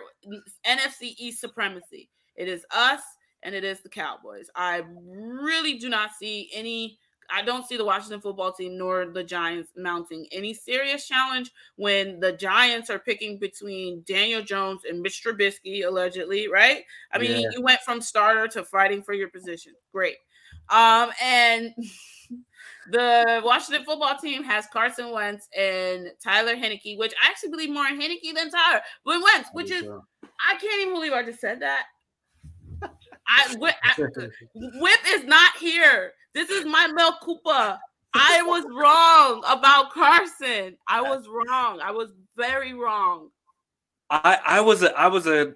NFC 0.66 1.14
East 1.18 1.40
supremacy. 1.40 2.08
It 2.36 2.48
is 2.48 2.64
us 2.70 3.02
and 3.42 3.54
it 3.54 3.64
is 3.64 3.80
the 3.82 3.90
Cowboys. 3.90 4.48
I 4.56 4.82
really 5.04 5.78
do 5.78 5.90
not 5.90 6.10
see 6.18 6.50
any 6.54 6.98
I 7.30 7.42
don't 7.42 7.66
see 7.66 7.76
the 7.78 7.84
Washington 7.84 8.20
football 8.20 8.52
team 8.52 8.76
nor 8.78 9.06
the 9.06 9.24
Giants 9.24 9.70
mounting 9.76 10.26
any 10.32 10.52
serious 10.54 11.06
challenge 11.06 11.50
when 11.76 12.20
the 12.20 12.32
Giants 12.32 12.88
are 12.90 12.98
picking 12.98 13.38
between 13.38 14.02
Daniel 14.06 14.42
Jones 14.42 14.82
and 14.88 15.00
Mitch 15.00 15.22
Trubisky, 15.24 15.86
allegedly, 15.86 16.48
right? 16.48 16.84
I 17.12 17.18
mean, 17.18 17.40
Yeah. 17.40 17.48
you 17.52 17.62
went 17.62 17.80
from 17.80 18.00
starter 18.02 18.46
to 18.48 18.64
fighting 18.64 19.02
for 19.02 19.14
your 19.14 19.28
position. 19.30 19.72
Great. 19.92 20.16
Um, 20.68 21.10
and 21.22 21.74
the 22.90 23.40
Washington 23.44 23.84
football 23.84 24.16
team 24.18 24.44
has 24.44 24.66
Carson 24.72 25.12
Wentz 25.12 25.48
and 25.56 26.08
Tyler 26.22 26.54
Heinicke, 26.54 26.98
which 26.98 27.14
I 27.22 27.28
actually 27.28 27.50
believe 27.50 27.70
more 27.70 27.86
in 27.86 27.98
Heinicke 27.98 28.34
than 28.34 28.50
Tyler. 28.50 28.80
But 29.04 29.22
Wentz, 29.22 29.50
which 29.52 29.70
is 29.70 29.84
I 29.84 30.56
can't 30.56 30.82
even 30.82 30.94
believe 30.94 31.12
I 31.12 31.22
just 31.22 31.40
said 31.40 31.60
that. 31.62 31.84
I, 33.26 33.56
Whip, 33.58 33.74
I 33.82 33.94
Whip 34.54 35.00
is 35.08 35.24
not 35.24 35.56
here. 35.56 36.12
This 36.34 36.50
is 36.50 36.64
my 36.66 36.88
mea 36.88 37.10
culpa. 37.22 37.80
I 38.12 38.42
was 38.42 38.64
wrong 38.70 39.42
about 39.46 39.92
Carson. 39.92 40.76
I 40.86 41.00
was 41.00 41.26
wrong. 41.28 41.80
I 41.80 41.90
was 41.90 42.10
very 42.36 42.74
wrong. 42.74 43.30
I 44.10 44.38
I 44.44 44.60
was 44.60 44.82
a 44.82 44.96
I 44.96 45.08
was 45.08 45.26
a 45.26 45.54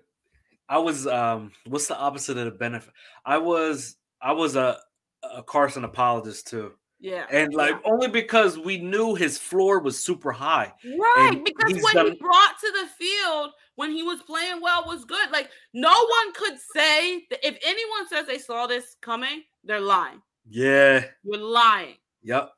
I 0.68 0.78
was 0.78 1.06
um 1.06 1.52
what's 1.66 1.86
the 1.86 1.96
opposite 1.96 2.36
of 2.36 2.46
the 2.46 2.50
benefit? 2.50 2.92
I 3.24 3.38
was 3.38 3.96
I 4.20 4.32
was 4.32 4.56
a 4.56 4.78
a 5.22 5.42
Carson 5.42 5.84
apologist 5.84 6.48
too. 6.48 6.72
Yeah. 7.00 7.26
And 7.30 7.54
like 7.54 7.76
only 7.84 8.08
because 8.08 8.58
we 8.58 8.78
knew 8.78 9.14
his 9.14 9.38
floor 9.38 9.78
was 9.80 10.02
super 10.02 10.32
high. 10.32 10.72
Right, 10.84 11.30
And 11.32 11.44
because 11.44 11.80
what 11.82 11.94
he 12.06 12.14
brought 12.14 12.58
to 12.60 12.72
the 12.72 12.88
field 12.98 13.50
when 13.76 13.92
he 13.92 14.02
was 14.02 14.20
playing 14.22 14.60
well 14.60 14.84
was 14.86 15.04
good. 15.04 15.30
Like 15.30 15.50
no 15.72 15.90
one 15.92 16.34
could 16.34 16.58
say 16.74 17.24
that 17.30 17.46
if 17.46 17.56
anyone 17.64 18.08
says 18.08 18.26
they 18.26 18.38
saw 18.38 18.66
this 18.66 18.96
coming, 19.00 19.42
they're 19.62 19.80
lying. 19.80 20.20
Yeah. 20.48 21.04
You're 21.22 21.38
lying. 21.38 21.96
Yep. 22.22 22.50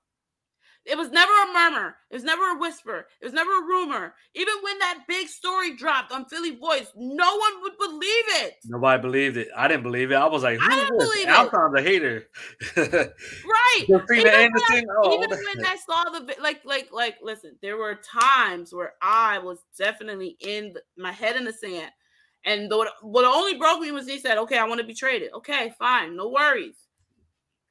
It 0.91 0.99
was 0.99 1.11
never 1.11 1.33
a 1.33 1.53
murmur. 1.53 1.97
It 2.11 2.15
was 2.15 2.25
never 2.25 2.43
a 2.51 2.59
whisper. 2.59 3.07
It 3.21 3.25
was 3.25 3.33
never 3.33 3.51
a 3.59 3.63
rumor. 3.63 4.15
Even 4.35 4.55
when 4.63 4.79
that 4.81 5.05
big 5.09 5.29
story 5.29 5.77
dropped 5.77 6.13
on 6.13 6.27
Philly 6.27 6.57
Voice, 6.57 6.89
no 6.97 7.37
one 7.37 7.63
would 7.63 7.79
believe 7.79 8.25
it. 8.45 8.55
Nobody 8.65 9.01
believed 9.03 9.37
it. 9.37 9.49
I 9.57 9.69
didn't 9.69 9.85
believe 9.85 10.11
it. 10.13 10.17
I 10.17 10.27
was 10.27 10.43
like, 10.43 10.59
I 10.61 10.65
who's 10.65 10.75
didn't 10.75 10.99
this? 10.99 11.09
believe 11.09 11.29
it. 11.29 11.31
Alphon's 11.31 11.79
a 11.79 11.83
hater. 11.83 12.25
Right. 13.45 13.85
Even 14.13 14.27
when 14.27 14.63
I-. 14.71 14.83
Oh, 15.03 15.15
Even 15.15 15.31
when 15.31 15.67
I 15.67 15.77
saw 15.77 16.05
the 16.11 16.35
like, 16.43 16.65
like, 16.65 16.89
like, 16.93 17.17
listen, 17.23 17.57
there 17.63 17.77
were 17.77 17.97
times 17.97 18.73
where 18.75 18.95
I 19.03 19.39
was 19.39 19.59
definitely 19.79 20.37
in 20.41 20.75
the, 20.75 20.83
my 20.97 21.13
head 21.13 21.37
in 21.37 21.45
the 21.45 21.53
sand, 21.53 21.91
And 22.45 22.71
the, 22.71 22.91
what 23.03 23.25
only 23.25 23.57
broke 23.59 23.81
me 23.81 23.93
was 23.93 24.07
he 24.09 24.19
said, 24.19 24.39
"Okay, 24.39 24.59
I 24.59 24.65
want 24.65 24.81
to 24.81 24.87
be 24.87 24.95
traded." 24.95 25.33
Okay, 25.35 25.73
fine, 25.79 26.17
no 26.17 26.29
worries. 26.29 26.77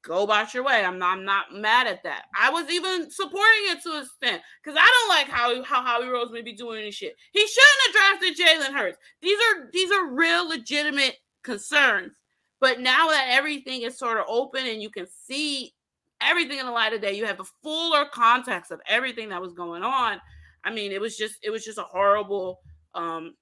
Go 0.02 0.24
about 0.24 0.54
your 0.54 0.64
way. 0.64 0.84
I'm 0.86 0.98
not. 0.98 1.18
I'm 1.18 1.26
not 1.26 1.54
mad 1.54 1.88
at 1.88 2.04
that. 2.04 2.24
I 2.40 2.50
was 2.52 2.70
even 2.72 3.12
supporting 3.12 3.64
it 3.66 3.84
to 3.84 3.92
an 3.92 4.04
extent 4.04 4.42
because 4.64 4.80
I 4.80 4.88
don't 4.88 5.10
like 5.10 5.28
how 5.28 5.64
how 5.64 5.84
Howie 5.84 6.06
Roseman 6.06 6.46
be 6.46 6.56
doing 6.56 6.86
this 6.86 6.96
shit. 6.96 7.16
He 7.34 7.46
shouldn't 7.46 7.86
have 7.86 8.20
drafted 8.20 8.38
Jalen 8.38 8.78
Hurts. 8.78 8.98
These 9.22 9.38
are 9.38 9.70
these 9.74 9.92
are 9.92 10.10
real 10.10 10.48
legitimate 10.48 11.18
concerns. 11.44 12.14
But 12.62 12.80
now 12.80 13.08
that 13.08 13.28
everything 13.30 13.82
is 13.82 13.98
sort 13.98 14.18
of 14.18 14.26
open 14.30 14.66
and 14.66 14.82
you 14.82 14.90
can 14.90 15.08
see 15.26 15.74
everything 16.22 16.60
in 16.60 16.66
the 16.66 16.72
light 16.72 16.94
of 16.94 17.02
day, 17.02 17.14
you 17.14 17.26
have 17.26 17.38
the 17.38 17.50
fuller 17.62 18.06
context 18.14 18.72
of 18.72 18.82
everything 18.88 19.30
that 19.30 19.42
was 19.42 19.54
going 19.54 19.84
on. 19.84 20.20
I 20.64 20.72
mean, 20.74 20.94
it 20.94 21.02
was 21.02 21.18
just 21.18 21.36
it 21.44 21.50
was 21.50 21.66
just 21.66 21.78
a 21.78 21.84
horrible 21.84 22.60
um 22.96 23.36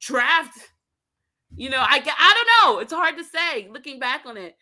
draft. 0.00 0.58
You 1.54 1.70
know, 1.70 1.80
I 1.80 2.02
I 2.04 2.34
don't 2.34 2.74
know. 2.74 2.80
It's 2.80 2.92
hard 2.92 3.16
to 3.18 3.24
say 3.24 3.68
looking 3.70 4.00
back 4.00 4.22
on 4.26 4.36
it 4.36 4.56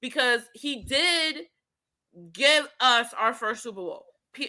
because 0.00 0.42
he 0.54 0.82
did 0.84 1.44
give 2.32 2.68
us 2.80 3.08
our 3.18 3.34
first 3.34 3.62
Super 3.62 3.80
Bowl. 3.80 4.04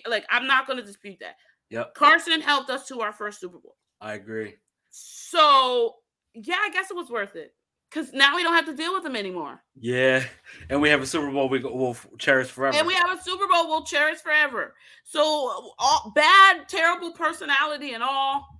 Like 0.07 0.25
I'm 0.29 0.47
not 0.47 0.67
going 0.67 0.79
to 0.79 0.85
dispute 0.85 1.17
that. 1.21 1.35
Yep. 1.69 1.95
Carson 1.95 2.41
helped 2.41 2.69
us 2.69 2.87
to 2.87 3.01
our 3.01 3.11
first 3.11 3.39
Super 3.39 3.57
Bowl. 3.57 3.75
I 4.01 4.13
agree. 4.13 4.55
So 4.89 5.95
yeah, 6.33 6.57
I 6.61 6.69
guess 6.69 6.91
it 6.91 6.95
was 6.95 7.09
worth 7.09 7.35
it 7.35 7.53
because 7.89 8.13
now 8.13 8.35
we 8.35 8.43
don't 8.43 8.53
have 8.53 8.65
to 8.65 8.75
deal 8.75 8.93
with 8.93 9.05
him 9.05 9.15
anymore. 9.15 9.61
Yeah, 9.79 10.23
and 10.69 10.81
we 10.81 10.89
have 10.89 11.01
a 11.01 11.05
Super 11.05 11.31
Bowl 11.31 11.49
we 11.49 11.59
will 11.59 11.97
cherish 12.17 12.47
forever. 12.47 12.77
And 12.77 12.87
we 12.87 12.93
have 12.93 13.17
a 13.17 13.21
Super 13.21 13.47
Bowl 13.47 13.67
we'll 13.67 13.83
cherish 13.83 14.19
forever. 14.19 14.75
So 15.03 15.73
all, 15.79 16.11
bad, 16.15 16.67
terrible 16.67 17.11
personality 17.11 17.93
and 17.93 18.03
all 18.03 18.56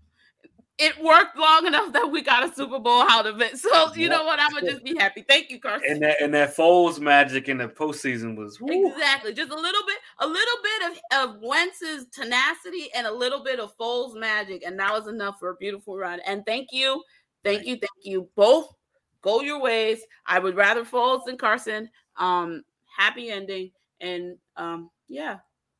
it 0.79 1.03
worked 1.03 1.35
long 1.35 1.65
enough 1.65 1.91
that 1.93 2.11
we 2.11 2.21
got 2.21 2.47
a 2.47 2.53
Super 2.53 2.79
Bowl 2.79 3.03
out 3.09 3.25
of 3.25 3.41
it. 3.41 3.57
So 3.57 3.93
you 3.95 4.09
know 4.09 4.23
what? 4.23 4.39
I'm 4.39 4.51
gonna 4.51 4.71
just 4.71 4.83
be 4.83 4.95
happy. 4.95 5.23
Thank 5.27 5.49
you, 5.49 5.59
Carson. 5.59 5.89
And 5.89 6.01
that 6.03 6.21
and 6.21 6.33
that 6.33 6.55
Foles 6.55 6.99
magic 6.99 7.49
in 7.49 7.57
the 7.57 7.67
postseason 7.67 8.37
was 8.37 8.59
exactly 8.61 9.33
just 9.33 9.51
a 9.51 9.55
little 9.55 9.81
bit, 9.85 9.97
a 10.19 10.27
little 10.27 10.57
bit 10.63 10.91
of 10.91 11.35
of 11.35 11.41
Wentz's 11.41 12.05
tenacity 12.11 12.89
and 12.95 13.07
a 13.07 13.11
little 13.11 13.43
bit 13.43 13.59
of 13.59 13.75
Foles 13.77 14.15
magic, 14.15 14.63
and 14.65 14.79
that 14.79 14.91
was 14.91 15.07
enough 15.07 15.39
for 15.39 15.49
a 15.49 15.55
beautiful 15.55 15.97
run. 15.97 16.19
And 16.27 16.45
thank 16.45 16.69
you, 16.71 17.03
thank 17.43 17.65
you, 17.65 17.75
thank 17.75 18.03
you. 18.03 18.29
Both 18.35 18.73
go 19.21 19.41
your 19.41 19.59
ways. 19.59 20.01
I 20.25 20.37
would 20.39 20.55
rather 20.55 20.85
Foles 20.85 21.25
than 21.25 21.37
Carson. 21.37 21.89
Um, 22.17 22.63
happy 22.95 23.29
ending, 23.29 23.71
and 23.99 24.37
um, 24.55 24.91
yeah, 25.07 25.37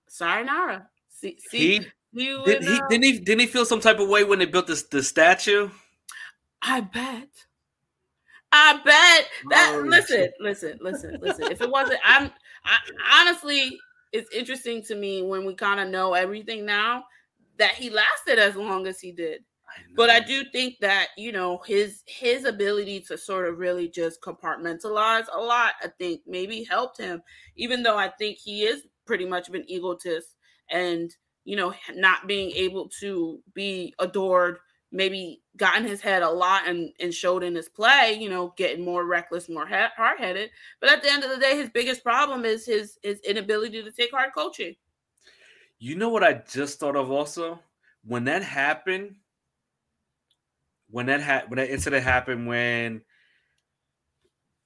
sayonara. 0.07 0.89
See, 1.09 1.37
see, 1.49 1.79
he 1.79 1.87
you 2.19 2.43
did, 2.45 2.63
he, 2.63 2.79
uh, 2.79 2.87
didn't 2.89 3.03
he 3.03 3.19
didn't 3.19 3.41
he 3.41 3.47
feel 3.47 3.65
some 3.65 3.79
type 3.79 3.99
of 3.99 4.09
way 4.09 4.23
when 4.23 4.39
they 4.39 4.45
built 4.45 4.67
this 4.67 4.83
the 4.83 5.03
statue? 5.03 5.69
I 6.61 6.81
bet. 6.81 7.29
I 8.51 8.79
bet 8.83 9.27
that 9.49 9.73
oh, 9.75 9.81
listen, 9.81 10.29
listen, 10.39 10.79
listen, 10.81 11.17
listen. 11.21 11.51
If 11.51 11.61
it 11.61 11.69
wasn't, 11.69 11.99
I'm 12.03 12.31
I, 12.63 12.77
honestly, 13.19 13.77
it's 14.13 14.33
interesting 14.33 14.81
to 14.83 14.95
me 14.95 15.21
when 15.21 15.45
we 15.45 15.53
kind 15.53 15.79
of 15.79 15.89
know 15.89 16.13
everything 16.13 16.65
now 16.65 17.03
that 17.57 17.71
he 17.71 17.89
lasted 17.89 18.39
as 18.39 18.55
long 18.55 18.87
as 18.87 18.99
he 18.99 19.11
did. 19.11 19.43
I 19.67 19.81
but 19.95 20.09
I 20.09 20.21
do 20.21 20.43
think 20.51 20.79
that 20.79 21.09
you 21.17 21.31
know 21.31 21.61
his 21.65 22.03
his 22.05 22.45
ability 22.45 23.01
to 23.01 23.17
sort 23.17 23.49
of 23.49 23.59
really 23.59 23.89
just 23.89 24.21
compartmentalize 24.21 25.25
a 25.33 25.39
lot, 25.39 25.73
I 25.83 25.89
think 25.99 26.21
maybe 26.25 26.63
helped 26.63 26.97
him. 26.97 27.21
Even 27.57 27.83
though 27.83 27.97
I 27.97 28.09
think 28.09 28.37
he 28.37 28.63
is 28.63 28.83
pretty 29.05 29.25
much 29.25 29.49
of 29.49 29.55
an 29.55 29.65
egotist 29.67 30.35
and 30.69 31.13
you 31.47 31.55
know, 31.55 31.73
not 31.93 32.27
being 32.27 32.51
able 32.51 32.89
to 32.89 33.41
be 33.53 33.95
adored, 33.99 34.57
maybe 34.91 35.41
got 35.55 35.77
in 35.77 35.85
his 35.85 36.01
head 36.01 36.21
a 36.21 36.29
lot 36.29 36.67
and, 36.67 36.91
and 36.99 37.13
showed 37.13 37.41
in 37.41 37.55
his 37.55 37.69
play, 37.69 38.17
you 38.19 38.29
know, 38.29 38.53
getting 38.57 38.83
more 38.83 39.05
reckless, 39.05 39.47
more 39.47 39.65
hard 39.65 40.19
headed. 40.19 40.49
But 40.81 40.91
at 40.91 41.01
the 41.01 41.09
end 41.09 41.23
of 41.23 41.29
the 41.29 41.37
day, 41.37 41.55
his 41.55 41.69
biggest 41.69 42.03
problem 42.03 42.43
is 42.43 42.65
his 42.65 42.99
his 43.01 43.21
inability 43.21 43.81
to 43.81 43.91
take 43.93 44.11
hard 44.11 44.33
coaching. 44.35 44.75
You 45.79 45.95
know 45.95 46.09
what 46.09 46.21
I 46.21 46.33
just 46.33 46.81
thought 46.81 46.97
of 46.97 47.09
also? 47.11 47.61
When 48.03 48.25
that 48.25 48.43
happened, 48.43 49.15
when 50.89 51.05
that 51.05 51.21
ha- 51.21 51.45
when 51.47 51.59
that 51.59 51.69
incident 51.69 52.03
happened 52.03 52.45
when 52.45 53.03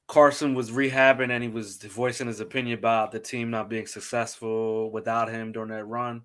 Carson 0.08 0.56
was 0.56 0.72
rehabbing 0.72 1.30
and 1.30 1.44
he 1.44 1.50
was 1.50 1.78
voicing 1.78 2.26
his 2.26 2.40
opinion 2.40 2.80
about 2.80 3.12
the 3.12 3.20
team 3.20 3.52
not 3.52 3.70
being 3.70 3.86
successful 3.86 4.90
without 4.90 5.30
him 5.30 5.52
during 5.52 5.70
that 5.70 5.86
run. 5.86 6.24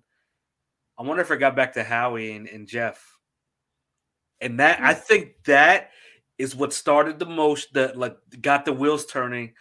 I 0.97 1.03
wonder 1.03 1.21
if 1.21 1.31
it 1.31 1.37
got 1.37 1.55
back 1.55 1.73
to 1.73 1.83
Howie 1.83 2.35
and, 2.35 2.47
and 2.47 2.67
Jeff. 2.67 3.17
And 4.41 4.59
that 4.59 4.79
I 4.81 4.93
hmm. 4.93 4.99
think 4.99 5.43
that 5.45 5.91
is 6.37 6.55
what 6.55 6.73
started 6.73 7.19
the 7.19 7.25
most 7.25 7.73
that 7.73 7.97
like 7.97 8.15
got 8.41 8.65
the 8.65 8.73
wheels 8.73 9.05
turning 9.05 9.53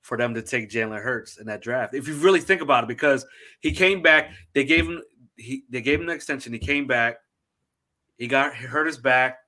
for 0.00 0.16
them 0.16 0.34
to 0.34 0.42
take 0.42 0.70
Jalen 0.70 1.02
Hurts 1.02 1.38
in 1.38 1.46
that 1.46 1.62
draft. 1.62 1.94
If 1.94 2.08
you 2.08 2.14
really 2.14 2.40
think 2.40 2.60
about 2.60 2.84
it, 2.84 2.88
because 2.88 3.24
he 3.60 3.72
came 3.72 4.02
back, 4.02 4.32
they 4.52 4.64
gave 4.64 4.86
him 4.86 5.02
he 5.36 5.64
they 5.70 5.80
gave 5.80 6.00
him 6.00 6.06
the 6.06 6.12
extension. 6.12 6.52
He 6.52 6.58
came 6.58 6.86
back, 6.86 7.18
he 8.18 8.26
got 8.26 8.54
he 8.54 8.64
hurt 8.64 8.86
his 8.86 8.98
back. 8.98 9.38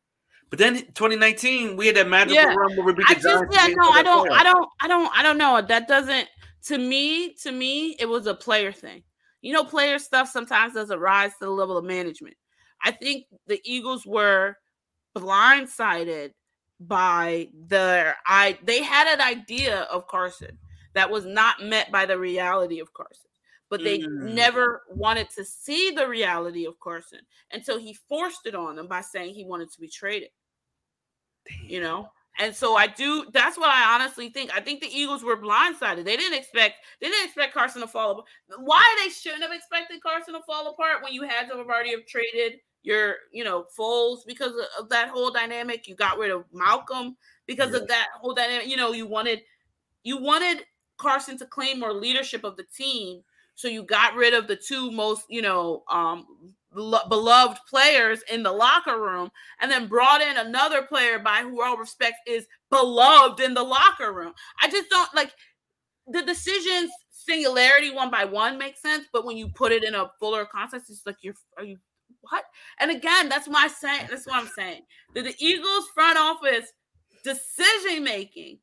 But 0.50 0.58
then 0.58 0.76
2019, 0.76 1.76
we 1.76 1.88
had 1.88 1.96
that 1.96 2.08
magical 2.08 2.40
yeah. 2.40 2.54
run 2.54 2.76
where 2.76 2.86
we 2.86 2.92
beat 2.92 3.08
the 3.08 3.14
Giants. 3.16 3.56
Yeah, 3.56 3.74
no, 3.74 3.88
I 3.88 4.02
don't, 4.04 4.30
I 4.30 4.44
don't, 4.44 4.68
I 4.80 4.86
don't, 4.86 5.18
I 5.18 5.22
don't 5.22 5.38
know. 5.38 5.60
That 5.60 5.88
doesn't 5.88 6.28
to 6.66 6.78
me, 6.78 7.34
to 7.34 7.52
me, 7.52 7.96
it 7.98 8.08
was 8.08 8.26
a 8.26 8.34
player 8.34 8.72
thing 8.72 9.02
you 9.44 9.52
know, 9.52 9.62
player 9.62 9.98
stuff 9.98 10.30
sometimes 10.30 10.72
doesn't 10.72 10.98
rise 10.98 11.32
to 11.32 11.44
the 11.44 11.50
level 11.50 11.76
of 11.76 11.84
management. 11.84 12.34
I 12.82 12.92
think 12.92 13.26
the 13.46 13.60
Eagles 13.62 14.06
were 14.06 14.56
blindsided 15.14 16.30
by 16.80 17.48
the 17.68 18.14
I 18.26 18.58
they 18.64 18.82
had 18.82 19.06
an 19.06 19.20
idea 19.20 19.82
of 19.82 20.08
Carson 20.08 20.58
that 20.94 21.10
was 21.10 21.26
not 21.26 21.62
met 21.62 21.92
by 21.92 22.06
the 22.06 22.18
reality 22.18 22.80
of 22.80 22.92
Carson. 22.94 23.30
But 23.68 23.84
they 23.84 23.98
mm. 23.98 24.32
never 24.32 24.82
wanted 24.88 25.28
to 25.36 25.44
see 25.44 25.90
the 25.90 26.08
reality 26.08 26.64
of 26.66 26.80
Carson 26.80 27.20
until 27.52 27.78
he 27.78 27.98
forced 28.08 28.46
it 28.46 28.54
on 28.54 28.76
them 28.76 28.86
by 28.86 29.02
saying 29.02 29.34
he 29.34 29.44
wanted 29.44 29.70
to 29.72 29.80
be 29.80 29.88
traded. 29.88 30.30
Damn. 31.46 31.68
You 31.68 31.80
know, 31.80 32.08
and 32.38 32.54
so 32.54 32.76
I 32.76 32.88
do. 32.88 33.26
That's 33.32 33.56
what 33.56 33.68
I 33.68 33.94
honestly 33.94 34.28
think. 34.28 34.50
I 34.54 34.60
think 34.60 34.80
the 34.80 34.88
Eagles 34.88 35.22
were 35.22 35.36
blindsided. 35.36 36.04
They 36.04 36.16
didn't 36.16 36.36
expect. 36.38 36.76
They 37.00 37.08
didn't 37.08 37.26
expect 37.26 37.54
Carson 37.54 37.80
to 37.82 37.86
fall 37.86 38.10
apart. 38.10 38.26
Why 38.58 38.82
they 39.02 39.10
shouldn't 39.10 39.42
have 39.42 39.52
expected 39.52 40.02
Carson 40.02 40.34
to 40.34 40.40
fall 40.42 40.68
apart 40.68 41.02
when 41.02 41.12
you 41.12 41.22
had 41.22 41.48
to 41.48 41.56
have 41.56 41.66
already 41.66 41.92
have 41.92 42.06
traded 42.06 42.60
your, 42.82 43.16
you 43.32 43.44
know, 43.44 43.66
Foles 43.78 44.26
because 44.26 44.52
of, 44.78 44.88
that 44.88 45.10
whole 45.10 45.30
dynamic. 45.30 45.86
You 45.86 45.94
got 45.94 46.18
rid 46.18 46.32
of 46.32 46.44
Malcolm 46.52 47.16
because 47.46 47.70
yeah. 47.70 47.78
of 47.78 47.88
that 47.88 48.08
whole 48.20 48.34
dynamic. 48.34 48.66
You 48.66 48.76
know, 48.76 48.92
you 48.92 49.06
wanted, 49.06 49.42
you 50.02 50.18
wanted 50.18 50.64
Carson 50.96 51.38
to 51.38 51.46
claim 51.46 51.78
more 51.78 51.92
leadership 51.92 52.42
of 52.42 52.56
the 52.56 52.64
team. 52.64 53.22
So 53.54 53.68
you 53.68 53.84
got 53.84 54.16
rid 54.16 54.34
of 54.34 54.48
the 54.48 54.56
two 54.56 54.90
most, 54.90 55.26
you 55.28 55.40
know, 55.40 55.84
um, 55.88 56.26
beloved 56.74 57.58
players 57.68 58.20
in 58.30 58.42
the 58.42 58.52
locker 58.52 59.00
room 59.00 59.30
and 59.60 59.70
then 59.70 59.86
brought 59.86 60.20
in 60.20 60.36
another 60.36 60.82
player 60.82 61.18
by 61.18 61.40
who 61.40 61.62
all 61.62 61.76
respects 61.76 62.18
is 62.26 62.46
beloved 62.70 63.40
in 63.40 63.54
the 63.54 63.62
locker 63.62 64.12
room. 64.12 64.32
I 64.60 64.68
just 64.68 64.90
don't 64.90 65.14
like 65.14 65.32
the 66.06 66.22
decisions 66.22 66.90
singularity 67.10 67.90
one 67.90 68.10
by 68.10 68.24
one 68.24 68.58
makes 68.58 68.82
sense, 68.82 69.06
but 69.12 69.24
when 69.24 69.36
you 69.36 69.48
put 69.48 69.72
it 69.72 69.84
in 69.84 69.94
a 69.94 70.10
fuller 70.20 70.44
context, 70.44 70.90
it's 70.90 71.06
like 71.06 71.16
you're 71.22 71.34
are 71.56 71.64
you 71.64 71.78
what? 72.30 72.44
And 72.80 72.90
again, 72.90 73.28
that's 73.28 73.48
my 73.48 73.68
saying. 73.68 74.06
That's 74.10 74.26
what 74.26 74.36
I'm 74.36 74.48
saying. 74.48 74.82
That 75.14 75.24
the 75.24 75.34
Eagles 75.38 75.86
front 75.94 76.18
office 76.18 76.72
decision 77.22 78.04
making, 78.04 78.58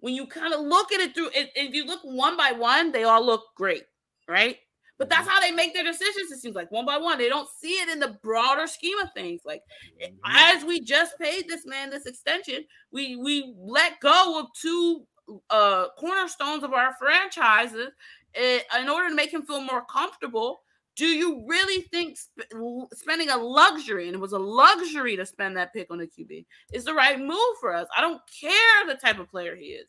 when 0.00 0.14
you 0.14 0.26
kind 0.26 0.52
of 0.52 0.60
look 0.60 0.92
at 0.92 1.00
it 1.00 1.14
through, 1.14 1.30
if 1.32 1.74
you 1.74 1.84
look 1.84 2.00
one 2.02 2.36
by 2.36 2.52
one, 2.52 2.92
they 2.92 3.04
all 3.04 3.24
look 3.24 3.42
great, 3.56 3.84
right? 4.28 4.56
But 4.98 5.10
that's 5.10 5.28
how 5.28 5.40
they 5.40 5.50
make 5.50 5.74
their 5.74 5.84
decisions. 5.84 6.30
It 6.30 6.40
seems 6.40 6.54
like 6.54 6.70
one 6.70 6.86
by 6.86 6.98
one. 6.98 7.18
They 7.18 7.28
don't 7.28 7.48
see 7.48 7.72
it 7.80 7.88
in 7.88 7.98
the 7.98 8.16
broader 8.22 8.66
scheme 8.66 8.98
of 9.00 9.12
things. 9.12 9.42
Like 9.44 9.62
mm-hmm. 10.00 10.14
as 10.24 10.64
we 10.64 10.80
just 10.80 11.18
paid 11.18 11.48
this 11.48 11.66
man 11.66 11.90
this 11.90 12.06
extension, 12.06 12.64
we 12.92 13.16
we 13.16 13.54
let 13.58 14.00
go 14.00 14.40
of 14.40 14.46
two 14.60 15.06
uh 15.50 15.86
cornerstones 15.98 16.62
of 16.62 16.72
our 16.72 16.94
franchises 16.98 17.90
eh, 18.34 18.60
in 18.80 18.88
order 18.88 19.08
to 19.08 19.14
make 19.14 19.32
him 19.32 19.42
feel 19.42 19.60
more 19.60 19.84
comfortable. 19.86 20.60
Do 20.96 21.06
you 21.06 21.44
really 21.48 21.82
think 21.82 22.16
sp- 22.22 22.46
spending 22.92 23.30
a 23.30 23.36
luxury, 23.36 24.06
and 24.06 24.14
it 24.14 24.20
was 24.20 24.32
a 24.32 24.38
luxury 24.38 25.16
to 25.16 25.26
spend 25.26 25.56
that 25.56 25.72
pick 25.72 25.90
on 25.90 26.00
a 26.00 26.04
QB, 26.04 26.46
is 26.72 26.84
the 26.84 26.94
right 26.94 27.18
move 27.18 27.56
for 27.60 27.74
us? 27.74 27.88
I 27.96 28.00
don't 28.00 28.20
care 28.40 28.86
the 28.86 28.94
type 28.94 29.18
of 29.18 29.28
player 29.28 29.56
he 29.56 29.66
is. 29.66 29.88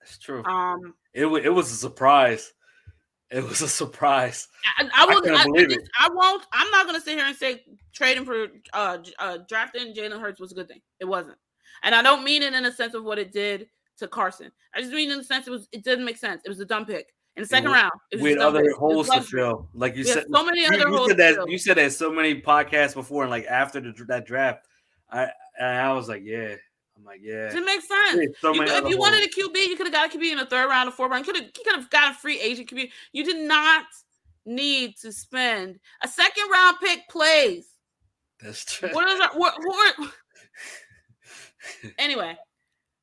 That's 0.00 0.18
true. 0.18 0.42
Um, 0.44 0.94
it, 1.14 1.26
it 1.26 1.50
was 1.50 1.70
a 1.70 1.76
surprise 1.76 2.52
it 3.30 3.44
was 3.44 3.60
a 3.60 3.68
surprise. 3.68 4.48
I, 4.78 4.88
I 4.94 5.06
will. 5.06 5.22
I, 5.28 5.42
I, 5.42 5.64
just, 5.66 5.90
I, 5.98 6.08
won't. 6.12 6.46
I'm 6.52 6.70
not 6.70 6.86
going 6.86 6.96
to 6.96 7.00
sit 7.00 7.16
here 7.16 7.26
and 7.26 7.36
say 7.36 7.62
trading 7.92 8.24
for 8.24 8.46
uh, 8.72 8.98
uh 9.18 9.38
drafting 9.48 9.94
Jalen 9.94 10.20
Hurts 10.20 10.40
was 10.40 10.52
a 10.52 10.54
good 10.54 10.68
thing. 10.68 10.80
It 11.00 11.04
wasn't, 11.04 11.36
and 11.82 11.94
I 11.94 12.02
don't 12.02 12.24
mean 12.24 12.42
it 12.42 12.54
in 12.54 12.62
the 12.62 12.72
sense 12.72 12.94
of 12.94 13.04
what 13.04 13.18
it 13.18 13.32
did 13.32 13.68
to 13.98 14.08
Carson. 14.08 14.50
I 14.74 14.80
just 14.80 14.92
mean 14.92 15.10
in 15.10 15.18
the 15.18 15.24
sense 15.24 15.46
it 15.46 15.50
was. 15.50 15.68
It 15.72 15.84
didn't 15.84 16.04
make 16.04 16.16
sense. 16.16 16.42
It 16.44 16.48
was 16.48 16.60
a 16.60 16.64
dumb 16.64 16.86
pick 16.86 17.12
in 17.36 17.42
the 17.42 17.48
second 17.48 17.70
round. 17.70 17.92
We 18.20 18.30
had 18.30 18.38
other 18.38 18.72
holes 18.72 19.08
to 19.10 19.20
fill, 19.20 19.68
like 19.74 19.94
you 19.94 20.04
said. 20.04 20.24
So 20.32 20.44
many 20.44 20.62
you, 20.62 20.68
other 20.68 20.78
you 20.78 20.96
holes. 20.96 21.08
Said 21.08 21.18
that, 21.18 21.50
you 21.50 21.58
said 21.58 21.76
that 21.76 21.92
so 21.92 22.10
many 22.10 22.40
podcasts 22.40 22.94
before, 22.94 23.22
and 23.22 23.30
like 23.30 23.46
after 23.46 23.80
the, 23.80 23.92
that 24.08 24.26
draft, 24.26 24.66
I 25.10 25.28
and 25.58 25.78
I 25.78 25.92
was 25.92 26.08
like, 26.08 26.22
yeah. 26.24 26.54
I'm 26.98 27.04
like, 27.04 27.20
yeah. 27.22 27.56
It 27.56 27.64
makes 27.64 27.86
sense. 27.86 28.36
So 28.40 28.52
You- 28.52 28.62
if 28.62 28.70
other 28.70 28.88
you 28.88 28.98
wanted 28.98 29.22
a. 29.22 29.28
QB, 29.28 29.68
you 29.68 29.76
could 29.76 29.86
have 29.86 29.92
got 29.92 30.12
a 30.12 30.18
QB 30.18 30.32
in 30.32 30.38
the 30.38 30.46
third 30.46 30.68
round 30.68 30.88
or 30.88 30.92
fourth 30.92 31.10
round. 31.12 31.24
You 31.26 31.32
could 31.32 31.42
have 31.42 31.50
you 31.56 31.64
could 31.64 31.76
have 31.76 31.90
got 31.90 32.12
a 32.12 32.14
free 32.14 32.40
agent 32.40 32.68
QB. 32.70 32.90
You 33.12 33.24
did 33.24 33.46
not 33.46 33.84
need 34.44 34.96
to 35.02 35.12
spend 35.12 35.78
a 36.02 36.08
second 36.08 36.50
round 36.50 36.76
pick 36.82 37.08
plays. 37.08 37.66
That's 38.40 38.64
true. 38.64 38.88
What 38.92 39.08
is 39.08 39.18
that? 39.18 39.36
What, 39.36 39.54
what? 39.62 39.94
Anyway, 41.98 42.36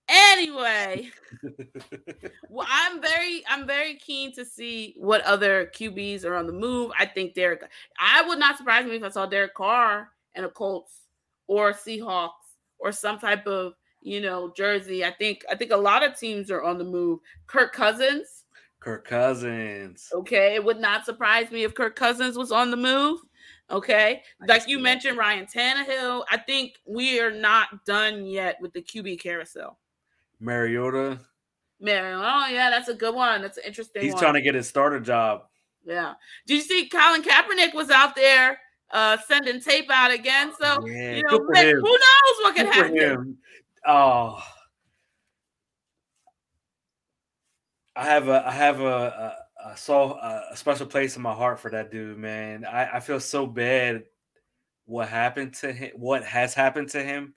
anyway, 0.08 1.10
well, 2.50 2.66
I'm 2.70 3.02
very, 3.02 3.44
I'm 3.48 3.68
very 3.68 3.96
keen 3.96 4.34
to 4.36 4.46
see 4.46 4.96
what 4.98 5.22
other 5.22 5.70
QBs 5.76 6.26
are 6.26 6.36
on 6.36 6.48
the 6.48 6.54
move. 6.54 6.92
I 6.98 7.06
think 7.06 7.34
Derek. 7.36 7.62
I 8.00 8.24
would 8.28 8.40
not 8.40 8.58
surprise 8.58 8.86
me 8.86 8.96
if 8.96 9.04
I 9.04 9.10
saw 9.10 9.26
Derek 9.26 9.54
Carr 9.54 10.10
and 10.34 10.46
a 10.46 10.50
Colts 10.50 10.94
or 11.48 11.74
Seahawks 11.74 12.32
or 12.80 12.92
some 12.92 13.20
type 13.20 13.46
of 13.46 13.74
you 14.06 14.22
know 14.22 14.54
jersey. 14.56 15.04
I 15.04 15.12
think, 15.12 15.44
I 15.52 15.56
think 15.56 15.72
a 15.72 15.78
lot 15.78 16.04
of 16.04 16.18
teams 16.18 16.52
are 16.52 16.62
on 16.64 16.78
the 16.78 16.84
move. 16.84 17.20
Kirk 17.48 17.74
Cousins. 17.74 18.44
Kirk 18.80 19.08
Cousins. 19.08 20.10
Okay, 20.14 20.54
it 20.56 20.64
would 20.64 20.80
not 20.80 21.06
surprise 21.06 21.50
me 21.52 21.64
if 21.64 21.74
Kirk 21.74 21.96
Cousins 21.96 22.38
was 22.38 22.52
on 22.52 22.70
the 22.72 22.78
move. 22.78 23.20
Okay, 23.72 24.22
like 24.48 24.68
you 24.68 24.78
mentioned, 24.78 25.18
Ryan 25.18 25.48
Tannehill. 25.48 26.24
I 26.30 26.38
think 26.38 26.74
we 26.86 27.20
are 27.20 27.32
not 27.32 27.84
done 27.86 28.28
yet 28.28 28.58
with 28.62 28.74
the 28.74 28.82
QB 28.82 29.20
carousel. 29.20 29.80
Mariota. 30.40 31.20
Man, 31.80 32.14
oh 32.24 32.48
yeah, 32.48 32.70
that's 32.70 32.90
a 32.90 32.94
good 32.94 33.16
one. 33.16 33.42
That's 33.42 33.58
an 33.58 33.64
interesting. 33.66 34.04
He's 34.04 34.14
one. 34.14 34.22
trying 34.22 34.34
to 34.36 34.42
get 34.42 34.54
his 34.54 34.68
starter 34.68 35.00
job. 35.00 35.46
Yeah. 35.84 36.14
Did 36.46 36.56
you 36.56 36.62
see 36.62 36.88
Colin 36.90 37.24
Kaepernick 37.24 37.74
was 37.74 37.90
out 37.90 38.16
there 38.16 38.60
uh 38.92 39.18
sending 39.28 39.60
tape 39.60 39.90
out 39.92 40.12
again? 40.12 40.52
So 40.62 40.86
Yeah, 40.86 41.16
you 41.16 41.24
know, 41.24 41.30
good 41.30 41.42
for 41.48 41.52
man, 41.54 41.68
him. 41.68 41.76
who 41.78 41.90
knows 41.90 42.38
what 42.44 42.56
could 42.56 42.66
Good 42.66 42.74
for 42.76 42.84
happen? 42.84 43.38
Oh, 43.86 44.42
I 47.96 48.06
have 48.06 48.28
a 48.28 48.48
I 48.48 48.52
have 48.52 48.80
a, 48.82 49.38
a, 49.64 49.70
a 49.72 49.78
so 49.78 50.14
a, 50.14 50.56
special 50.56 50.86
place 50.86 51.16
in 51.16 51.22
my 51.22 51.34
heart 51.34 51.60
for 51.60 51.72
that 51.72 51.92
dude, 51.92 52.18
man. 52.18 52.66
I, 52.66 52.98
I 52.98 53.00
feel 53.00 53.20
so 53.20 53.48
bad 53.48 54.04
what 54.86 55.08
happened 55.08 55.54
to 55.56 55.72
him, 55.72 55.92
what 55.96 56.24
has 56.24 56.54
happened 56.54 56.90
to 56.90 57.04
him. 57.04 57.34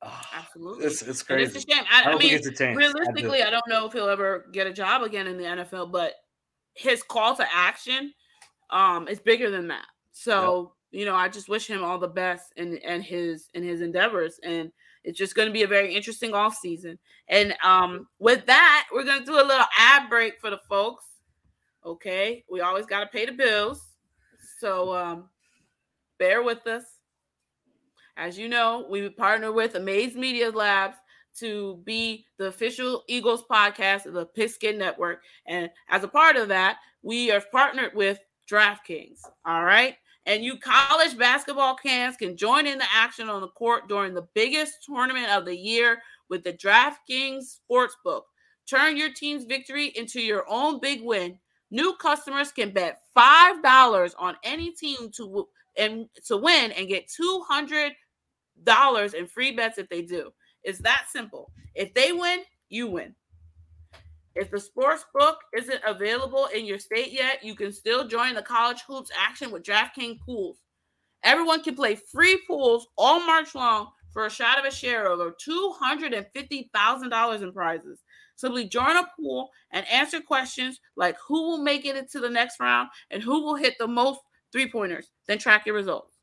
Ah, 0.00 0.28
Absolutely. 0.34 0.86
it's 0.86 1.02
it's 1.02 1.24
And 1.28 1.40
it's 1.40 1.56
a 1.56 1.60
shame. 1.60 1.84
I, 1.90 2.04
I 2.04 2.06
I 2.06 2.10
mean, 2.12 2.20
think 2.20 2.32
it's 2.34 2.46
a 2.46 2.52
chance. 2.52 2.76
I 2.76 2.78
realistically, 2.78 3.42
I 3.42 3.50
don't 3.50 3.68
know 3.68 3.86
if 3.86 3.92
he'll 3.92 4.08
ever 4.08 4.46
get 4.52 4.66
a 4.66 4.72
job 4.72 5.02
again 5.02 5.26
in 5.26 5.36
the 5.36 5.44
NFL, 5.44 5.90
but 5.90 6.14
his 6.74 7.02
call 7.02 7.34
to 7.36 7.46
action 7.52 8.12
um 8.70 9.08
is 9.08 9.18
bigger 9.18 9.50
than 9.50 9.68
that. 9.68 9.86
So, 10.12 10.74
you 10.90 11.04
know, 11.04 11.14
I 11.14 11.28
just 11.28 11.48
wish 11.48 11.66
him 11.66 11.84
all 11.84 11.98
the 11.98 12.08
best 12.08 12.52
in 12.56 12.78
and 12.78 13.02
his 13.02 13.48
in 13.54 13.62
his 13.62 13.80
endeavors. 13.80 14.40
And 14.42 14.72
it's 15.04 15.18
just 15.18 15.34
going 15.34 15.48
to 15.48 15.52
be 15.52 15.62
a 15.62 15.68
very 15.68 15.94
interesting 15.94 16.34
off 16.34 16.56
season. 16.56 16.98
And 17.28 17.54
um 17.62 18.08
with 18.18 18.46
that, 18.46 18.86
we're 18.92 19.04
gonna 19.04 19.24
do 19.24 19.34
a 19.34 19.44
little 19.44 19.66
ad 19.76 20.08
break 20.08 20.40
for 20.40 20.50
the 20.50 20.60
folks. 20.68 21.04
Okay. 21.84 22.44
We 22.50 22.60
always 22.60 22.86
gotta 22.86 23.06
pay 23.06 23.26
the 23.26 23.32
bills. 23.32 23.82
So 24.58 24.94
um 24.94 25.28
bear 26.18 26.42
with 26.42 26.66
us. 26.66 26.84
As 28.16 28.38
you 28.38 28.48
know, 28.48 28.86
we 28.90 29.08
partner 29.10 29.52
with 29.52 29.76
Amaze 29.76 30.16
Media 30.16 30.50
Labs 30.50 30.96
to 31.38 31.80
be 31.84 32.24
the 32.36 32.46
official 32.46 33.04
Eagles 33.06 33.44
podcast 33.48 34.06
of 34.06 34.14
the 34.14 34.26
Pigskin 34.26 34.76
Network. 34.76 35.22
And 35.46 35.70
as 35.88 36.02
a 36.02 36.08
part 36.08 36.36
of 36.36 36.48
that, 36.48 36.78
we 37.02 37.30
are 37.30 37.42
partnered 37.52 37.94
with 37.94 38.18
DraftKings. 38.50 39.20
All 39.46 39.64
right. 39.64 39.96
And 40.26 40.44
you 40.44 40.58
college 40.58 41.16
basketball 41.16 41.78
fans 41.82 42.16
can 42.16 42.36
join 42.36 42.66
in 42.66 42.78
the 42.78 42.84
action 42.92 43.28
on 43.28 43.40
the 43.40 43.48
court 43.48 43.88
during 43.88 44.14
the 44.14 44.28
biggest 44.34 44.84
tournament 44.84 45.30
of 45.30 45.44
the 45.44 45.56
year 45.56 45.98
with 46.28 46.44
the 46.44 46.52
DraftKings 46.52 47.58
Sportsbook. 47.70 48.22
Turn 48.68 48.96
your 48.96 49.12
team's 49.12 49.44
victory 49.44 49.86
into 49.96 50.20
your 50.20 50.44
own 50.48 50.80
big 50.80 51.02
win. 51.02 51.38
New 51.70 51.94
customers 51.94 52.52
can 52.52 52.70
bet 52.70 53.00
$5 53.16 54.14
on 54.18 54.36
any 54.42 54.70
team 54.72 55.10
to 55.16 55.48
and 55.76 56.08
to 56.26 56.36
win 56.36 56.72
and 56.72 56.88
get 56.88 57.08
200 57.08 57.92
dollars 58.64 59.14
in 59.14 59.26
free 59.26 59.52
bets 59.52 59.78
if 59.78 59.88
they 59.88 60.02
do. 60.02 60.32
It's 60.62 60.80
that 60.80 61.06
simple. 61.10 61.52
If 61.74 61.94
they 61.94 62.12
win, 62.12 62.40
you 62.68 62.88
win. 62.88 63.14
If 64.34 64.50
the 64.50 64.60
sports 64.60 65.04
book 65.14 65.38
isn't 65.56 65.80
available 65.86 66.46
in 66.54 66.64
your 66.64 66.78
state 66.78 67.12
yet, 67.12 67.42
you 67.42 67.54
can 67.54 67.72
still 67.72 68.06
join 68.06 68.34
the 68.34 68.42
college 68.42 68.82
hoops 68.86 69.10
action 69.18 69.50
with 69.50 69.64
DraftKings 69.64 70.20
pools. 70.20 70.58
Everyone 71.24 71.62
can 71.62 71.74
play 71.74 71.96
free 71.96 72.40
pools 72.46 72.86
all 72.96 73.20
March 73.20 73.54
long 73.54 73.88
for 74.12 74.26
a 74.26 74.30
shot 74.30 74.58
of 74.58 74.64
a 74.64 74.70
share 74.70 75.06
of 75.06 75.20
over 75.20 75.34
$250,000 75.48 77.42
in 77.42 77.52
prizes. 77.52 78.02
Simply 78.36 78.68
join 78.68 78.96
a 78.96 79.08
pool 79.18 79.50
and 79.72 79.86
answer 79.88 80.20
questions 80.20 80.80
like 80.96 81.16
who 81.26 81.42
will 81.42 81.58
make 81.58 81.84
it 81.84 81.96
into 81.96 82.20
the 82.20 82.30
next 82.30 82.60
round 82.60 82.88
and 83.10 83.20
who 83.22 83.42
will 83.42 83.56
hit 83.56 83.74
the 83.78 83.88
most 83.88 84.20
three 84.52 84.70
pointers. 84.70 85.10
Then 85.26 85.38
track 85.38 85.66
your 85.66 85.74
results. 85.74 86.14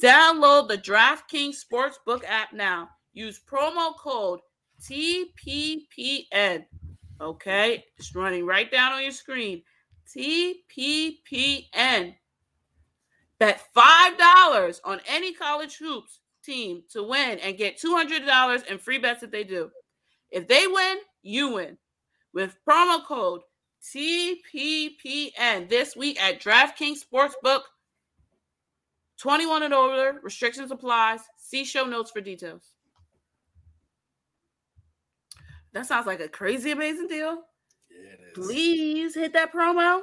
Download 0.00 0.68
the 0.68 0.78
DraftKings 0.78 1.56
Sportsbook 1.64 2.24
app 2.24 2.52
now. 2.52 2.88
Use 3.12 3.40
promo 3.50 3.96
code 3.96 4.40
TPPN. 4.80 6.64
Okay, 7.22 7.84
it's 7.96 8.16
running 8.16 8.44
right 8.44 8.68
down 8.68 8.92
on 8.92 9.02
your 9.02 9.12
screen. 9.12 9.62
TPPN. 10.08 12.16
Bet 13.38 13.62
$5 13.76 14.80
on 14.84 15.00
any 15.06 15.32
college 15.32 15.76
hoops 15.76 16.18
team 16.44 16.82
to 16.90 17.04
win 17.04 17.38
and 17.38 17.56
get 17.56 17.80
$200 17.80 18.66
in 18.66 18.78
free 18.78 18.98
bets 18.98 19.22
if 19.22 19.30
they 19.30 19.44
do. 19.44 19.70
If 20.32 20.48
they 20.48 20.66
win, 20.66 20.96
you 21.22 21.54
win. 21.54 21.78
With 22.34 22.58
promo 22.68 23.04
code 23.04 23.42
TPPN 23.84 25.68
this 25.68 25.94
week 25.94 26.20
at 26.20 26.40
DraftKings 26.40 27.04
Sportsbook 27.04 27.60
21 29.18 29.62
and 29.62 29.74
older, 29.74 30.18
restrictions 30.24 30.72
applies. 30.72 31.20
See 31.36 31.64
show 31.64 31.84
notes 31.84 32.10
for 32.10 32.20
details. 32.20 32.71
That 35.72 35.86
sounds 35.86 36.06
like 36.06 36.20
a 36.20 36.28
crazy 36.28 36.70
amazing 36.70 37.08
deal. 37.08 37.42
Yeah, 37.90 38.12
it 38.12 38.20
is. 38.38 38.46
Please 38.46 39.14
hit 39.14 39.32
that 39.32 39.52
promo 39.52 40.00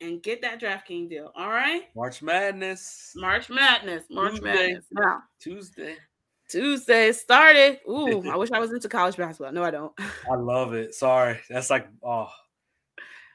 and 0.00 0.22
get 0.22 0.40
that 0.42 0.60
DraftKings 0.60 1.08
deal. 1.10 1.32
All 1.34 1.48
right. 1.48 1.82
March 1.96 2.22
Madness 2.22 3.12
March 3.16 3.48
Madness. 3.50 4.04
March 4.10 4.32
Tuesday. 4.34 4.44
Madness. 4.52 4.84
Now, 4.92 5.22
Tuesday. 5.40 5.96
Tuesday 6.48 7.12
started. 7.12 7.80
Ooh, 7.88 8.28
I 8.30 8.36
wish 8.36 8.50
I 8.52 8.58
was 8.58 8.72
into 8.72 8.88
college 8.88 9.16
basketball. 9.16 9.52
No, 9.52 9.62
I 9.64 9.70
don't. 9.70 9.92
I 10.30 10.34
love 10.36 10.72
it. 10.74 10.94
Sorry, 10.94 11.38
that's 11.48 11.70
like 11.70 11.88
oh 12.02 12.30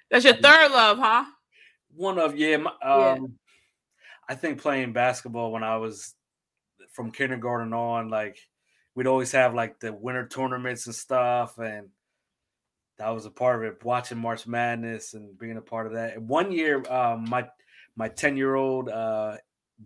That's 0.10 0.26
your 0.26 0.36
third 0.36 0.72
love, 0.72 0.98
huh? 1.00 1.26
one 1.96 2.18
of 2.18 2.36
yeah. 2.38 2.58
My, 2.58 2.72
Yeah. 2.82 3.16
um, 3.20 3.34
I 4.28 4.36
think 4.36 4.62
playing 4.62 4.94
basketball 4.94 5.52
when 5.52 5.64
I 5.64 5.78
was 5.78 6.16
from 6.92 7.12
kindergarten 7.12 7.74
on, 7.74 8.10
like 8.10 8.38
we'd 8.96 9.08
always 9.08 9.32
have 9.32 9.54
like 9.54 9.80
the 9.80 9.94
winter 9.94 10.28
tournaments 10.28 10.86
and 10.86 10.96
stuff, 10.96 11.58
and 11.58 11.90
that 12.98 13.10
was 13.10 13.26
a 13.26 13.32
part 13.32 13.58
of 13.58 13.72
it. 13.72 13.84
Watching 13.84 14.18
March 14.18 14.46
Madness 14.48 15.14
and 15.14 15.38
being 15.38 15.58
a 15.58 15.62
part 15.62 15.88
of 15.88 15.94
that. 15.94 16.16
And 16.16 16.28
one 16.28 16.52
year, 16.52 16.84
um, 16.92 17.30
my 17.30 17.48
my 17.96 18.08
ten 18.08 18.38
year 18.38 18.56
old 18.56 18.90
uh, 18.90 19.38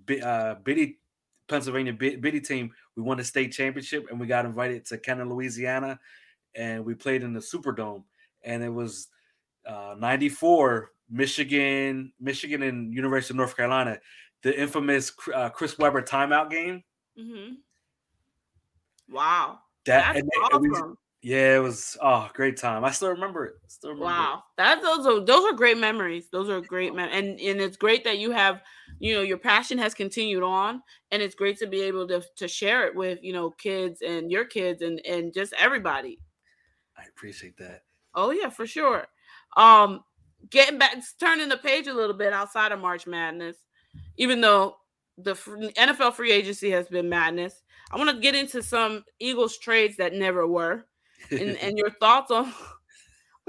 Bi- 0.05 0.19
uh, 0.19 0.55
Biddy 0.55 0.99
Pennsylvania 1.47 1.93
Bi- 1.93 2.17
Biddy 2.17 2.41
team, 2.41 2.71
we 2.95 3.03
won 3.03 3.17
the 3.17 3.23
state 3.23 3.51
championship, 3.51 4.07
and 4.09 4.19
we 4.19 4.27
got 4.27 4.45
invited 4.45 4.85
to 4.87 4.97
Kenner, 4.97 5.25
Louisiana, 5.25 5.99
and 6.55 6.85
we 6.85 6.93
played 6.93 7.23
in 7.23 7.33
the 7.33 7.39
Superdome, 7.39 8.03
and 8.43 8.63
it 8.63 8.73
was 8.73 9.07
uh, 9.65 9.95
94 9.97 10.91
michigan 11.09 12.11
michigan 12.19 12.63
and 12.63 12.93
university 12.93 13.31
of 13.33 13.37
north 13.37 13.55
carolina 13.55 13.97
the 14.43 14.57
infamous 14.59 15.13
uh, 15.33 15.47
chris 15.49 15.77
webber 15.77 16.01
timeout 16.01 16.49
game 16.49 16.83
Mm-hmm. 17.19 17.53
Wow. 19.09 19.59
that 19.85 20.13
That's 20.13 20.19
and 20.19 20.27
they- 20.29 20.55
and 20.57 20.61
we- 20.61 20.69
awesome. 20.77 20.97
yeah 21.23 21.55
it 21.57 21.59
was 21.59 21.97
oh 22.01 22.29
great 22.33 22.57
time 22.57 22.83
i 22.85 22.91
still 22.91 23.09
remember 23.09 23.45
it 23.45 23.55
still 23.67 23.91
remember 23.91 24.05
Wow, 24.13 24.43
that's 24.57 24.83
those 24.83 25.05
are 25.07 25.19
those 25.25 25.43
are 25.45 25.53
great 25.53 25.77
memories. 25.77 26.29
Those 26.31 26.49
are 26.49 26.61
great 26.61 26.93
mem- 26.93 27.09
and 27.11 27.39
and 27.39 27.59
it's 27.61 27.77
great 27.77 28.03
that 28.03 28.19
you 28.19 28.31
have, 28.31 28.61
you 28.99 29.15
know, 29.15 29.21
your 29.21 29.37
passion 29.39 29.77
has 29.79 29.93
continued 29.93 30.43
on, 30.43 30.81
and 31.11 31.21
it's 31.21 31.35
great 31.35 31.57
to 31.59 31.67
be 31.67 31.81
able 31.81 32.07
to 32.09 32.21
to 32.35 32.47
share 32.47 32.85
it 32.85 32.95
with 32.95 33.19
you 33.23 33.33
know 33.33 33.49
kids 33.51 34.01
and 34.01 34.31
your 34.31 34.45
kids 34.45 34.81
and 34.81 34.99
and 35.05 35.33
just 35.33 35.53
everybody. 35.57 36.19
i 36.97 37.03
appreciate 37.07 37.57
that 37.57 37.83
Oh 38.15 38.31
yeah, 38.31 38.49
for 38.49 38.65
sure. 38.67 39.07
Um, 39.57 40.03
getting 40.49 40.77
back, 40.79 40.95
turning 41.19 41.49
the 41.49 41.57
page 41.57 41.87
a 41.87 41.93
little 41.93 42.15
bit 42.15 42.33
outside 42.33 42.71
of 42.71 42.79
March 42.79 43.05
Madness, 43.07 43.57
even 44.17 44.41
though 44.41 44.77
the 45.17 45.33
NFL 45.33 46.13
free 46.13 46.31
agency 46.31 46.69
has 46.71 46.87
been 46.87 47.09
madness. 47.09 47.63
I 47.91 47.97
want 47.97 48.09
to 48.09 48.19
get 48.19 48.35
into 48.35 48.61
some 48.61 49.03
Eagles 49.19 49.57
trades 49.57 49.97
that 49.97 50.13
never 50.13 50.47
were, 50.47 50.85
and, 51.31 51.57
and 51.57 51.77
your 51.77 51.89
thoughts 51.99 52.31
on 52.31 52.53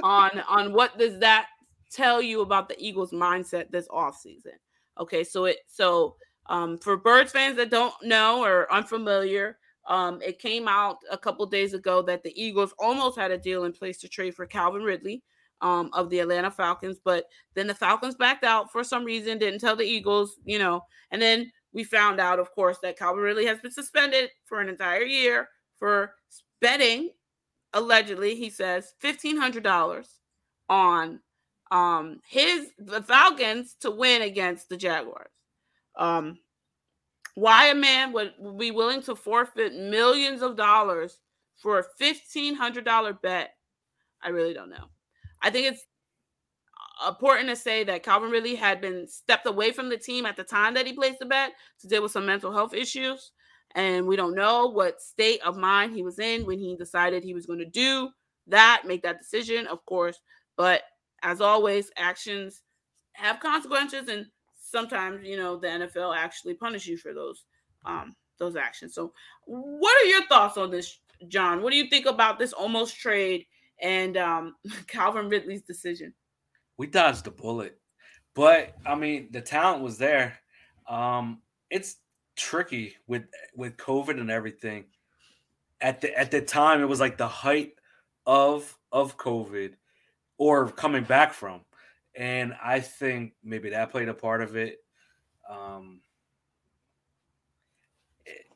on 0.02 0.40
on 0.48 0.72
what 0.72 0.98
does 0.98 1.18
that 1.20 1.46
tell 1.90 2.22
you 2.22 2.40
about 2.42 2.68
the 2.68 2.76
Eagles 2.78 3.12
mindset 3.12 3.70
this 3.70 3.88
offseason. 3.88 4.56
Okay, 4.98 5.24
so 5.24 5.44
it 5.46 5.58
so 5.66 6.16
Um, 6.48 6.78
for 6.78 6.96
Birds 6.96 7.32
fans 7.32 7.56
that 7.56 7.70
don't 7.70 7.94
know 8.02 8.42
or 8.42 8.72
unfamiliar, 8.72 9.58
um, 9.86 10.20
it 10.22 10.38
came 10.38 10.66
out 10.68 10.96
a 11.10 11.18
couple 11.18 11.44
days 11.46 11.74
ago 11.74 12.02
that 12.02 12.22
the 12.22 12.32
Eagles 12.42 12.74
almost 12.78 13.18
had 13.18 13.30
a 13.30 13.38
deal 13.38 13.64
in 13.64 13.72
place 13.72 13.98
to 13.98 14.08
trade 14.08 14.34
for 14.34 14.46
Calvin 14.46 14.82
Ridley 14.82 15.22
um, 15.60 15.90
of 15.92 16.08
the 16.10 16.20
Atlanta 16.20 16.50
Falcons, 16.50 16.98
but 17.04 17.24
then 17.54 17.66
the 17.66 17.74
Falcons 17.74 18.14
backed 18.14 18.44
out 18.44 18.70
for 18.72 18.84
some 18.84 19.04
reason, 19.04 19.38
didn't 19.38 19.60
tell 19.60 19.76
the 19.76 19.84
Eagles, 19.84 20.36
you 20.44 20.58
know, 20.58 20.82
and 21.10 21.20
then 21.20 21.50
we 21.72 21.84
found 21.84 22.20
out, 22.20 22.38
of 22.38 22.50
course, 22.52 22.78
that 22.82 22.98
Calvin 22.98 23.22
Ridley 23.22 23.46
has 23.46 23.60
been 23.60 23.70
suspended 23.70 24.30
for 24.46 24.60
an 24.60 24.68
entire 24.68 25.02
year 25.02 25.48
for 25.78 26.14
betting, 26.60 27.10
allegedly, 27.72 28.34
he 28.34 28.50
says, 28.50 28.94
$1,500 29.02 30.06
on 30.68 31.20
um 31.70 32.20
his 32.26 32.70
the 32.78 33.02
Falcons 33.02 33.76
to 33.80 33.90
win 33.90 34.22
against 34.22 34.68
the 34.70 34.76
Jaguars. 34.76 35.30
Um 35.96 36.38
why 37.34 37.66
a 37.66 37.74
man 37.74 38.12
would, 38.12 38.32
would 38.38 38.58
be 38.58 38.70
willing 38.70 39.02
to 39.02 39.14
forfeit 39.14 39.74
millions 39.74 40.42
of 40.42 40.56
dollars 40.56 41.18
for 41.56 41.78
a 41.78 41.84
fifteen 41.98 42.54
hundred 42.54 42.84
dollar 42.84 43.12
bet, 43.12 43.50
I 44.22 44.30
really 44.30 44.54
don't 44.54 44.70
know. 44.70 44.86
I 45.42 45.50
think 45.50 45.66
it's 45.66 45.84
important 47.06 47.48
to 47.48 47.56
say 47.56 47.84
that 47.84 48.02
Calvin 48.02 48.30
Ridley 48.30 48.54
had 48.54 48.80
been 48.80 49.06
stepped 49.06 49.46
away 49.46 49.72
from 49.72 49.88
the 49.88 49.96
team 49.96 50.26
at 50.26 50.36
the 50.36 50.44
time 50.44 50.74
that 50.74 50.86
he 50.86 50.92
placed 50.92 51.18
the 51.18 51.26
bet 51.26 51.52
to 51.80 51.88
deal 51.88 52.02
with 52.02 52.12
some 52.12 52.26
mental 52.26 52.52
health 52.52 52.74
issues. 52.74 53.32
And 53.74 54.06
we 54.06 54.16
don't 54.16 54.34
know 54.34 54.66
what 54.66 55.00
state 55.00 55.40
of 55.44 55.56
mind 55.56 55.94
he 55.94 56.02
was 56.02 56.18
in 56.18 56.46
when 56.46 56.58
he 56.58 56.76
decided 56.76 57.22
he 57.22 57.34
was 57.34 57.46
going 57.46 57.58
to 57.58 57.66
do 57.66 58.08
that, 58.46 58.82
make 58.86 59.02
that 59.02 59.18
decision, 59.18 59.66
of 59.66 59.84
course. 59.84 60.18
But 60.56 60.82
as 61.22 61.40
always, 61.40 61.90
actions 61.96 62.62
have 63.12 63.40
consequences, 63.40 64.08
and 64.08 64.26
sometimes 64.60 65.26
you 65.26 65.36
know 65.36 65.58
the 65.58 65.68
NFL 65.68 66.16
actually 66.16 66.54
punish 66.54 66.86
you 66.86 66.96
for 66.96 67.12
those 67.12 67.44
um 67.84 68.14
those 68.38 68.56
actions. 68.56 68.94
So, 68.94 69.12
what 69.44 70.02
are 70.02 70.08
your 70.08 70.26
thoughts 70.26 70.56
on 70.56 70.70
this, 70.70 70.98
John? 71.28 71.62
What 71.62 71.70
do 71.70 71.76
you 71.76 71.88
think 71.88 72.06
about 72.06 72.38
this 72.38 72.52
almost 72.52 72.96
trade 72.98 73.46
and 73.82 74.16
um 74.16 74.54
Calvin 74.86 75.28
Ridley's 75.28 75.62
decision? 75.62 76.14
We 76.78 76.86
dodged 76.86 77.24
the 77.24 77.30
bullet, 77.30 77.78
but 78.34 78.74
I 78.86 78.94
mean 78.94 79.28
the 79.30 79.42
talent 79.42 79.82
was 79.82 79.98
there. 79.98 80.38
Um, 80.88 81.42
it's 81.70 81.96
tricky 82.36 82.96
with 83.06 83.24
with 83.54 83.76
COVID 83.76 84.20
and 84.20 84.30
everything. 84.30 84.84
At 85.80 86.00
the 86.00 86.16
at 86.16 86.30
the 86.30 86.40
time, 86.40 86.80
it 86.80 86.88
was 86.88 87.00
like 87.00 87.18
the 87.18 87.28
height 87.28 87.72
of 88.26 88.78
of 88.92 89.18
COVID 89.18 89.74
or 90.38 90.70
coming 90.70 91.04
back 91.04 91.34
from. 91.34 91.62
And 92.14 92.54
I 92.62 92.80
think 92.80 93.34
maybe 93.44 93.70
that 93.70 93.90
played 93.90 94.08
a 94.08 94.14
part 94.14 94.40
of 94.40 94.56
it. 94.56 94.78
Um, 95.48 96.00
it, 98.24 98.46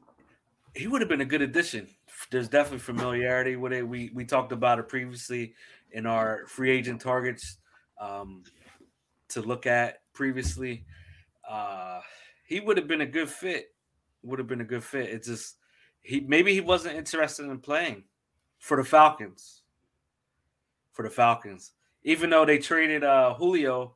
he 0.74 0.86
would 0.86 1.00
have 1.00 1.08
been 1.08 1.20
a 1.20 1.26
good 1.26 1.42
addition. 1.42 1.88
There's 2.30 2.48
definitely 2.48 2.78
familiarity 2.78 3.56
with 3.56 3.72
it. 3.72 3.86
We 3.86 4.10
we 4.14 4.24
talked 4.24 4.52
about 4.52 4.78
it 4.78 4.88
previously 4.88 5.54
in 5.90 6.06
our 6.06 6.46
free 6.46 6.70
agent 6.70 7.00
targets 7.00 7.58
um, 8.02 8.42
to 9.28 9.40
look 9.40 9.66
at 9.66 10.00
previously. 10.12 10.84
Uh, 11.48 12.00
he 12.46 12.60
would 12.60 12.76
have 12.76 12.88
been 12.88 13.02
a 13.02 13.06
good 13.06 13.28
fit. 13.28 13.68
Would 14.24 14.38
have 14.38 14.48
been 14.48 14.60
a 14.60 14.64
good 14.64 14.84
fit. 14.84 15.10
It's 15.10 15.28
just 15.28 15.56
he 16.02 16.20
maybe 16.20 16.52
he 16.52 16.60
wasn't 16.60 16.96
interested 16.96 17.46
in 17.46 17.58
playing 17.58 18.04
for 18.58 18.76
the 18.76 18.84
Falcons 18.84 19.62
for 20.92 21.02
the 21.02 21.10
Falcons. 21.10 21.72
Even 22.04 22.30
though 22.30 22.44
they 22.44 22.58
traded 22.58 23.04
uh, 23.04 23.34
Julio, 23.34 23.94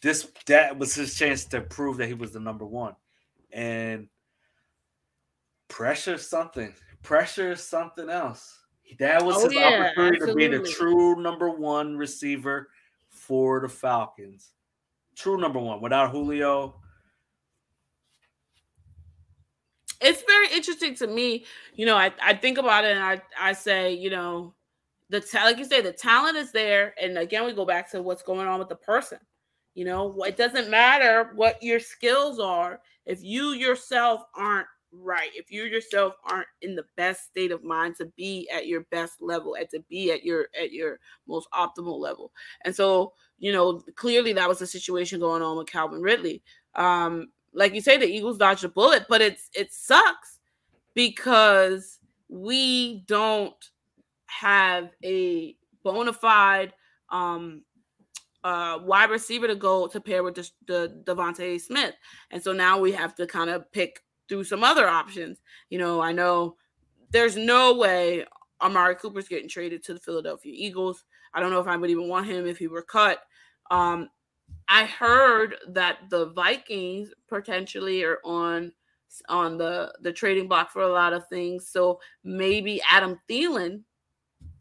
this 0.00 0.30
that 0.46 0.78
was 0.78 0.94
his 0.94 1.14
chance 1.16 1.44
to 1.46 1.60
prove 1.60 1.96
that 1.98 2.06
he 2.06 2.14
was 2.14 2.32
the 2.32 2.40
number 2.40 2.64
one. 2.64 2.94
And 3.52 4.08
pressure 5.68 6.18
something. 6.18 6.72
Pressure 7.02 7.56
something 7.56 8.08
else. 8.08 8.60
That 8.98 9.24
was 9.24 9.36
oh, 9.36 9.44
his 9.44 9.54
yeah, 9.54 9.90
opportunity 9.90 10.16
absolutely. 10.16 10.48
to 10.48 10.50
be 10.50 10.58
the 10.58 10.68
true 10.70 11.20
number 11.20 11.50
one 11.50 11.96
receiver 11.96 12.68
for 13.26 13.60
the 13.60 13.68
Falcons. 13.68 14.52
True 15.16 15.38
number 15.38 15.58
one. 15.58 15.80
Without 15.80 16.10
Julio, 16.10 16.76
it's 20.00 20.22
very 20.22 20.48
interesting 20.52 20.94
to 20.96 21.06
me. 21.06 21.44
You 21.74 21.86
know, 21.86 21.96
I, 21.96 22.12
I 22.22 22.34
think 22.34 22.58
about 22.58 22.84
it 22.84 22.96
and 22.96 23.04
I, 23.04 23.20
I 23.38 23.52
say, 23.52 23.94
you 23.94 24.10
know, 24.10 24.54
the 25.08 25.20
ta- 25.20 25.44
like 25.44 25.58
you 25.58 25.64
say, 25.64 25.80
the 25.80 25.92
talent 25.92 26.36
is 26.36 26.50
there, 26.52 26.92
and 27.00 27.16
again, 27.18 27.46
we 27.46 27.52
go 27.52 27.64
back 27.64 27.90
to 27.92 28.02
what's 28.02 28.22
going 28.22 28.48
on 28.48 28.58
with 28.58 28.68
the 28.68 28.76
person. 28.76 29.18
You 29.74 29.84
know, 29.84 30.22
it 30.24 30.36
doesn't 30.36 30.70
matter 30.70 31.30
what 31.34 31.62
your 31.62 31.80
skills 31.80 32.40
are 32.40 32.80
if 33.04 33.22
you 33.22 33.50
yourself 33.50 34.22
aren't 34.34 34.66
right, 35.02 35.30
if 35.34 35.50
you 35.50 35.64
yourself 35.64 36.14
aren't 36.24 36.48
in 36.62 36.74
the 36.74 36.84
best 36.96 37.24
state 37.24 37.52
of 37.52 37.64
mind 37.64 37.96
to 37.96 38.06
be 38.16 38.48
at 38.54 38.66
your 38.66 38.82
best 38.90 39.20
level, 39.20 39.54
and 39.54 39.68
to 39.70 39.80
be 39.88 40.12
at 40.12 40.24
your 40.24 40.48
at 40.60 40.72
your 40.72 40.98
most 41.26 41.48
optimal 41.52 41.98
level. 41.98 42.32
And 42.64 42.74
so, 42.74 43.12
you 43.38 43.52
know, 43.52 43.80
clearly 43.96 44.32
that 44.34 44.48
was 44.48 44.58
the 44.58 44.66
situation 44.66 45.20
going 45.20 45.42
on 45.42 45.56
with 45.56 45.68
Calvin 45.68 46.00
Ridley. 46.00 46.42
Um, 46.74 47.28
like 47.52 47.74
you 47.74 47.80
say, 47.80 47.96
the 47.96 48.06
Eagles 48.06 48.38
dodged 48.38 48.64
a 48.64 48.68
bullet, 48.68 49.06
but 49.08 49.20
it's 49.20 49.48
it 49.54 49.72
sucks 49.72 50.40
because 50.94 51.98
we 52.28 53.04
don't 53.06 53.70
have 54.26 54.90
a 55.04 55.56
bona 55.84 56.12
fide 56.12 56.72
um 57.10 57.62
uh 58.42 58.78
wide 58.82 59.08
receiver 59.08 59.46
to 59.46 59.54
go 59.54 59.86
to 59.86 60.00
pair 60.00 60.24
with 60.24 60.34
the, 60.34 60.50
the 60.66 61.02
DeVonta 61.04 61.60
Smith. 61.60 61.94
And 62.32 62.42
so 62.42 62.52
now 62.52 62.78
we 62.78 62.90
have 62.92 63.14
to 63.16 63.26
kind 63.26 63.50
of 63.50 63.70
pick 63.70 64.02
through 64.28 64.44
some 64.44 64.64
other 64.64 64.88
options. 64.88 65.40
You 65.70 65.78
know, 65.78 66.00
I 66.00 66.12
know 66.12 66.56
there's 67.10 67.36
no 67.36 67.74
way 67.74 68.24
Amari 68.60 68.96
Cooper's 68.96 69.28
getting 69.28 69.48
traded 69.48 69.82
to 69.84 69.94
the 69.94 70.00
Philadelphia 70.00 70.52
Eagles. 70.54 71.04
I 71.34 71.40
don't 71.40 71.50
know 71.50 71.60
if 71.60 71.66
I 71.66 71.76
would 71.76 71.90
even 71.90 72.08
want 72.08 72.26
him 72.26 72.46
if 72.46 72.58
he 72.58 72.66
were 72.66 72.82
cut. 72.82 73.20
Um, 73.70 74.08
I 74.68 74.84
heard 74.84 75.56
that 75.68 75.98
the 76.10 76.26
Vikings 76.26 77.10
potentially 77.28 78.02
are 78.04 78.18
on 78.24 78.72
on 79.28 79.56
the 79.56 79.92
the 80.02 80.12
trading 80.12 80.48
block 80.48 80.70
for 80.70 80.82
a 80.82 80.88
lot 80.88 81.12
of 81.12 81.28
things. 81.28 81.68
So 81.68 82.00
maybe 82.24 82.82
Adam 82.90 83.18
Thielen 83.28 83.82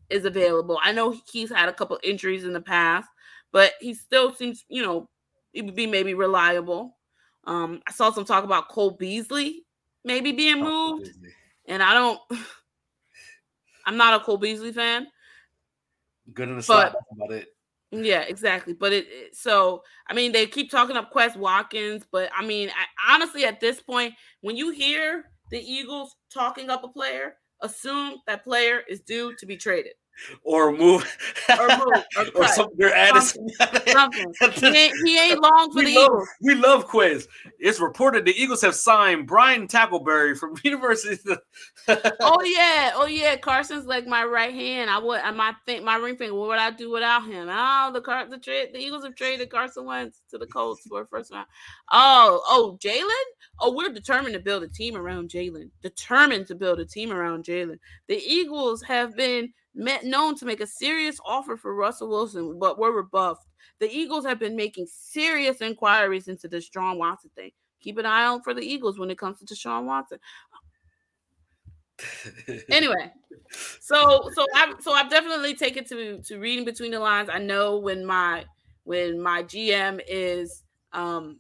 is 0.10 0.26
available. 0.26 0.80
I 0.84 0.92
know 0.92 1.16
he's 1.32 1.52
had 1.52 1.70
a 1.70 1.74
couple 1.74 2.00
injuries 2.04 2.44
in 2.44 2.54
the 2.54 2.62
past, 2.62 3.10
but 3.52 3.74
he 3.80 3.94
still 3.94 4.34
seems, 4.34 4.64
you 4.70 4.82
know, 4.82 5.10
he 5.52 5.62
would 5.62 5.76
be 5.76 5.88
maybe 5.88 6.14
reliable. 6.14 6.98
Um, 7.46 7.82
I 7.88 7.92
saw 7.92 8.12
some 8.12 8.26
talk 8.26 8.44
about 8.44 8.70
Cole 8.70 8.92
Beasley 8.92 9.66
maybe 10.04 10.32
being 10.32 10.62
moved, 10.62 11.10
oh, 11.10 11.30
and 11.68 11.84
I 11.84 11.94
don't. 11.94 12.20
I'm 13.88 13.98
not 13.98 14.20
a 14.20 14.24
Cole 14.24 14.38
Beasley 14.38 14.72
fan. 14.72 15.08
Good 16.34 16.50
in 16.50 16.56
the 16.56 16.64
slot 16.64 16.96
about 17.12 17.32
it. 17.32 17.50
Yeah, 17.92 18.22
exactly. 18.22 18.74
But 18.74 18.94
it, 18.94 19.06
it, 19.10 19.36
so 19.36 19.84
I 20.08 20.14
mean 20.14 20.32
they 20.32 20.48
keep 20.48 20.72
talking 20.72 20.98
up 20.98 21.14
Quez 21.14 21.36
Watkins, 21.36 22.04
but 22.12 22.30
I 22.36 22.46
mean 22.46 22.70
I, 22.70 23.14
honestly 23.14 23.46
at 23.46 23.60
this 23.60 23.82
point, 23.82 24.14
when 24.42 24.58
you 24.58 24.72
hear 24.72 25.26
the 25.52 25.60
Eagles 25.60 26.16
talking 26.34 26.70
up 26.70 26.84
a 26.84 26.88
player, 26.88 27.36
assume 27.62 28.18
that 28.28 28.44
player 28.44 28.82
is 28.90 29.02
due 29.02 29.36
to 29.38 29.46
be 29.46 29.56
traded. 29.56 29.94
Or 30.44 30.72
move, 30.72 31.06
or 31.50 31.68
move, 31.68 32.06
or, 32.18 32.26
or 32.36 32.48
something. 32.48 32.78
They're 32.78 32.96
adding 32.96 33.22
something. 33.22 33.52
he, 34.54 34.78
ain't, 34.78 34.94
he 35.04 35.20
ain't 35.20 35.42
long 35.42 35.72
for 35.72 35.80
we 35.80 35.94
the 35.94 36.00
love, 36.00 36.06
Eagles. 36.06 36.30
We 36.42 36.56
love 36.56 36.88
Quez. 36.88 37.28
It's 37.60 37.80
reported 37.80 38.26
the 38.26 38.32
Eagles 38.32 38.62
have 38.62 38.76
signed 38.76 39.28
Brian 39.28 39.68
Tackleberry 39.68 40.38
from 40.38 40.56
University. 40.64 41.22
oh 41.88 42.42
yeah, 42.44 42.92
oh 42.96 43.08
yeah. 43.10 43.36
Carson's 43.36 43.86
like 43.86 44.08
my 44.08 44.24
right 44.24 44.54
hand. 44.54 44.90
I 44.90 45.00
would, 45.00 45.20
I 45.20 45.32
might 45.32 45.56
think 45.66 45.84
my 45.84 45.98
ring 45.98 46.16
finger. 46.16 46.34
What 46.34 46.48
would 46.48 46.60
I 46.60 46.72
do 46.72 46.92
without 46.92 47.26
him? 47.26 47.48
Oh, 47.52 47.92
the 47.94 48.02
car, 48.02 48.28
the 48.30 48.38
trade, 48.38 48.70
the 48.74 48.80
Eagles 48.80 49.04
have 49.04 49.16
traded 49.16 49.50
Carson 49.50 49.86
Wentz 49.86 50.22
to 50.32 50.38
the 50.38 50.48
Colts 50.48 50.88
for 50.88 51.02
a 51.02 51.08
first 51.08 51.32
round. 51.32 51.48
Oh, 51.92 52.42
oh, 52.48 52.78
Jalen. 52.82 53.10
Oh, 53.60 53.74
we're 53.74 53.94
determined 53.94 54.34
to 54.34 54.40
build 54.40 54.64
a 54.64 54.68
team 54.68 54.96
around 54.96 55.30
Jalen. 55.30 55.70
Determined 55.82 56.48
to 56.48 56.56
build 56.56 56.80
a 56.80 56.86
team 56.86 57.12
around 57.12 57.46
Jalen. 57.46 57.80
The 58.08 58.18
Eagles 58.18 58.82
have 58.84 59.16
been 59.16 59.54
met, 59.76 60.06
known 60.06 60.36
to 60.36 60.46
make 60.46 60.62
a 60.62 60.68
serious 60.68 61.20
offer 61.26 61.58
for 61.58 61.76
Russell 61.76 62.10
Wilson, 62.10 62.58
but 62.60 62.80
were 62.80 62.92
rebuffed. 62.92 63.48
The 63.80 63.90
Eagles 63.90 64.26
have 64.26 64.40
been 64.40 64.56
making 64.56 64.88
serious 64.88 65.62
inquiries 65.62 66.28
into 66.28 66.48
the 66.48 66.58
Deshaun 66.58 66.98
Watson 66.98 67.32
thing. 67.36 67.52
Keep 67.82 67.98
an 67.98 68.06
eye 68.06 68.26
out 68.26 68.44
for 68.44 68.54
the 68.54 68.62
Eagles 68.62 68.98
when 68.98 69.12
it 69.12 69.18
comes 69.18 69.40
to 69.40 69.46
Deshaun 69.46 69.86
Watson. 69.86 70.20
anyway, 72.70 73.12
so 73.80 74.30
so 74.34 74.46
I've 74.54 74.82
so 74.82 74.94
I've 74.94 75.10
definitely 75.10 75.56
taken 75.56 75.86
to 75.86 76.22
to 76.24 76.40
reading 76.40 76.66
between 76.66 76.92
the 76.92 77.00
lines. 77.00 77.30
I 77.32 77.40
know 77.40 77.78
when 77.78 78.06
my 78.06 78.46
when 78.84 79.22
my 79.22 79.44
GM 79.44 80.02
is 80.08 80.64
um 80.94 81.40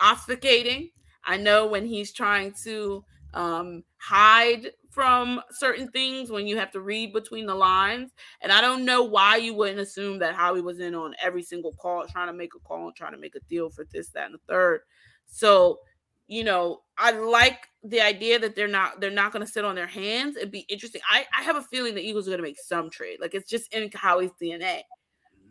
obfuscating. 0.00 0.92
I 1.24 1.36
know 1.36 1.66
when 1.66 1.86
he's 1.86 2.12
trying 2.12 2.54
to 2.64 3.04
um 3.34 3.84
hide 3.98 4.70
from 4.90 5.40
certain 5.52 5.88
things 5.88 6.30
when 6.30 6.46
you 6.46 6.56
have 6.58 6.70
to 6.72 6.80
read 6.80 7.12
between 7.12 7.46
the 7.46 7.54
lines. 7.54 8.10
And 8.40 8.52
I 8.52 8.60
don't 8.60 8.84
know 8.84 9.04
why 9.04 9.36
you 9.36 9.54
wouldn't 9.54 9.78
assume 9.78 10.18
that 10.18 10.34
Howie 10.34 10.60
was 10.60 10.80
in 10.80 10.94
on 10.94 11.14
every 11.22 11.42
single 11.42 11.72
call, 11.74 12.04
trying 12.06 12.26
to 12.26 12.32
make 12.32 12.54
a 12.56 12.58
call 12.58 12.86
and 12.86 12.96
trying 12.96 13.12
to 13.12 13.18
make 13.18 13.36
a 13.36 13.40
deal 13.48 13.70
for 13.70 13.86
this, 13.92 14.08
that, 14.10 14.26
and 14.26 14.34
the 14.34 14.40
third. 14.48 14.80
So, 15.26 15.78
you 16.26 16.44
know, 16.44 16.82
I 16.98 17.12
like 17.12 17.68
the 17.84 18.00
idea 18.00 18.38
that 18.40 18.54
they're 18.56 18.68
not 18.68 19.00
they're 19.00 19.10
not 19.10 19.32
going 19.32 19.44
to 19.44 19.50
sit 19.50 19.64
on 19.64 19.74
their 19.74 19.86
hands. 19.86 20.36
It'd 20.36 20.50
be 20.50 20.66
interesting. 20.68 21.00
I 21.10 21.24
I 21.36 21.42
have 21.42 21.56
a 21.56 21.62
feeling 21.62 21.94
the 21.94 22.02
Eagles 22.02 22.26
are 22.26 22.30
going 22.30 22.42
to 22.42 22.48
make 22.48 22.60
some 22.60 22.90
trade. 22.90 23.18
Like 23.20 23.34
it's 23.34 23.48
just 23.48 23.72
in 23.72 23.90
Howie's 23.94 24.32
DNA. 24.42 24.82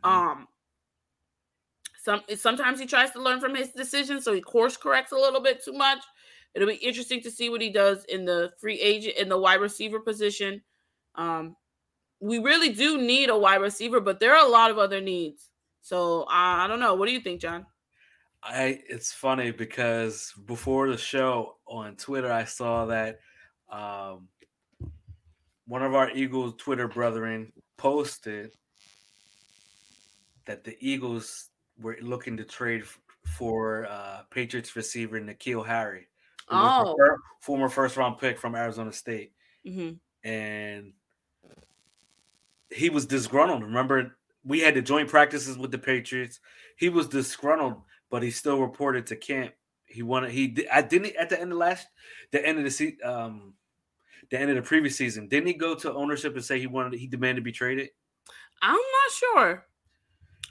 Mm-hmm. 0.04 0.10
Um. 0.10 0.48
Some 2.02 2.22
sometimes 2.36 2.80
he 2.80 2.86
tries 2.86 3.12
to 3.12 3.22
learn 3.22 3.42
from 3.42 3.56
his 3.56 3.72
decisions, 3.72 4.24
so 4.24 4.34
he 4.34 4.40
course 4.40 4.78
corrects 4.78 5.12
a 5.12 5.18
little 5.18 5.42
bit 5.42 5.64
too 5.64 5.74
much. 5.74 6.00
It'll 6.56 6.68
be 6.68 6.76
interesting 6.76 7.22
to 7.22 7.32
see 7.32 7.50
what 7.50 7.62
he 7.62 7.70
does 7.70 8.06
in 8.06 8.26
the 8.26 8.52
free 8.60 8.80
agent 8.80 9.18
in 9.18 9.30
the 9.30 9.38
wide 9.38 9.62
receiver 9.62 10.00
position. 10.00 10.62
Um, 11.16 11.56
we 12.20 12.40
really 12.40 12.70
do 12.70 12.98
need 12.98 13.30
a 13.30 13.38
wide 13.38 13.62
receiver, 13.62 14.00
but 14.00 14.20
there 14.20 14.36
are 14.36 14.46
a 14.46 14.50
lot 14.50 14.72
of 14.72 14.78
other 14.78 15.00
needs. 15.00 15.50
So 15.82 16.26
I 16.30 16.68
don't 16.68 16.80
know. 16.80 16.96
What 16.96 17.08
do 17.08 17.14
you 17.14 17.22
think, 17.22 17.42
John? 17.42 17.66
I 18.44 18.82
it's 18.88 19.12
funny 19.12 19.52
because 19.52 20.34
before 20.46 20.90
the 20.90 20.98
show 20.98 21.58
on 21.66 21.96
Twitter, 21.96 22.32
I 22.32 22.46
saw 22.46 22.86
that 22.86 23.20
um, 23.70 24.28
one 25.68 25.84
of 25.84 25.94
our 25.94 26.10
Eagles 26.12 26.56
Twitter 26.58 26.88
brethren 26.88 27.52
posted 27.78 28.52
that 30.46 30.64
the 30.64 30.76
Eagles 30.80 31.50
were 31.80 31.98
looking 32.02 32.38
to 32.38 32.44
trade 32.44 32.84
for 33.26 33.86
uh, 33.88 34.22
Patriots 34.32 34.76
receiver 34.76 35.20
N'Keal 35.20 35.66
Harry, 35.66 36.08
oh. 36.52 36.96
former 37.42 37.70
first 37.70 37.98
round 37.98 38.18
pick 38.18 38.40
from 38.40 38.56
Arizona 38.56 38.92
State, 38.92 39.34
mm-hmm. 39.66 39.94
and 40.28 40.94
he 42.70 42.90
was 42.90 43.06
disgruntled. 43.06 43.64
Remember, 43.64 44.18
we 44.44 44.60
had 44.60 44.76
the 44.76 44.82
joint 44.82 45.10
practices 45.10 45.58
with 45.58 45.72
the 45.72 45.78
Patriots. 45.78 46.40
He 46.78 46.90
was 46.90 47.08
disgruntled, 47.08 47.82
but 48.10 48.24
he 48.24 48.32
still 48.32 48.60
reported 48.60 49.08
to 49.08 49.16
camp. 49.16 49.54
He 49.86 50.04
wanted. 50.04 50.32
He 50.32 50.68
I 50.72 50.82
didn't 50.82 51.16
at 51.16 51.30
the 51.30 51.40
end 51.40 51.52
of 51.52 51.58
last, 51.58 51.88
the 52.32 52.46
end 52.46 52.60
of 52.60 52.66
the 52.66 52.98
um, 53.04 53.54
the 54.30 54.40
end 54.40 54.50
of 54.50 54.56
the 54.56 54.62
previous 54.62 54.96
season. 54.96 55.28
Didn't 55.28 55.48
he 55.48 55.54
go 55.54 55.76
to 55.76 55.94
ownership 55.94 56.36
and 56.36 56.46
say 56.46 56.60
he 56.60 56.68
wanted 56.68 57.00
he 57.00 57.08
demanded 57.08 57.42
to 57.42 57.46
be 57.46 57.52
traded? 57.52 57.90
I'm 58.62 58.74
not 58.76 59.12
sure. 59.12 59.66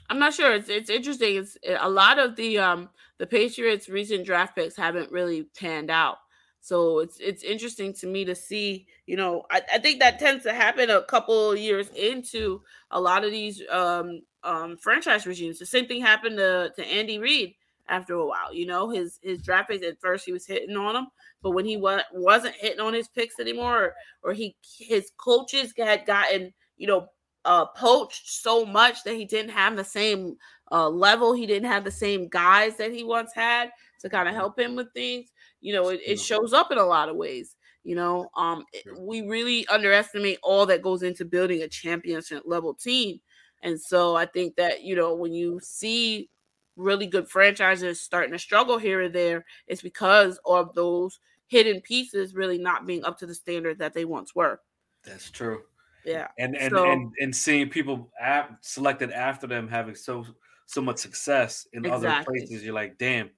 I'm 0.09 0.19
not 0.19 0.33
sure. 0.33 0.53
It's 0.53 0.69
it's 0.69 0.89
interesting. 0.89 1.37
It's 1.37 1.57
a 1.79 1.89
lot 1.89 2.19
of 2.19 2.35
the 2.35 2.57
um 2.57 2.89
the 3.19 3.27
Patriots' 3.27 3.89
recent 3.89 4.25
draft 4.25 4.55
picks 4.55 4.75
haven't 4.75 5.11
really 5.11 5.43
panned 5.57 5.91
out. 5.91 6.17
So 6.61 6.99
it's 6.99 7.17
it's 7.19 7.43
interesting 7.43 7.93
to 7.95 8.07
me 8.07 8.25
to 8.25 8.35
see, 8.35 8.87
you 9.05 9.15
know, 9.15 9.43
I, 9.51 9.61
I 9.73 9.77
think 9.79 9.99
that 9.99 10.19
tends 10.19 10.43
to 10.43 10.53
happen 10.53 10.89
a 10.89 11.03
couple 11.03 11.55
years 11.55 11.89
into 11.89 12.61
a 12.91 12.99
lot 12.99 13.23
of 13.23 13.31
these 13.31 13.61
um, 13.69 14.21
um, 14.43 14.77
franchise 14.77 15.27
regimes. 15.27 15.59
The 15.59 15.65
same 15.65 15.87
thing 15.87 16.01
happened 16.01 16.37
to, 16.37 16.71
to 16.75 16.85
Andy 16.85 17.19
Reid 17.19 17.53
after 17.87 18.15
a 18.15 18.25
while. 18.25 18.53
You 18.53 18.65
know, 18.65 18.89
his 18.89 19.19
his 19.21 19.41
draft 19.43 19.69
picks 19.69 19.85
at 19.85 20.01
first 20.01 20.25
he 20.25 20.31
was 20.33 20.45
hitting 20.47 20.75
on 20.75 20.95
them, 20.95 21.07
but 21.43 21.51
when 21.51 21.65
he 21.65 21.77
wa- 21.77 22.01
wasn't 22.13 22.55
hitting 22.55 22.79
on 22.81 22.93
his 22.93 23.07
picks 23.07 23.39
anymore, 23.39 23.77
or, 23.83 23.93
or 24.23 24.33
he 24.33 24.55
his 24.79 25.11
coaches 25.17 25.73
had 25.77 26.05
gotten 26.05 26.53
you 26.77 26.87
know 26.87 27.07
uh, 27.45 27.65
poached 27.67 28.29
so 28.29 28.65
much 28.65 29.03
that 29.03 29.15
he 29.15 29.25
didn't 29.25 29.51
have 29.51 29.75
the 29.75 29.83
same 29.83 30.35
uh, 30.71 30.89
level, 30.89 31.33
he 31.33 31.45
didn't 31.45 31.69
have 31.69 31.83
the 31.83 31.91
same 31.91 32.27
guys 32.27 32.77
that 32.77 32.91
he 32.91 33.03
once 33.03 33.33
had 33.33 33.71
to 34.01 34.09
kind 34.09 34.27
of 34.27 34.33
mm-hmm. 34.33 34.39
help 34.41 34.59
him 34.59 34.75
with 34.75 34.91
things 34.93 35.31
you 35.61 35.73
know 35.73 35.89
it, 35.89 35.99
it 36.05 36.19
shows 36.19 36.53
up 36.53 36.71
in 36.71 36.77
a 36.77 36.85
lot 36.85 37.09
of 37.09 37.15
ways 37.15 37.55
you 37.83 37.95
know 37.95 38.29
um 38.35 38.63
we 38.97 39.21
really 39.21 39.67
underestimate 39.67 40.39
all 40.43 40.65
that 40.65 40.81
goes 40.81 41.03
into 41.03 41.25
building 41.25 41.61
a 41.61 41.67
championship 41.67 42.43
level 42.45 42.73
team 42.73 43.19
and 43.63 43.79
so 43.79 44.15
i 44.15 44.25
think 44.25 44.55
that 44.55 44.83
you 44.83 44.95
know 44.95 45.13
when 45.15 45.33
you 45.33 45.59
see 45.61 46.29
really 46.75 47.07
good 47.07 47.27
franchises 47.27 48.01
starting 48.01 48.31
to 48.31 48.39
struggle 48.39 48.77
here 48.77 49.01
and 49.01 49.13
there 49.13 49.45
it's 49.67 49.81
because 49.81 50.39
of 50.45 50.73
those 50.75 51.19
hidden 51.47 51.81
pieces 51.81 52.35
really 52.35 52.57
not 52.57 52.85
being 52.85 53.03
up 53.03 53.17
to 53.17 53.25
the 53.25 53.33
standard 53.33 53.79
that 53.79 53.91
they 53.91 54.05
once 54.05 54.35
were. 54.35 54.61
That's 55.03 55.31
true 55.31 55.63
yeah 56.05 56.27
and 56.37 56.55
and 56.55 56.71
so, 56.71 56.91
and, 56.91 57.11
and 57.19 57.35
seeing 57.35 57.69
people 57.69 58.11
ap- 58.19 58.57
selected 58.61 59.11
after 59.11 59.47
them 59.47 59.67
having 59.67 59.95
so 59.95 60.25
so 60.65 60.81
much 60.81 60.97
success 60.97 61.67
in 61.73 61.85
exactly. 61.85 62.07
other 62.07 62.23
places 62.23 62.63
you're 62.63 62.73
like 62.73 62.97
damn 62.97 63.29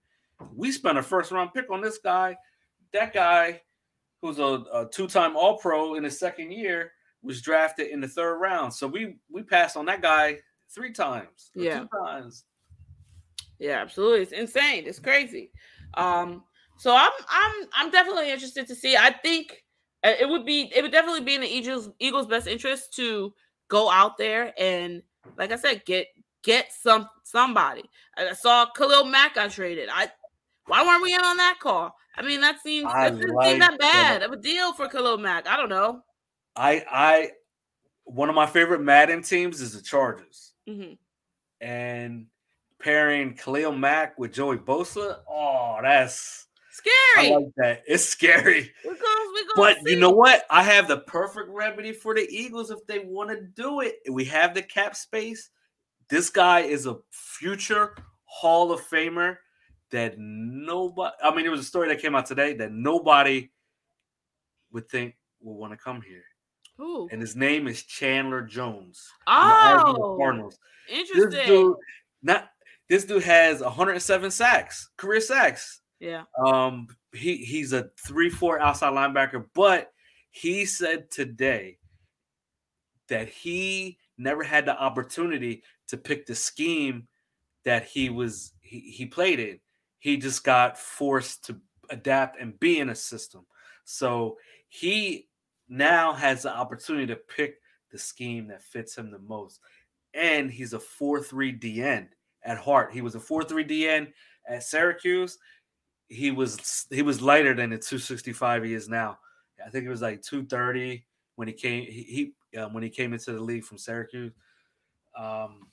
we 0.55 0.71
spent 0.71 0.97
a 0.97 1.03
first 1.03 1.31
round 1.31 1.53
pick 1.53 1.69
on 1.69 1.81
this 1.81 1.97
guy. 1.97 2.37
That 2.93 3.13
guy, 3.13 3.61
who's 4.21 4.39
a, 4.39 4.63
a 4.73 4.87
two 4.91 5.07
time 5.07 5.35
All 5.35 5.57
Pro 5.57 5.95
in 5.95 6.03
his 6.03 6.19
second 6.19 6.51
year, 6.51 6.93
was 7.21 7.41
drafted 7.41 7.87
in 7.87 8.01
the 8.01 8.07
third 8.07 8.37
round. 8.37 8.73
So 8.73 8.87
we 8.87 9.15
we 9.29 9.43
passed 9.43 9.77
on 9.77 9.85
that 9.85 10.01
guy 10.01 10.39
three 10.73 10.91
times. 10.91 11.51
Yeah, 11.55 11.85
times. 12.05 12.45
Yeah, 13.59 13.81
absolutely. 13.81 14.21
It's 14.21 14.31
insane. 14.31 14.85
It's 14.87 14.99
crazy. 14.99 15.51
Um, 15.93 16.43
so 16.77 16.95
I'm 16.95 17.11
I'm 17.29 17.67
I'm 17.73 17.91
definitely 17.91 18.31
interested 18.31 18.67
to 18.67 18.75
see. 18.75 18.97
I 18.97 19.11
think 19.11 19.60
it 20.03 20.27
would 20.27 20.45
be 20.45 20.71
it 20.75 20.81
would 20.81 20.91
definitely 20.91 21.21
be 21.21 21.35
in 21.35 21.41
the 21.41 21.47
Eagles 21.47 21.89
Eagles' 21.99 22.27
best 22.27 22.47
interest 22.47 22.93
to 22.95 23.33
go 23.67 23.89
out 23.89 24.17
there 24.17 24.53
and, 24.57 25.01
like 25.37 25.51
I 25.51 25.55
said, 25.55 25.85
get 25.85 26.07
get 26.43 26.71
some 26.71 27.07
somebody. 27.23 27.83
I 28.17 28.33
saw 28.33 28.65
Khalil 28.65 29.05
Mack 29.05 29.35
got 29.35 29.51
traded. 29.51 29.89
I 29.91 30.11
why 30.65 30.83
weren't 30.85 31.03
we 31.03 31.13
in 31.13 31.21
on 31.21 31.37
that 31.37 31.57
call? 31.59 31.95
I 32.15 32.23
mean, 32.23 32.41
that 32.41 32.61
seems 32.61 32.91
that 32.91 33.11
doesn't 33.11 33.33
like 33.33 33.49
seem 33.49 33.59
that 33.59 33.79
bad 33.79 34.23
of 34.23 34.31
a 34.31 34.37
deal 34.37 34.73
for 34.73 34.87
Khalil 34.87 35.17
Mack. 35.17 35.47
I 35.47 35.57
don't 35.57 35.69
know. 35.69 36.01
I 36.55 36.83
I 36.89 37.31
one 38.03 38.29
of 38.29 38.35
my 38.35 38.45
favorite 38.45 38.81
Madden 38.81 39.21
teams 39.21 39.61
is 39.61 39.73
the 39.73 39.81
Chargers, 39.81 40.53
mm-hmm. 40.67 40.93
and 41.65 42.25
pairing 42.81 43.35
Khalil 43.35 43.71
Mack 43.71 44.17
with 44.19 44.33
Joey 44.33 44.57
Bosa. 44.57 45.19
Oh, 45.29 45.77
that's 45.81 46.47
scary. 46.81 47.31
I 47.31 47.35
like 47.35 47.55
that. 47.57 47.83
It's 47.87 48.05
scary. 48.05 48.71
We're 48.83 48.91
going, 48.93 49.33
we're 49.33 49.55
but 49.55 49.77
see. 49.85 49.93
you 49.93 49.99
know 49.99 50.11
what? 50.11 50.45
I 50.49 50.63
have 50.63 50.87
the 50.87 50.97
perfect 50.97 51.49
remedy 51.49 51.91
for 51.91 52.13
the 52.13 52.27
Eagles 52.29 52.71
if 52.71 52.85
they 52.87 52.99
want 52.99 53.29
to 53.29 53.41
do 53.41 53.81
it. 53.81 53.95
We 54.09 54.25
have 54.25 54.53
the 54.53 54.61
cap 54.61 54.95
space. 54.95 55.49
This 56.09 56.29
guy 56.29 56.61
is 56.61 56.85
a 56.85 56.97
future 57.11 57.95
Hall 58.25 58.71
of 58.71 58.81
Famer 58.81 59.37
that 59.91 60.15
nobody 60.17 61.13
I 61.21 61.35
mean 61.35 61.45
it 61.45 61.49
was 61.49 61.59
a 61.59 61.65
story 61.65 61.89
that 61.89 62.01
came 62.01 62.15
out 62.15 62.25
today 62.25 62.53
that 62.53 62.71
nobody 62.71 63.51
would 64.71 64.89
think 64.89 65.15
will 65.41 65.57
want 65.57 65.73
to 65.73 65.77
come 65.77 66.01
here. 66.01 66.23
Ooh. 66.79 67.07
And 67.11 67.21
his 67.21 67.35
name 67.35 67.67
is 67.67 67.83
Chandler 67.83 68.41
Jones. 68.41 69.05
Oh, 69.27 70.15
Cardinals. 70.17 70.57
Interesting. 70.89 71.29
This 71.29 71.45
dude, 71.45 71.75
not 72.23 72.49
this 72.89 73.05
dude 73.05 73.23
has 73.23 73.61
107 73.61 74.31
sacks, 74.31 74.89
career 74.97 75.21
sacks. 75.21 75.80
Yeah. 76.01 76.23
Um, 76.45 76.87
he 77.13 77.37
he's 77.37 77.73
a 77.73 77.89
three-four 78.05 78.59
outside 78.59 78.93
linebacker, 78.93 79.45
but 79.53 79.93
he 80.31 80.65
said 80.65 81.11
today 81.11 81.77
that 83.07 83.29
he 83.29 83.97
never 84.17 84.43
had 84.43 84.65
the 84.65 84.77
opportunity 84.77 85.63
to 85.87 85.97
pick 85.97 86.25
the 86.25 86.35
scheme 86.35 87.07
that 87.63 87.85
he 87.85 88.09
was 88.09 88.53
he, 88.61 88.79
he 88.79 89.05
played 89.05 89.39
in 89.39 89.59
he 90.01 90.17
just 90.17 90.43
got 90.43 90.79
forced 90.79 91.45
to 91.45 91.57
adapt 91.91 92.41
and 92.41 92.59
be 92.59 92.79
in 92.79 92.89
a 92.89 92.95
system. 92.95 93.45
So 93.85 94.37
he 94.67 95.29
now 95.69 96.11
has 96.13 96.41
the 96.41 96.53
opportunity 96.53 97.05
to 97.07 97.15
pick 97.15 97.57
the 97.91 97.99
scheme 97.99 98.47
that 98.47 98.63
fits 98.63 98.97
him 98.97 99.11
the 99.11 99.19
most. 99.19 99.59
And 100.15 100.49
he's 100.49 100.73
a 100.73 100.79
4 100.79 101.21
3 101.21 101.57
DN 101.57 102.07
at 102.43 102.57
heart. 102.57 102.91
He 102.91 103.01
was 103.01 103.13
a 103.13 103.19
4 103.19 103.43
3 103.43 103.63
DN 103.63 104.11
at 104.49 104.63
Syracuse. 104.63 105.37
He 106.11 106.29
was 106.31 106.85
he 106.91 107.01
was 107.01 107.21
lighter 107.21 107.53
than 107.53 107.69
the 107.69 107.77
265 107.77 108.65
he 108.65 108.73
is 108.73 108.89
now. 108.89 109.17
I 109.65 109.69
think 109.69 109.85
it 109.85 109.89
was 109.89 110.01
like 110.01 110.21
230 110.21 111.05
when 111.35 111.47
he 111.47 111.53
came 111.53 111.85
he, 111.85 112.33
he 112.51 112.59
um, 112.59 112.73
when 112.73 112.83
he 112.83 112.89
came 112.89 113.13
into 113.13 113.31
the 113.31 113.39
league 113.39 113.63
from 113.63 113.77
Syracuse. 113.77 114.33
Um, 115.17 115.67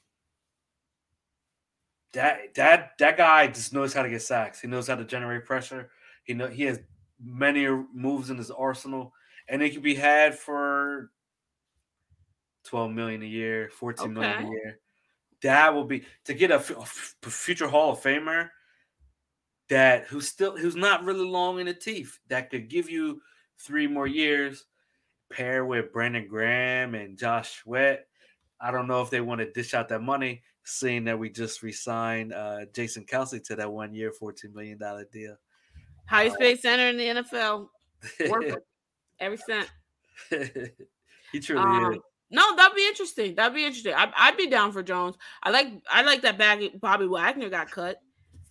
that 2.12 2.54
that 2.54 2.92
that 2.98 3.16
guy 3.16 3.48
just 3.48 3.72
knows 3.72 3.92
how 3.92 4.02
to 4.02 4.08
get 4.08 4.22
sacks. 4.22 4.60
He 4.60 4.68
knows 4.68 4.86
how 4.88 4.94
to 4.94 5.04
generate 5.04 5.44
pressure. 5.44 5.90
He 6.24 6.34
know 6.34 6.46
he 6.46 6.64
has 6.64 6.80
many 7.22 7.66
moves 7.92 8.30
in 8.30 8.36
his 8.36 8.50
arsenal, 8.50 9.12
and 9.48 9.62
it 9.62 9.72
can 9.72 9.82
be 9.82 9.94
had 9.94 10.38
for 10.38 11.10
twelve 12.64 12.92
million 12.92 13.22
a 13.22 13.26
year, 13.26 13.70
fourteen 13.70 14.16
okay. 14.16 14.20
million 14.20 14.46
a 14.46 14.50
year. 14.50 14.78
That 15.42 15.74
will 15.74 15.84
be 15.84 16.04
to 16.24 16.34
get 16.34 16.50
a, 16.50 16.56
a 16.56 16.84
future 17.30 17.68
Hall 17.68 17.92
of 17.92 18.00
Famer 18.00 18.50
that 19.68 20.06
who's 20.06 20.28
still 20.28 20.56
who's 20.56 20.76
not 20.76 21.04
really 21.04 21.26
long 21.26 21.58
in 21.60 21.66
the 21.66 21.74
teeth 21.74 22.18
that 22.28 22.50
could 22.50 22.68
give 22.68 22.88
you 22.88 23.20
three 23.58 23.86
more 23.86 24.06
years. 24.06 24.64
Pair 25.30 25.66
with 25.66 25.92
Brandon 25.92 26.26
Graham 26.26 26.94
and 26.94 27.18
Josh 27.18 27.62
Sweat. 27.62 28.06
I 28.60 28.70
don't 28.70 28.88
know 28.88 29.02
if 29.02 29.10
they 29.10 29.20
want 29.20 29.40
to 29.40 29.52
dish 29.52 29.74
out 29.74 29.88
that 29.90 30.00
money 30.00 30.42
seeing 30.64 31.04
that 31.04 31.18
we 31.18 31.30
just 31.30 31.62
re-signed 31.62 32.32
uh, 32.32 32.66
Jason 32.74 33.04
Kelce 33.04 33.42
to 33.44 33.56
that 33.56 33.70
one 33.70 33.94
year, 33.94 34.12
$14 34.20 34.54
million 34.54 34.78
deal. 35.12 35.36
Highest 36.06 36.36
uh, 36.36 36.38
paid 36.38 36.60
center 36.60 36.88
in 36.88 36.96
the 36.96 37.22
NFL. 37.22 37.68
Worth 38.28 38.56
Every 39.20 39.38
cent. 39.38 39.68
he 41.32 41.40
truly 41.40 41.62
um, 41.62 41.92
is. 41.94 41.98
No, 42.30 42.56
that'd 42.56 42.76
be 42.76 42.86
interesting. 42.86 43.34
That'd 43.34 43.54
be 43.54 43.64
interesting. 43.64 43.94
I, 43.96 44.30
would 44.30 44.38
be 44.38 44.48
down 44.48 44.72
for 44.72 44.82
Jones. 44.82 45.16
I 45.42 45.50
like 45.50 45.68
I 45.90 46.02
like 46.02 46.22
that 46.22 46.38
bag 46.38 46.78
Bobby 46.80 47.06
Wagner 47.06 47.48
got 47.48 47.70
cut. 47.70 48.00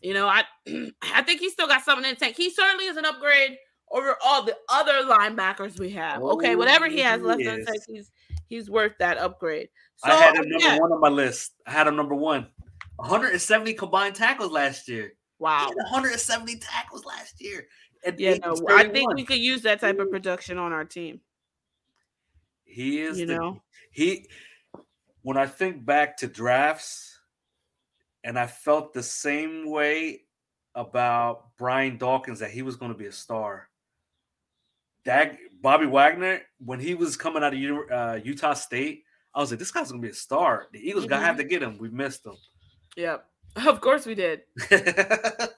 You 0.02 0.14
know, 0.14 0.28
I 0.28 0.43
I 1.14 1.22
think 1.24 1.39
he 1.39 1.50
still 1.50 1.68
got 1.68 1.84
something 1.84 2.06
in 2.06 2.16
the 2.16 2.20
tank. 2.20 2.36
He 2.38 2.50
certainly 2.50 2.86
is 2.86 2.98
an 2.98 3.06
upgrade 3.06 3.58
over 3.91 4.16
all 4.24 4.43
the 4.43 4.56
other 4.70 5.04
linebackers 5.04 5.80
we 5.80 5.91
have. 5.91 6.22
Oh, 6.22 6.32
okay, 6.32 6.56
whatever 6.56 6.88
he 6.88 7.00
has 7.00 7.22
left 7.22 7.41
in 7.41 7.60
the 7.60 7.66
tank, 7.66 7.82
he's 7.88 8.12
he's 8.48 8.70
worth 8.70 8.93
that 9.00 9.18
upgrade. 9.18 9.70
So, 9.98 10.12
I 10.12 10.16
had 10.16 10.36
him 10.36 10.50
number 10.50 10.66
yeah. 10.66 10.80
one 10.80 10.91
on 10.91 11.02
my 11.02 11.10
list. 11.10 11.54
I 11.66 11.72
had 11.72 11.88
him 11.88 11.95
number 11.95 12.16
one. 12.16 12.48
170 12.98 13.74
combined 13.74 14.16
tackles 14.16 14.52
last 14.52 14.88
year. 14.88 15.14
Wow. 15.39 15.68
170 15.76 16.58
tackles 16.58 17.06
last 17.06 17.41
year. 17.41 17.68
Yeah, 18.18 18.38
no, 18.38 18.56
I 18.70 18.88
think 18.88 19.14
we 19.16 19.26
could 19.26 19.39
use 19.39 19.64
that 19.64 19.82
type 19.82 20.00
of 20.00 20.10
production 20.10 20.58
on 20.58 20.72
our 20.72 20.86
team. 20.86 21.20
He 22.64 23.02
is, 23.02 23.20
you 23.20 23.26
the, 23.26 23.36
know, 23.36 23.62
he. 23.91 24.28
When 25.24 25.36
I 25.36 25.45
think 25.45 25.86
back 25.86 26.18
to 26.18 26.28
drafts, 26.28 27.16
and 28.28 28.38
I 28.38 28.46
felt 28.46 28.94
the 28.94 29.02
same 29.02 29.72
way 29.72 30.24
about 30.76 31.56
Brian 31.58 31.98
Dawkins 31.98 32.40
that 32.40 32.52
he 32.52 32.62
was 32.62 32.76
going 32.76 32.92
to 32.92 32.98
be 32.98 33.06
a 33.06 33.12
star. 33.12 33.70
That 35.06 35.38
Bobby 35.62 35.86
Wagner, 35.86 36.42
when 36.60 36.82
he 36.82 36.94
was 36.94 37.16
coming 37.16 37.42
out 37.42 37.54
of 37.54 37.60
uh, 37.90 38.20
Utah 38.22 38.54
State, 38.54 39.06
I 39.34 39.40
was 39.40 39.50
like, 39.50 39.60
this 39.60 39.72
guy's 39.72 39.90
going 39.90 40.02
to 40.02 40.06
be 40.06 40.12
a 40.12 40.16
star. 40.16 40.68
The 40.74 40.80
Eagles 40.80 41.06
mm-hmm. 41.06 41.12
got 41.12 41.20
to 41.20 41.26
have 41.26 41.38
to 41.38 41.46
get 41.46 41.64
him. 41.64 41.78
We 41.78 41.90
missed 41.90 42.26
him. 42.26 42.36
Yep. 42.98 43.26
Of 43.66 43.82
course 43.82 44.06
we 44.06 44.14
did. 44.14 44.42
well, 44.70 45.50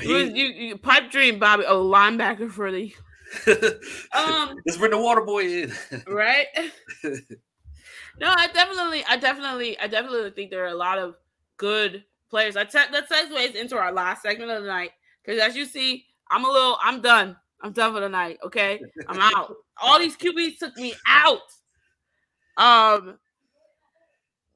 he, 0.00 0.10
was, 0.10 0.30
you, 0.30 0.46
you, 0.46 0.78
pipe 0.78 1.10
dream, 1.10 1.38
Bobby. 1.38 1.64
a 1.64 1.72
linebacker 1.72 2.50
for 2.50 2.72
the. 2.72 2.90
um, 4.14 4.56
let's 4.64 4.78
bring 4.78 4.92
the 4.92 4.98
water 4.98 5.20
boy 5.20 5.42
in. 5.42 5.72
right. 6.06 6.46
no, 7.04 8.32
I 8.34 8.46
definitely, 8.46 9.04
I 9.06 9.18
definitely, 9.18 9.78
I 9.78 9.88
definitely 9.88 10.30
think 10.30 10.50
there 10.50 10.64
are 10.64 10.68
a 10.68 10.74
lot 10.74 10.98
of 10.98 11.16
good 11.56 12.04
players. 12.30 12.56
I 12.56 12.64
te- 12.64 12.90
that 12.92 13.08
segues 13.08 13.54
into 13.54 13.76
our 13.76 13.92
last 13.92 14.22
segment 14.22 14.50
of 14.50 14.62
the 14.62 14.68
night 14.68 14.90
because 15.24 15.40
as 15.40 15.56
you 15.56 15.64
see, 15.64 16.04
I'm 16.30 16.44
a 16.44 16.50
little, 16.50 16.78
I'm 16.82 17.00
done. 17.00 17.36
I'm 17.62 17.72
done 17.72 17.94
for 17.94 18.00
the 18.00 18.08
night. 18.08 18.38
Okay, 18.44 18.80
I'm 19.08 19.20
out. 19.20 19.54
All 19.82 19.98
these 19.98 20.16
QBs 20.16 20.58
took 20.58 20.76
me 20.76 20.94
out. 21.06 21.40
Um, 22.56 23.18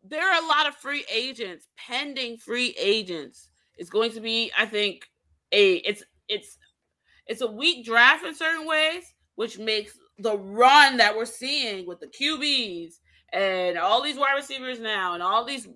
there 0.02 0.26
are 0.26 0.42
a 0.42 0.46
lot 0.46 0.66
of 0.66 0.74
free 0.76 1.04
agents, 1.12 1.68
pending 1.76 2.38
free 2.38 2.74
agents. 2.78 3.48
It's 3.76 3.90
going 3.90 4.12
to 4.12 4.20
be, 4.20 4.50
I 4.56 4.66
think, 4.66 5.04
a 5.52 5.76
it's 5.76 6.02
it's 6.28 6.58
it's 7.26 7.40
a 7.40 7.50
weak 7.50 7.84
draft 7.84 8.24
in 8.24 8.34
certain 8.34 8.66
ways, 8.66 9.04
which 9.36 9.58
makes 9.58 9.98
the 10.18 10.36
run 10.36 10.98
that 10.98 11.16
we're 11.16 11.24
seeing 11.24 11.86
with 11.86 12.00
the 12.00 12.06
QBs 12.06 12.94
and 13.32 13.78
all 13.78 14.02
these 14.02 14.16
wide 14.16 14.34
receivers 14.34 14.80
now 14.80 15.14
and 15.14 15.22
all 15.22 15.44
these 15.44 15.68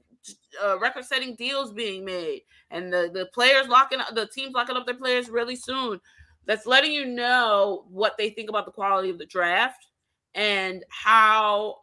uh, 0.63 0.79
record-setting 0.79 1.37
deals 1.37 1.73
being 1.73 2.05
made 2.05 2.43
and 2.71 2.93
the 2.93 3.11
the 3.13 3.27
players 3.33 3.69
locking 3.69 4.01
up 4.01 4.15
the 4.15 4.27
teams 4.27 4.55
locking 4.55 4.77
up 4.77 4.87
their 4.87 4.95
players 4.95 5.29
really 5.29 5.57
soon. 5.57 6.01
That's 6.47 6.67
letting 6.67 6.93
you 6.93 7.07
know 7.07 7.87
what 7.89 8.19
they 8.19 8.31
think 8.31 8.51
about 8.51 8.67
the 8.67 8.73
quality 8.73 9.09
of 9.09 9.19
the 9.19 9.27
draft 9.27 9.87
and 10.35 10.85
how 10.91 11.77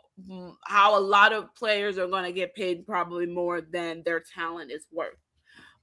how 0.65 0.97
a 0.97 1.01
lot 1.01 1.33
of 1.33 1.53
players 1.55 1.97
are 1.97 2.07
going 2.07 2.25
to 2.25 2.31
get 2.31 2.53
paid 2.53 2.85
probably 2.85 3.25
more 3.25 3.61
than 3.61 4.03
their 4.05 4.21
talent 4.35 4.71
is 4.71 4.85
worth. 4.91 5.17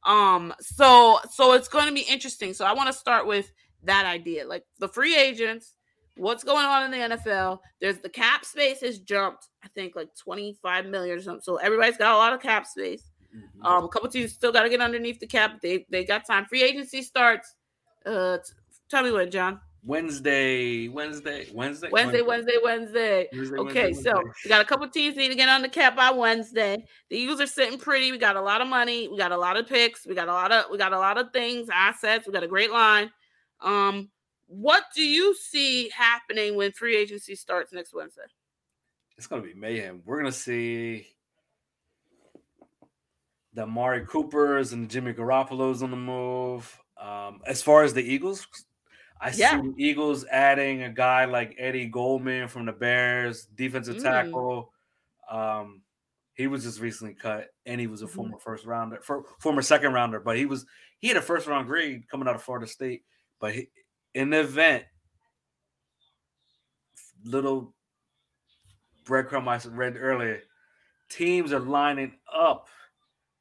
Um, 0.05 0.55
so 0.61 1.19
so 1.33 1.55
it's 1.55 1.69
going 1.69 1.89
to 1.89 1.95
be 1.95 2.03
interesting. 2.03 2.55
So 2.55 2.65
I 2.65 2.73
want 2.73 2.89
to 2.89 2.93
start 2.93 3.27
with 3.27 3.51
that 3.85 4.07
idea, 4.07 4.47
like 4.47 4.65
the 4.79 4.89
free 4.89 5.17
agents, 5.17 5.75
what's 6.19 6.45
going 6.45 6.67
on 6.67 6.85
in 6.85 6.91
the 6.91 7.17
NFL. 7.17 7.61
There's 7.81 7.99
the 7.99 8.09
cap 8.09 8.45
space 8.45 8.81
has 8.81 8.99
jumped, 8.99 9.49
I 9.65 9.69
think, 9.69 9.97
like 9.97 10.15
25 10.17 10.87
million 10.87 11.19
or 11.19 11.23
something. 11.23 11.43
So 11.43 11.57
everybody's 11.57 11.97
got 11.97 12.15
a 12.15 12.17
lot 12.17 12.33
of 12.33 12.41
cap 12.41 12.67
space. 12.67 13.11
Mm-hmm. 13.35 13.67
Um, 13.67 13.85
a 13.85 13.89
couple 13.89 14.09
teams 14.09 14.33
still 14.33 14.53
got 14.53 14.63
to 14.63 14.69
get 14.69 14.81
underneath 14.81 15.21
the 15.21 15.27
cap. 15.27 15.61
They 15.63 15.87
they 15.91 16.05
got 16.05 16.27
time. 16.27 16.47
Free 16.47 16.63
agency 16.63 17.03
starts. 17.03 17.55
Uh, 18.05 18.39
tell 18.89 19.03
me 19.03 19.11
when, 19.11 19.31
John. 19.31 19.61
Wednesday, 19.85 20.89
Wednesday, 20.89 21.47
Wednesday, 21.55 21.89
Wednesday, 21.91 22.21
Wednesday, 22.21 22.57
Wednesday. 22.63 23.29
Wednesday 23.33 23.57
okay, 23.59 23.85
Wednesday, 23.85 24.03
so 24.03 24.17
Wednesday. 24.17 24.33
we 24.45 24.49
got 24.49 24.61
a 24.61 24.65
couple 24.65 24.89
teams 24.89 25.17
need 25.17 25.29
to 25.29 25.35
get 25.35 25.49
on 25.49 25.63
the 25.63 25.69
cap 25.69 25.97
by 25.97 26.11
Wednesday. 26.11 26.85
The 27.11 27.17
Eagles 27.17 27.41
are 27.41 27.47
sitting 27.47 27.79
pretty. 27.79 28.11
We 28.11 28.19
got 28.19 28.37
a 28.37 28.41
lot 28.41 28.61
of 28.61 28.69
money. 28.69 29.09
We 29.09 29.17
got 29.17 29.33
a 29.33 29.37
lot 29.37 29.57
of 29.57 29.69
picks. 29.69 30.07
We 30.07 30.15
got 30.15 30.29
a 30.29 30.33
lot 30.33 30.53
of 30.53 30.67
we 30.71 30.79
got 30.79 30.93
a 30.93 30.99
lot 30.99 31.17
of 31.17 31.33
things, 31.33 31.69
assets. 31.73 32.27
We 32.27 32.33
got 32.33 32.43
a 32.43 32.49
great 32.49 32.73
line. 32.73 33.11
Um, 33.61 34.11
what 34.49 34.85
do 34.95 35.03
you 35.03 35.35
see 35.35 35.91
happening 35.91 36.57
when 36.57 36.73
free 36.73 36.97
agency 36.97 37.35
starts 37.35 37.73
next 37.73 37.95
Wednesday? 37.95 38.23
It's 39.17 39.27
gonna 39.27 39.43
be 39.43 39.55
mayhem. 39.55 40.03
We're 40.05 40.19
gonna 40.19 40.33
see 40.33 41.07
the 43.53 43.63
Amari 43.63 44.07
Coopers 44.07 44.73
and 44.73 44.89
Jimmy 44.89 45.13
Garoppolo's 45.13 45.83
on 45.83 45.91
the 45.91 45.97
move. 45.97 46.81
Um, 47.01 47.41
as 47.47 47.63
far 47.63 47.85
as 47.85 47.93
the 47.93 48.03
Eagles, 48.03 48.47
I 49.21 49.33
yeah. 49.35 49.61
see 49.61 49.69
the 49.69 49.75
Eagles 49.77 50.25
adding 50.31 50.83
a 50.83 50.91
guy 50.91 51.27
like 51.27 51.55
Eddie 51.59 51.87
Goldman 51.87 52.49
from 52.49 52.67
the 52.67 52.73
Bears, 52.73 53.47
defensive 53.55 53.97
mm. 53.97 54.03
tackle. 54.03 54.73
Um, 55.31 55.83
he 56.35 56.47
was 56.47 56.63
just 56.63 56.81
recently 56.81 57.15
cut, 57.15 57.49
and 57.67 57.81
he 57.81 57.87
was 57.87 58.01
a 58.01 58.07
mm-hmm. 58.07 58.15
former 58.15 58.39
first 58.39 58.65
rounder, 58.65 59.01
for, 59.03 59.25
former 59.41 59.61
second 59.61 59.93
rounder, 59.93 60.21
but 60.21 60.37
he 60.37 60.47
was 60.47 60.65
he 61.01 61.09
had 61.09 61.17
a 61.17 61.23
first 61.23 61.47
round 61.47 61.67
grade 61.67 62.09
coming 62.09 62.29
out 62.29 62.37
of 62.37 62.43
Florida 62.43 62.67
State. 62.67 63.03
But 63.41 63.55
he, 63.55 63.69
in 64.19 64.31
the 64.31 64.41
event, 64.41 64.85
little 67.25 67.73
breadcrumb 69.05 69.47
I 69.47 69.61
read 69.69 69.97
earlier, 69.97 70.43
teams 71.09 71.53
are 71.53 71.61
lining 71.61 72.15
up 72.33 72.69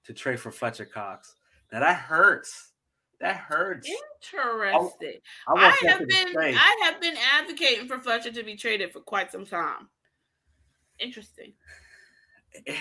to 0.06 0.14
trade 0.14 0.40
for 0.40 0.52
Fletcher 0.52 0.86
Cox. 0.86 1.36
Now 1.72 1.80
that 1.80 1.98
hurts 1.98 2.74
that 3.20 3.38
hurts. 3.38 3.90
Interesting. 3.90 5.20
I, 5.48 5.54
I, 5.54 5.66
I 5.66 5.88
have 5.88 6.08
been 6.08 6.38
I 6.38 6.82
have 6.84 7.02
been 7.02 7.16
advocating 7.34 7.88
for 7.88 8.00
Fletcher 8.00 8.32
to 8.32 8.44
be 8.44 8.56
traded 8.56 8.94
for 8.94 9.00
quite 9.00 9.32
some 9.32 9.46
time. 9.46 9.90
Interesting. 11.00 11.54
Eh. 12.68 12.76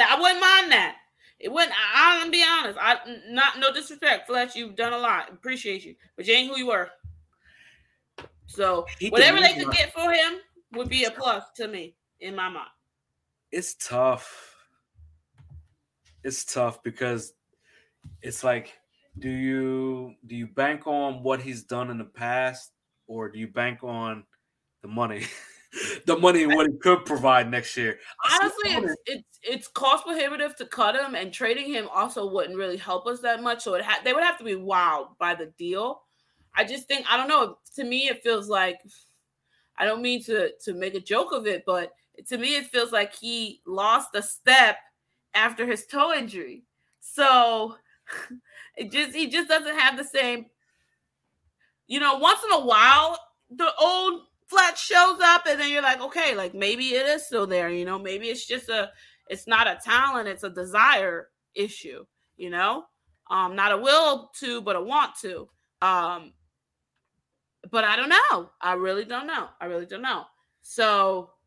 I 0.00 0.20
wouldn't 0.20 0.40
mind 0.40 0.72
that. 0.72 0.96
It 1.40 1.52
wouldn't. 1.52 1.72
I, 1.72 2.20
I'm 2.22 2.30
be 2.30 2.44
honest. 2.46 2.78
I 2.80 2.98
not 3.28 3.58
no 3.58 3.72
disrespect, 3.72 4.26
Fletcher. 4.26 4.58
You've 4.58 4.76
done 4.76 4.92
a 4.92 4.98
lot. 4.98 5.32
Appreciate 5.32 5.84
you, 5.84 5.94
but 6.16 6.26
you 6.26 6.34
ain't 6.34 6.50
who 6.50 6.58
you 6.58 6.66
were. 6.66 6.90
So 8.46 8.86
he 8.98 9.10
whatever 9.10 9.40
they 9.40 9.54
could 9.54 9.70
get 9.72 9.92
for 9.92 10.10
him 10.10 10.38
would 10.72 10.88
be 10.88 11.04
a 11.04 11.10
plus 11.10 11.44
to 11.56 11.68
me 11.68 11.94
in 12.20 12.34
my 12.34 12.48
mind. 12.48 12.70
It's 13.52 13.74
tough. 13.74 14.56
It's 16.24 16.44
tough 16.44 16.82
because 16.82 17.34
it's 18.22 18.42
like 18.42 18.74
do 19.18 19.28
you 19.28 20.14
do 20.26 20.36
you 20.36 20.46
bank 20.46 20.86
on 20.86 21.22
what 21.22 21.40
he's 21.40 21.64
done 21.64 21.90
in 21.90 21.98
the 21.98 22.04
past 22.04 22.72
or 23.06 23.28
do 23.30 23.38
you 23.38 23.48
bank 23.48 23.82
on 23.82 24.24
the 24.82 24.88
money 24.88 25.26
the 26.06 26.16
money 26.16 26.44
and 26.44 26.54
what 26.54 26.66
he 26.66 26.76
could 26.78 27.04
provide 27.04 27.50
next 27.50 27.76
year 27.76 27.98
honestly 28.24 28.70
it's, 28.70 28.96
it's, 29.06 29.38
it's 29.42 29.68
cost 29.68 30.04
prohibitive 30.04 30.56
to 30.56 30.64
cut 30.64 30.94
him 30.94 31.14
and 31.14 31.32
trading 31.32 31.72
him 31.72 31.88
also 31.94 32.30
wouldn't 32.30 32.56
really 32.56 32.76
help 32.76 33.06
us 33.06 33.20
that 33.20 33.42
much 33.42 33.62
so 33.62 33.74
it 33.74 33.84
ha- 33.84 34.00
they 34.04 34.12
would 34.12 34.22
have 34.22 34.38
to 34.38 34.44
be 34.44 34.54
wowed 34.54 35.08
by 35.18 35.34
the 35.34 35.46
deal 35.58 36.02
i 36.54 36.64
just 36.64 36.88
think 36.88 37.04
i 37.10 37.16
don't 37.16 37.28
know 37.28 37.58
to 37.74 37.84
me 37.84 38.08
it 38.08 38.22
feels 38.22 38.48
like 38.48 38.80
i 39.76 39.84
don't 39.84 40.02
mean 40.02 40.22
to 40.22 40.50
to 40.64 40.72
make 40.72 40.94
a 40.94 41.00
joke 41.00 41.32
of 41.32 41.46
it 41.46 41.64
but 41.66 41.92
to 42.26 42.38
me 42.38 42.56
it 42.56 42.66
feels 42.66 42.90
like 42.90 43.14
he 43.14 43.60
lost 43.66 44.08
a 44.14 44.22
step 44.22 44.78
after 45.34 45.66
his 45.66 45.84
toe 45.86 46.14
injury 46.14 46.64
so 47.00 47.76
it 48.76 48.90
just 48.90 49.14
he 49.14 49.28
just 49.28 49.48
doesn't 49.48 49.78
have 49.78 49.96
the 49.96 50.04
same. 50.04 50.46
You 51.86 52.00
know, 52.00 52.18
once 52.18 52.40
in 52.44 52.52
a 52.52 52.64
while, 52.64 53.18
the 53.50 53.70
old 53.80 54.22
flat 54.48 54.76
shows 54.76 55.20
up, 55.20 55.46
and 55.46 55.60
then 55.60 55.70
you're 55.70 55.82
like, 55.82 56.00
okay, 56.00 56.34
like 56.34 56.54
maybe 56.54 56.88
it 56.94 57.06
is 57.06 57.26
still 57.26 57.46
there. 57.46 57.70
You 57.70 57.84
know, 57.84 57.98
maybe 57.98 58.28
it's 58.28 58.46
just 58.46 58.68
a, 58.68 58.90
it's 59.28 59.46
not 59.46 59.66
a 59.66 59.78
talent, 59.82 60.28
it's 60.28 60.44
a 60.44 60.50
desire 60.50 61.28
issue. 61.54 62.04
You 62.36 62.50
know, 62.50 62.84
um, 63.30 63.56
not 63.56 63.72
a 63.72 63.76
will 63.76 64.30
to, 64.40 64.60
but 64.60 64.76
a 64.76 64.80
want 64.80 65.16
to. 65.22 65.48
Um, 65.82 66.32
but 67.70 67.84
I 67.84 67.96
don't 67.96 68.08
know. 68.08 68.50
I 68.60 68.74
really 68.74 69.04
don't 69.04 69.26
know. 69.26 69.48
I 69.60 69.66
really 69.66 69.86
don't 69.86 70.02
know. 70.02 70.24
So. 70.62 71.30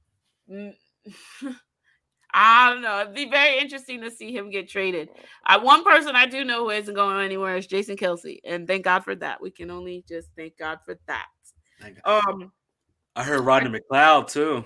I 2.34 2.72
don't 2.72 2.82
know. 2.82 3.02
It'd 3.02 3.14
be 3.14 3.30
very 3.30 3.60
interesting 3.60 4.02
to 4.02 4.12
see 4.12 4.34
him 4.34 4.50
get 4.50 4.70
traded. 4.70 5.10
Uh, 5.46 5.60
one 5.60 5.84
person 5.84 6.16
I 6.16 6.26
do 6.28 6.44
know 6.44 6.64
who 6.64 6.70
isn't 6.70 6.94
going 6.94 7.24
anywhere 7.24 7.58
is 7.58 7.68
Jason 7.68 7.98
Kelce, 7.98 8.40
and 8.46 8.68
thank 8.68 8.86
God 8.86 9.04
for 9.04 9.16
that. 9.16 9.42
We 9.42 9.52
can 9.52 9.70
only 9.70 10.06
just 10.08 10.30
thank 10.38 10.58
God 10.58 10.80
for 10.86 10.98
that. 11.08 11.28
Um, 12.06 12.52
I 13.16 13.24
heard 13.24 13.42
Rodney 13.42 13.80
McLeod 13.80 14.32
too. 14.32 14.64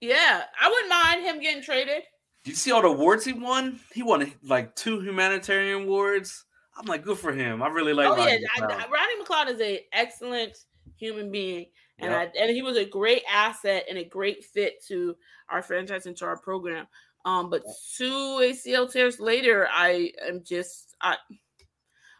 Yeah, 0.00 0.42
I 0.60 0.68
wouldn't 0.68 0.88
mind 0.90 1.24
him 1.24 1.40
getting 1.40 1.62
traded. 1.62 2.02
Did 2.44 2.50
you 2.50 2.56
see 2.56 2.72
all 2.72 2.82
the 2.82 2.88
awards 2.88 3.24
he 3.24 3.32
won? 3.32 3.78
He 3.92 4.02
won 4.02 4.32
like 4.42 4.74
two 4.74 5.00
humanitarian 5.00 5.84
awards. 5.84 6.44
I'm 6.76 6.86
like, 6.86 7.04
good 7.04 7.18
for 7.18 7.32
him. 7.32 7.62
I 7.62 7.68
really 7.68 7.92
like. 7.92 8.08
Oh 8.08 8.16
Rodney 8.16 8.40
yeah, 8.40 8.66
McLeod. 8.66 8.72
I, 8.72 8.88
Rodney 8.90 9.24
McLeod 9.24 9.54
is 9.54 9.60
an 9.60 9.78
excellent 9.92 10.58
human 10.96 11.30
being, 11.30 11.66
and 11.98 12.10
yep. 12.10 12.32
I, 12.34 12.38
and 12.38 12.50
he 12.50 12.62
was 12.62 12.76
a 12.76 12.84
great 12.84 13.22
asset 13.32 13.84
and 13.88 13.98
a 13.98 14.04
great 14.04 14.44
fit 14.44 14.84
to 14.88 15.14
our 15.48 15.62
franchise 15.62 16.06
and 16.06 16.16
to 16.16 16.24
our 16.24 16.38
program. 16.38 16.86
Um, 17.24 17.50
but 17.50 17.62
two 17.96 18.40
ACL 18.42 18.90
tears 18.90 19.20
later, 19.20 19.68
I 19.70 20.12
am 20.26 20.42
just 20.42 20.96
I 21.00 21.16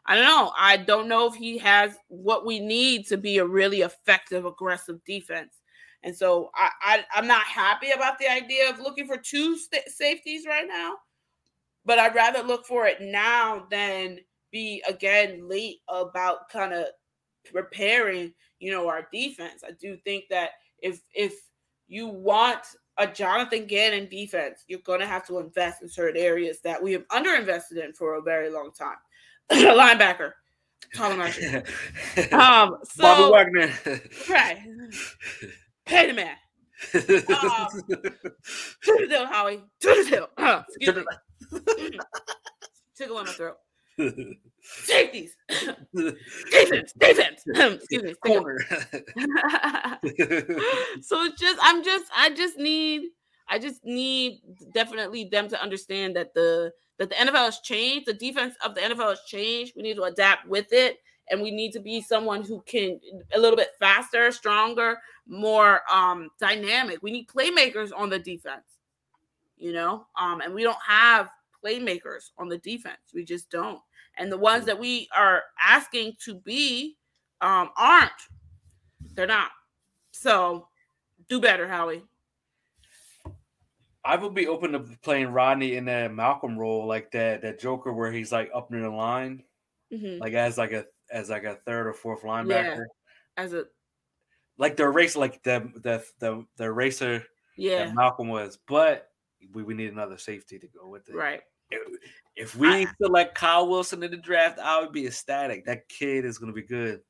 I 0.07 0.17
don't 0.17 0.25
know. 0.25 0.53
I 0.59 0.77
don't 0.79 1.09
know 1.09 1.27
if 1.27 1.35
he 1.35 1.59
has 1.59 1.97
what 2.09 2.45
we 2.45 2.59
need 2.59 3.07
to 3.07 3.17
be 3.17 3.39
a 3.39 3.47
really 3.47 3.83
effective, 3.83 4.45
aggressive 4.45 5.03
defense. 5.05 5.59
And 6.03 6.17
so 6.17 6.51
I, 6.55 6.71
I 6.83 7.05
I'm 7.15 7.27
not 7.27 7.45
happy 7.45 7.93
about 7.93 8.19
the 8.19 8.31
idea 8.31 8.69
of 8.69 8.81
looking 8.81 9.07
for 9.07 9.17
two 9.17 9.57
st- 9.57 9.89
safeties 9.89 10.47
right 10.47 10.67
now. 10.67 10.95
But 11.85 11.99
I'd 11.99 12.15
rather 12.15 12.43
look 12.43 12.67
for 12.67 12.87
it 12.87 13.01
now 13.01 13.67
than 13.71 14.19
be 14.51 14.83
again 14.89 15.49
late 15.49 15.79
about 15.89 16.49
kind 16.49 16.73
of 16.73 16.87
repairing, 17.53 18.33
you 18.59 18.73
know, 18.73 18.89
our 18.89 19.09
defense. 19.13 19.63
I 19.67 19.73
do 19.81 19.97
think 20.05 20.25
that 20.31 20.51
if 20.81 21.01
if 21.15 21.35
you 21.87 22.09
want 22.09 22.61
a 22.99 23.07
Jonathan 23.07 23.67
Gannon 23.67 24.09
defense, 24.09 24.65
you're 24.67 24.81
going 24.81 25.01
to 25.01 25.07
have 25.07 25.27
to 25.27 25.39
invest 25.39 25.83
in 25.83 25.89
certain 25.89 26.21
areas 26.21 26.61
that 26.61 26.83
we 26.83 26.93
have 26.93 27.07
underinvested 27.09 27.83
in 27.83 27.93
for 27.93 28.17
a 28.17 28.23
very 28.23 28.51
long 28.51 28.71
time. 28.77 28.97
linebacker. 29.75 30.33
Talking 30.95 31.21
about. 32.21 32.33
Um, 32.33 32.77
so, 32.85 33.03
Bobby 33.03 33.33
Wagner. 33.33 33.73
right. 34.29 34.59
Pay 35.87 36.07
the 36.09 36.15
man. 36.15 36.37
Um, 36.95 37.69
to 37.87 39.07
the 39.07 39.07
hill, 39.09 39.27
Howie. 39.27 39.63
To 39.81 39.89
the 39.89 40.05
hill. 40.09 40.29
Uh, 40.37 40.63
excuse 40.69 40.97
me. 40.97 41.99
Tickle 42.97 43.19
in 43.21 43.27
my 43.27 43.33
throat. 43.33 43.57
Safeties. 44.63 45.37
defense. 46.51 46.93
Defense. 46.99 47.43
excuse 47.47 48.03
me. 48.03 48.15
Corner. 48.27 48.59
so 51.03 51.23
it's 51.25 51.41
just, 51.41 51.59
I'm 51.63 51.85
just, 51.85 52.11
I 52.17 52.31
just 52.35 52.59
need, 52.59 53.03
I 53.53 53.59
just 53.59 53.85
need 53.85 54.41
definitely 54.73 55.25
them 55.25 55.47
to 55.49 55.63
understand 55.63 56.17
that 56.17 56.33
the 56.33 56.73
that 56.99 57.11
the 57.11 57.17
NFL 57.17 57.45
has 57.45 57.61
changed. 57.61 58.07
The 58.07 58.15
defense 58.15 58.55
of 58.65 58.75
the 58.75 58.81
NFL 58.81 59.11
has 59.11 59.21
changed. 59.27 59.75
We 59.77 59.83
need 59.83 59.97
to 59.97 60.05
adapt 60.05 60.49
with 60.49 60.73
it. 60.73 61.01
And 61.31 61.43
we 61.43 61.51
need 61.51 61.73
to 61.73 61.81
be 61.81 62.01
someone 62.01 62.43
who 62.43 62.63
can 62.63 62.99
a 63.35 63.39
little 63.39 63.57
bit 63.57 63.73
faster, 63.79 64.33
stronger, 64.33 64.99
more 65.27 65.83
um, 65.93 66.31
dynamic. 66.41 67.01
We 67.03 67.11
need 67.11 67.29
playmakers 67.29 67.91
on 67.95 68.09
the 68.09 68.19
defense, 68.19 68.65
you 69.59 69.73
know, 69.73 70.07
um, 70.19 70.41
and 70.41 70.55
we 70.55 70.63
don't 70.63 70.83
have 70.87 71.29
playmakers 71.63 72.31
on 72.39 72.49
the 72.49 72.59
defense. 72.59 73.01
We 73.13 73.23
just 73.25 73.51
don't. 73.51 73.81
And 74.17 74.33
the 74.33 74.39
ones 74.39 74.65
that 74.65 74.79
we 74.79 75.09
are 75.15 75.43
asking 75.63 76.15
to 76.25 76.35
be 76.35 76.97
um, 77.43 77.69
aren't. 77.77 78.11
They're 79.15 79.27
not. 79.27 79.51
So 80.13 80.69
do 81.29 81.39
better, 81.39 81.69
Howie. 81.69 82.03
I 84.05 84.17
would 84.17 84.35
be 84.35 84.49
open 84.49 84.73
to 84.73 84.81
playing 85.03 85.29
Rodney 85.29 85.77
in 85.77 85.85
that 85.85 86.13
Malcolm 86.13 86.59
role, 86.59 86.87
like 86.87 87.13
that 87.13 87.43
that 87.43 87.61
Joker 87.61 87.93
where 87.93 88.13
he's 88.13 88.33
like 88.33 88.51
up 88.55 88.71
near 88.71 88.83
the 88.83 88.91
line, 88.91 89.45
mm-hmm. 89.93 90.21
like 90.21 90.35
as 90.35 90.59
like 90.59 90.73
a 90.73 90.87
as 91.11 91.31
like 91.31 91.45
a 91.45 91.57
third 91.67 91.87
or 91.87 91.93
fourth 91.93 92.23
linebacker. 92.23 92.79
Yeah. 92.79 92.85
As 93.37 93.53
a 93.53 93.65
like 94.59 94.77
the 94.77 94.89
race, 94.89 95.17
like 95.17 95.43
the 95.43 95.71
the 95.77 96.05
the 96.19 96.45
the 96.57 96.71
racer. 96.71 97.25
Yeah, 97.57 97.93
Malcolm 97.93 98.29
was, 98.29 98.59
but 98.67 99.11
we, 99.53 99.63
we 99.63 99.75
need 99.75 99.93
another 99.93 100.17
safety 100.17 100.59
to 100.59 100.67
go 100.69 100.89
with 100.89 101.09
it. 101.09 101.15
Right. 101.15 101.43
If, 101.71 101.99
if 102.35 102.57
we 102.57 102.69
I, 102.69 102.87
select 103.01 103.35
Kyle 103.35 103.69
Wilson 103.69 104.03
in 104.03 104.11
the 104.11 104.17
draft, 104.17 104.59
I 104.59 104.81
would 104.81 104.93
be 104.93 105.07
ecstatic. 105.07 105.67
That 105.67 105.89
kid 105.89 106.25
is 106.25 106.39
going 106.39 106.51
to 106.51 106.55
be 106.55 106.67
good. 106.67 107.01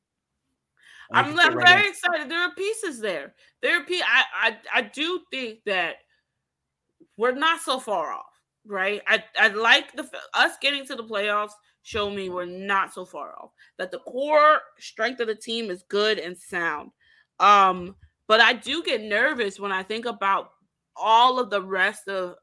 I'm, 1.11 1.37
I'm 1.39 1.53
very 1.53 1.87
excited. 1.87 2.29
There 2.29 2.39
are 2.39 2.53
pieces 2.55 2.99
there. 2.99 3.35
There 3.61 3.79
are 3.79 3.83
pieces. 3.83 4.05
I, 4.07 4.23
I 4.33 4.57
I 4.79 4.81
do 4.81 5.21
think 5.31 5.59
that 5.65 5.95
we're 7.17 7.31
not 7.31 7.61
so 7.61 7.79
far 7.79 8.11
off, 8.11 8.25
right? 8.65 9.01
I 9.07 9.23
I 9.39 9.49
like 9.49 9.95
the 9.95 10.09
us 10.33 10.53
getting 10.61 10.85
to 10.87 10.95
the 10.95 11.03
playoffs. 11.03 11.51
Show 11.83 12.09
me 12.09 12.29
we're 12.29 12.45
not 12.45 12.93
so 12.93 13.05
far 13.05 13.35
off. 13.39 13.51
That 13.77 13.91
the 13.91 13.99
core 13.99 14.59
strength 14.79 15.19
of 15.19 15.27
the 15.27 15.35
team 15.35 15.69
is 15.69 15.83
good 15.89 16.17
and 16.17 16.37
sound. 16.37 16.91
Um, 17.39 17.95
but 18.27 18.39
I 18.39 18.53
do 18.53 18.83
get 18.83 19.01
nervous 19.01 19.59
when 19.59 19.71
I 19.71 19.83
think 19.83 20.05
about 20.05 20.51
all 20.95 21.39
of 21.39 21.49
the 21.49 21.61
rest 21.61 22.07
of 22.07 22.35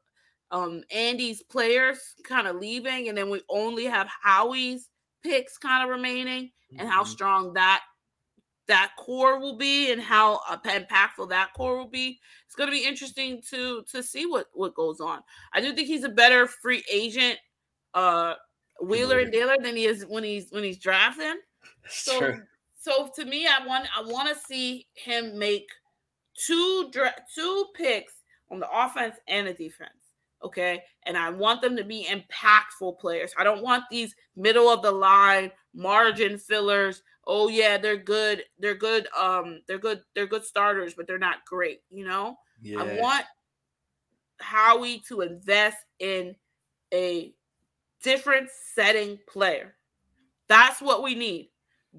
um 0.51 0.83
Andy's 0.91 1.41
players 1.43 1.99
kind 2.23 2.47
of 2.47 2.57
leaving, 2.57 3.09
and 3.09 3.17
then 3.17 3.29
we 3.29 3.41
only 3.49 3.85
have 3.85 4.07
Howie's 4.23 4.89
picks 5.23 5.57
kind 5.57 5.83
of 5.83 5.89
remaining, 5.89 6.45
mm-hmm. 6.45 6.79
and 6.79 6.89
how 6.89 7.01
mm-hmm. 7.01 7.11
strong 7.11 7.53
that 7.53 7.81
that 8.71 8.93
core 8.97 9.37
will 9.37 9.57
be 9.57 9.91
and 9.91 10.01
how 10.01 10.39
impactful 10.65 11.27
that 11.27 11.51
core 11.53 11.77
will 11.77 11.89
be. 11.89 12.19
It's 12.45 12.55
going 12.55 12.69
to 12.69 12.75
be 12.75 12.85
interesting 12.85 13.41
to 13.49 13.83
to 13.91 14.01
see 14.01 14.25
what 14.25 14.47
what 14.53 14.73
goes 14.73 15.01
on. 15.01 15.19
I 15.53 15.59
do 15.59 15.73
think 15.73 15.87
he's 15.87 16.05
a 16.05 16.09
better 16.09 16.47
free 16.47 16.83
agent 16.91 17.37
uh 17.93 18.35
wheeler 18.81 19.19
and 19.19 19.31
dealer 19.31 19.57
than 19.61 19.75
he 19.75 19.85
is 19.85 20.05
when 20.07 20.23
he's 20.23 20.49
when 20.51 20.63
he's 20.63 20.77
drafting. 20.77 21.35
So 21.89 22.19
true. 22.19 22.41
so 22.79 23.09
to 23.15 23.25
me 23.25 23.45
I 23.45 23.65
want 23.67 23.87
I 23.95 24.01
want 24.03 24.29
to 24.29 24.35
see 24.47 24.87
him 24.93 25.37
make 25.37 25.67
two 26.33 26.89
dra- 26.93 27.15
two 27.35 27.65
picks 27.75 28.13
on 28.49 28.61
the 28.61 28.69
offense 28.71 29.17
and 29.27 29.47
the 29.47 29.53
defense. 29.53 29.91
Okay. 30.43 30.81
And 31.05 31.17
I 31.17 31.29
want 31.29 31.61
them 31.61 31.75
to 31.75 31.83
be 31.83 32.07
impactful 32.09 32.99
players. 32.99 33.33
I 33.37 33.43
don't 33.43 33.61
want 33.61 33.83
these 33.91 34.15
middle 34.35 34.69
of 34.69 34.81
the 34.81 34.91
line 34.91 35.51
margin 35.73 36.37
fillers 36.37 37.03
oh 37.27 37.47
yeah, 37.47 37.77
they're 37.77 37.97
good, 37.97 38.43
they're 38.59 38.75
good, 38.75 39.07
um, 39.17 39.61
they're 39.67 39.79
good, 39.79 40.01
they're 40.15 40.27
good 40.27 40.43
starters, 40.43 40.93
but 40.93 41.07
they're 41.07 41.17
not 41.17 41.45
great, 41.45 41.81
you 41.89 42.05
know? 42.05 42.35
Yeah. 42.61 42.81
I 42.81 42.99
want 42.99 43.25
Howie 44.39 45.01
to 45.07 45.21
invest 45.21 45.77
in 45.99 46.35
a 46.93 47.33
different 48.03 48.49
setting 48.75 49.19
player. 49.27 49.75
That's 50.47 50.81
what 50.81 51.03
we 51.03 51.15
need. 51.15 51.49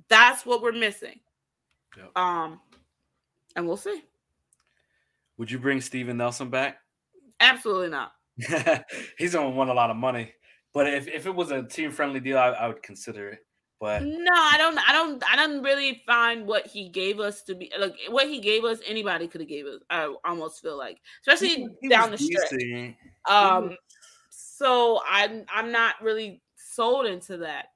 That's 0.09 0.45
what 0.45 0.63
we're 0.63 0.73
missing. 0.73 1.21
Yep. 1.97 2.17
Um, 2.17 2.61
and 3.57 3.67
we'll 3.67 3.77
see. 3.77 4.03
Would 5.39 5.51
you 5.51 5.59
bring 5.59 5.81
Steven 5.81 6.17
Nelson 6.17 6.51
back? 6.51 6.79
Absolutely 7.41 7.89
not. 7.89 8.13
He's 9.19 9.33
gonna 9.35 9.51
want 9.51 9.71
a 9.71 9.75
lot 9.75 9.91
of 9.91 9.97
money. 9.97 10.33
But 10.73 10.87
if, 10.93 11.09
if 11.09 11.27
it 11.27 11.35
was 11.35 11.51
a 11.51 11.63
team 11.63 11.91
friendly 11.91 12.21
deal, 12.21 12.39
I, 12.39 12.49
I 12.49 12.69
would 12.69 12.83
consider 12.83 13.29
it. 13.29 13.41
But 13.83 14.05
no, 14.05 14.31
I 14.33 14.55
don't. 14.59 14.79
I 14.79 14.93
don't. 14.93 15.25
I 15.29 15.35
don't 15.35 15.61
really 15.61 16.05
find 16.07 16.47
what 16.47 16.69
he 16.69 16.89
gave 16.89 17.19
us 17.19 17.43
to 17.43 17.57
be 17.57 17.69
like 17.77 17.97
what 18.11 18.29
he 18.29 18.39
gave 18.39 18.63
us. 18.63 18.79
Anybody 18.87 19.27
could 19.27 19.41
have 19.41 19.51
gave 19.51 19.67
us. 19.67 19.81
I 19.91 20.15
almost 20.25 20.63
feel 20.63 20.79
like, 20.79 21.01
especially 21.21 21.49
he, 21.49 21.69
he 21.81 21.89
down 21.89 22.13
the 22.13 22.17
stretch. 22.17 22.53
Um, 23.29 23.77
so 24.31 25.01
I'm 25.11 25.45
I'm 25.53 25.73
not 25.73 25.97
really 26.01 26.45
sold 26.55 27.07
into 27.07 27.39
that. 27.39 27.71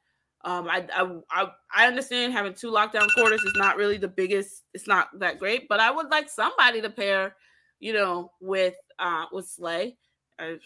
Um, 0.45 0.69
I, 0.69 0.87
I, 0.95 1.19
I 1.29 1.49
I 1.75 1.87
understand 1.89 2.33
having 2.33 2.55
two 2.55 2.71
lockdown 2.71 3.13
quarters 3.15 3.43
is 3.43 3.55
not 3.57 3.77
really 3.77 3.99
the 3.99 4.07
biggest. 4.07 4.63
It's 4.75 4.87
not 4.87 5.09
that 5.19 5.41
great, 5.41 5.67
but 5.69 5.81
I 5.81 5.91
would 5.91 6.09
like 6.09 6.29
somebody 6.29 6.81
to 6.83 6.91
pair, 6.91 7.35
you 7.81 7.93
know, 7.93 8.31
with 8.41 8.77
uh 9.01 9.25
with 9.33 9.49
Slay. 9.49 9.99
I, 10.39 10.59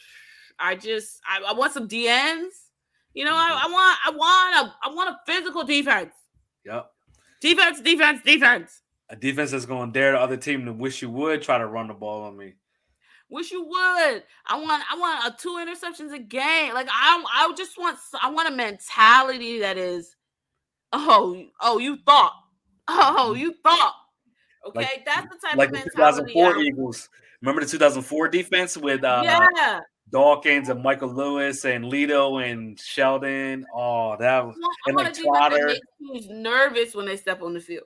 I 0.58 0.74
just 0.74 1.18
I, 1.26 1.42
I 1.48 1.54
want 1.54 1.72
some 1.72 1.88
DNs. 1.88 2.50
You 3.14 3.24
know, 3.24 3.34
I. 3.34 3.62
I 3.64 3.70
want 3.70 3.98
I 4.06 4.10
want 4.10 4.66
a 4.66 4.74
I 4.82 4.94
want 4.94 5.10
a 5.10 5.18
physical 5.30 5.64
defense. 5.64 6.12
Yep. 6.64 6.90
Defense, 7.40 7.80
defense, 7.80 8.20
defense. 8.24 8.82
A 9.08 9.16
defense 9.16 9.50
that's 9.50 9.66
going 9.66 9.92
to 9.92 9.98
dare 9.98 10.12
the 10.12 10.20
other 10.20 10.36
team 10.36 10.66
to 10.66 10.72
wish 10.72 11.02
you 11.02 11.10
would 11.10 11.42
try 11.42 11.58
to 11.58 11.66
run 11.66 11.88
the 11.88 11.94
ball 11.94 12.22
on 12.22 12.36
me. 12.36 12.54
Wish 13.28 13.50
you 13.50 13.64
would. 13.64 14.22
I 14.46 14.60
want 14.60 14.82
I 14.90 14.98
want 14.98 15.34
a 15.34 15.36
two 15.40 15.58
interceptions 15.58 16.14
a 16.14 16.18
game. 16.18 16.74
Like 16.74 16.88
I 16.90 17.24
I 17.32 17.52
just 17.56 17.78
want 17.78 17.98
I 18.22 18.30
want 18.30 18.48
a 18.48 18.52
mentality 18.52 19.60
that 19.60 19.78
is 19.78 20.16
oh 20.92 21.44
oh 21.60 21.78
you 21.78 21.96
thought. 22.04 22.34
Oh, 22.92 23.34
you 23.34 23.54
thought. 23.62 23.94
Okay, 24.66 24.80
like, 24.80 25.04
that's 25.06 25.28
the 25.28 25.38
type 25.46 25.56
like 25.56 25.68
of 25.68 25.74
mentality. 25.74 26.32
2004 26.32 26.62
Eagles. 26.62 27.08
Remember 27.40 27.62
the 27.62 27.70
2004 27.70 28.28
defense 28.28 28.76
with 28.76 29.04
uh, 29.04 29.22
yeah. 29.24 29.80
Dawkins 30.10 30.68
and 30.68 30.82
Michael 30.82 31.12
Lewis 31.12 31.64
and 31.64 31.84
Lito 31.84 32.44
and 32.44 32.78
Sheldon. 32.78 33.64
Oh, 33.74 34.16
that 34.18 34.44
was 34.44 34.56
well, 34.60 34.70
and 34.86 34.96
like 34.96 35.14
Trotter. 35.14 35.74
teams 36.00 36.28
nervous 36.28 36.94
when 36.94 37.06
they 37.06 37.16
step 37.16 37.42
on 37.42 37.54
the 37.54 37.60
field. 37.60 37.84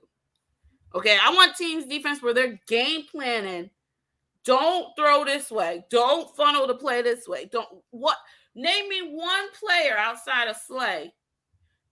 Okay, 0.94 1.18
I 1.20 1.34
want 1.34 1.56
teams 1.56 1.86
defense 1.86 2.22
where 2.22 2.34
they're 2.34 2.60
game 2.66 3.02
planning. 3.10 3.70
Don't 4.44 4.94
throw 4.96 5.24
this 5.24 5.50
way. 5.50 5.84
Don't 5.90 6.34
funnel 6.36 6.66
the 6.66 6.74
play 6.74 7.02
this 7.02 7.26
way. 7.26 7.48
Don't 7.50 7.68
what? 7.90 8.16
Name 8.54 8.88
me 8.88 9.00
one 9.02 9.50
player 9.52 9.96
outside 9.98 10.48
of 10.48 10.56
Slay 10.56 11.12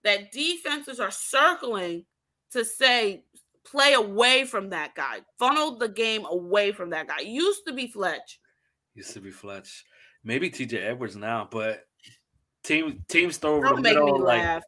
that 0.03 0.31
defenses 0.31 0.99
are 0.99 1.11
circling 1.11 2.05
to 2.51 2.63
say 2.63 3.25
play 3.65 3.93
away 3.93 4.45
from 4.45 4.69
that 4.69 4.95
guy. 4.95 5.19
Funnel 5.37 5.77
the 5.77 5.89
game 5.89 6.25
away 6.25 6.71
from 6.71 6.89
that 6.91 7.07
guy. 7.07 7.19
Used 7.19 7.65
to 7.67 7.73
be 7.73 7.87
Fletch. 7.87 8.39
Used 8.95 9.13
to 9.13 9.21
be 9.21 9.31
Fletch 9.31 9.83
maybe 10.23 10.49
TJ 10.49 10.81
Edwards 10.83 11.15
now, 11.15 11.47
but 11.49 11.85
team 12.63 13.03
teams 13.07 13.37
throw 13.37 13.55
over 13.55 13.67
Don't 13.67 13.81
the 13.81 13.81
middle. 13.81 14.23
like 14.23 14.61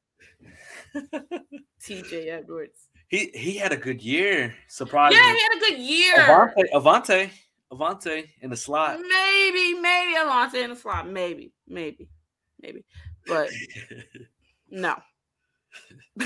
TJ 1.83 2.27
Edwards. 2.27 2.89
He 3.07 3.31
he 3.33 3.57
had 3.57 3.71
a 3.71 3.77
good 3.77 4.01
year. 4.01 4.55
Surprise! 4.67 5.13
Yeah, 5.13 5.31
he 5.31 5.39
had 5.39 5.55
a 5.55 5.59
good 5.59 5.79
year. 5.79 6.15
Avonte, 6.17 6.71
Avonte, 6.73 7.29
Avonte 7.71 8.29
in 8.41 8.49
the 8.49 8.57
slot. 8.57 8.99
Maybe, 8.99 9.73
maybe 9.79 10.15
Avonte 10.17 10.63
in 10.63 10.71
the 10.71 10.75
slot. 10.75 11.07
Maybe, 11.07 11.53
maybe, 11.67 12.09
maybe. 12.61 12.83
But 13.27 13.49
no. 14.69 14.95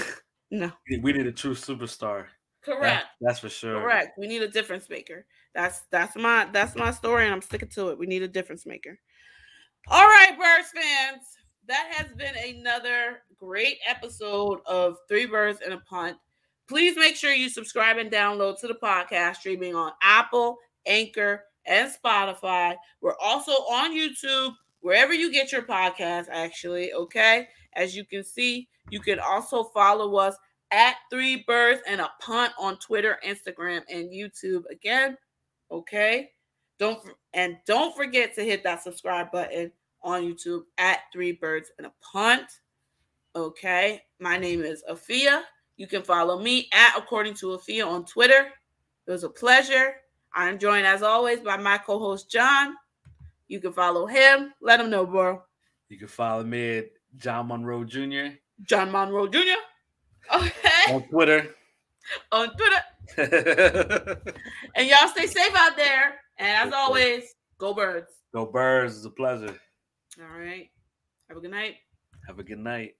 no. 0.51 0.71
We 1.01 1.13
need 1.13 1.27
a 1.27 1.31
true 1.31 1.53
superstar. 1.53 2.25
Correct. 2.63 2.81
That, 2.81 3.05
that's 3.21 3.39
for 3.39 3.49
sure. 3.49 3.81
Correct. 3.81 4.17
We 4.17 4.27
need 4.27 4.41
a 4.41 4.47
difference 4.47 4.89
maker. 4.89 5.25
That's 5.55 5.81
that's 5.91 6.15
my 6.15 6.47
that's 6.51 6.75
my 6.75 6.91
story, 6.91 7.25
and 7.25 7.33
I'm 7.33 7.41
sticking 7.41 7.69
to 7.69 7.89
it. 7.89 7.97
We 7.97 8.05
need 8.05 8.21
a 8.21 8.27
difference 8.27 8.65
maker. 8.65 8.99
All 9.87 10.05
right, 10.05 10.37
Birds 10.37 10.69
fans. 10.69 11.23
That 11.67 11.91
has 11.91 12.11
been 12.13 12.35
another 12.35 13.21
great 13.37 13.77
episode 13.87 14.59
of 14.65 14.97
Three 15.07 15.25
Birds 15.25 15.61
and 15.63 15.73
a 15.73 15.77
Punt. 15.79 16.17
Please 16.67 16.95
make 16.95 17.15
sure 17.15 17.31
you 17.31 17.49
subscribe 17.49 17.97
and 17.97 18.11
download 18.11 18.59
to 18.59 18.67
the 18.67 18.75
podcast 18.75 19.37
streaming 19.37 19.75
on 19.75 19.91
Apple, 20.01 20.57
Anchor, 20.85 21.43
and 21.65 21.91
Spotify. 21.91 22.75
We're 23.01 23.17
also 23.21 23.51
on 23.51 23.95
YouTube, 23.95 24.53
wherever 24.81 25.13
you 25.13 25.31
get 25.31 25.51
your 25.51 25.63
podcast, 25.63 26.27
actually. 26.31 26.93
Okay. 26.93 27.47
As 27.73 27.95
you 27.95 28.05
can 28.05 28.23
see, 28.23 28.67
you 28.89 28.99
can 28.99 29.19
also 29.19 29.63
follow 29.63 30.15
us 30.17 30.35
at 30.71 30.95
Three 31.09 31.43
Birds 31.47 31.81
and 31.87 32.01
a 32.01 32.11
Punt 32.19 32.53
on 32.59 32.77
Twitter, 32.77 33.17
Instagram, 33.25 33.81
and 33.89 34.11
YouTube. 34.11 34.63
Again, 34.69 35.17
okay. 35.71 36.31
Don't 36.79 36.99
and 37.33 37.57
don't 37.67 37.95
forget 37.95 38.33
to 38.35 38.43
hit 38.43 38.63
that 38.63 38.81
subscribe 38.81 39.31
button 39.31 39.71
on 40.01 40.23
YouTube 40.23 40.63
at 40.77 40.99
Three 41.11 41.33
Birds 41.33 41.71
and 41.77 41.85
a 41.85 41.91
Punt. 42.01 42.45
Okay. 43.35 44.01
My 44.19 44.37
name 44.37 44.63
is 44.63 44.83
Afia. 44.89 45.43
You 45.77 45.87
can 45.87 46.03
follow 46.03 46.39
me 46.39 46.69
at 46.73 46.97
According 46.97 47.35
to 47.35 47.47
Afia 47.47 47.85
on 47.85 48.05
Twitter. 48.05 48.47
It 49.07 49.11
was 49.11 49.23
a 49.23 49.29
pleasure. 49.29 49.95
I'm 50.33 50.57
joined 50.57 50.85
as 50.85 51.03
always 51.03 51.39
by 51.39 51.57
my 51.57 51.77
co-host 51.77 52.29
John. 52.29 52.75
You 53.47 53.59
can 53.59 53.73
follow 53.73 54.05
him. 54.05 54.53
Let 54.61 54.79
him 54.79 54.89
know, 54.89 55.05
bro. 55.05 55.41
You 55.89 55.97
can 55.97 56.07
follow 56.07 56.43
me 56.43 56.77
at 56.77 56.89
John 57.17 57.47
Monroe 57.47 57.83
Jr. 57.83 58.35
John 58.63 58.91
Monroe 58.91 59.27
Jr. 59.27 59.39
Okay. 60.33 60.93
On 60.93 61.01
Twitter. 61.09 61.55
on 62.31 62.51
Twitter. 62.55 62.83
and 64.75 64.87
y'all 64.87 65.07
stay 65.07 65.25
safe 65.25 65.53
out 65.55 65.75
there. 65.75 66.19
And 66.39 66.67
as 66.67 66.73
always, 66.73 67.35
go 67.57 67.73
birds. 67.73 68.07
Go 68.33 68.45
birds. 68.45 68.95
It's 68.95 69.05
a 69.05 69.09
pleasure. 69.09 69.59
All 70.19 70.39
right. 70.39 70.69
Have 71.27 71.37
a 71.37 71.41
good 71.41 71.51
night. 71.51 71.75
Have 72.27 72.39
a 72.39 72.43
good 72.43 72.59
night. 72.59 72.95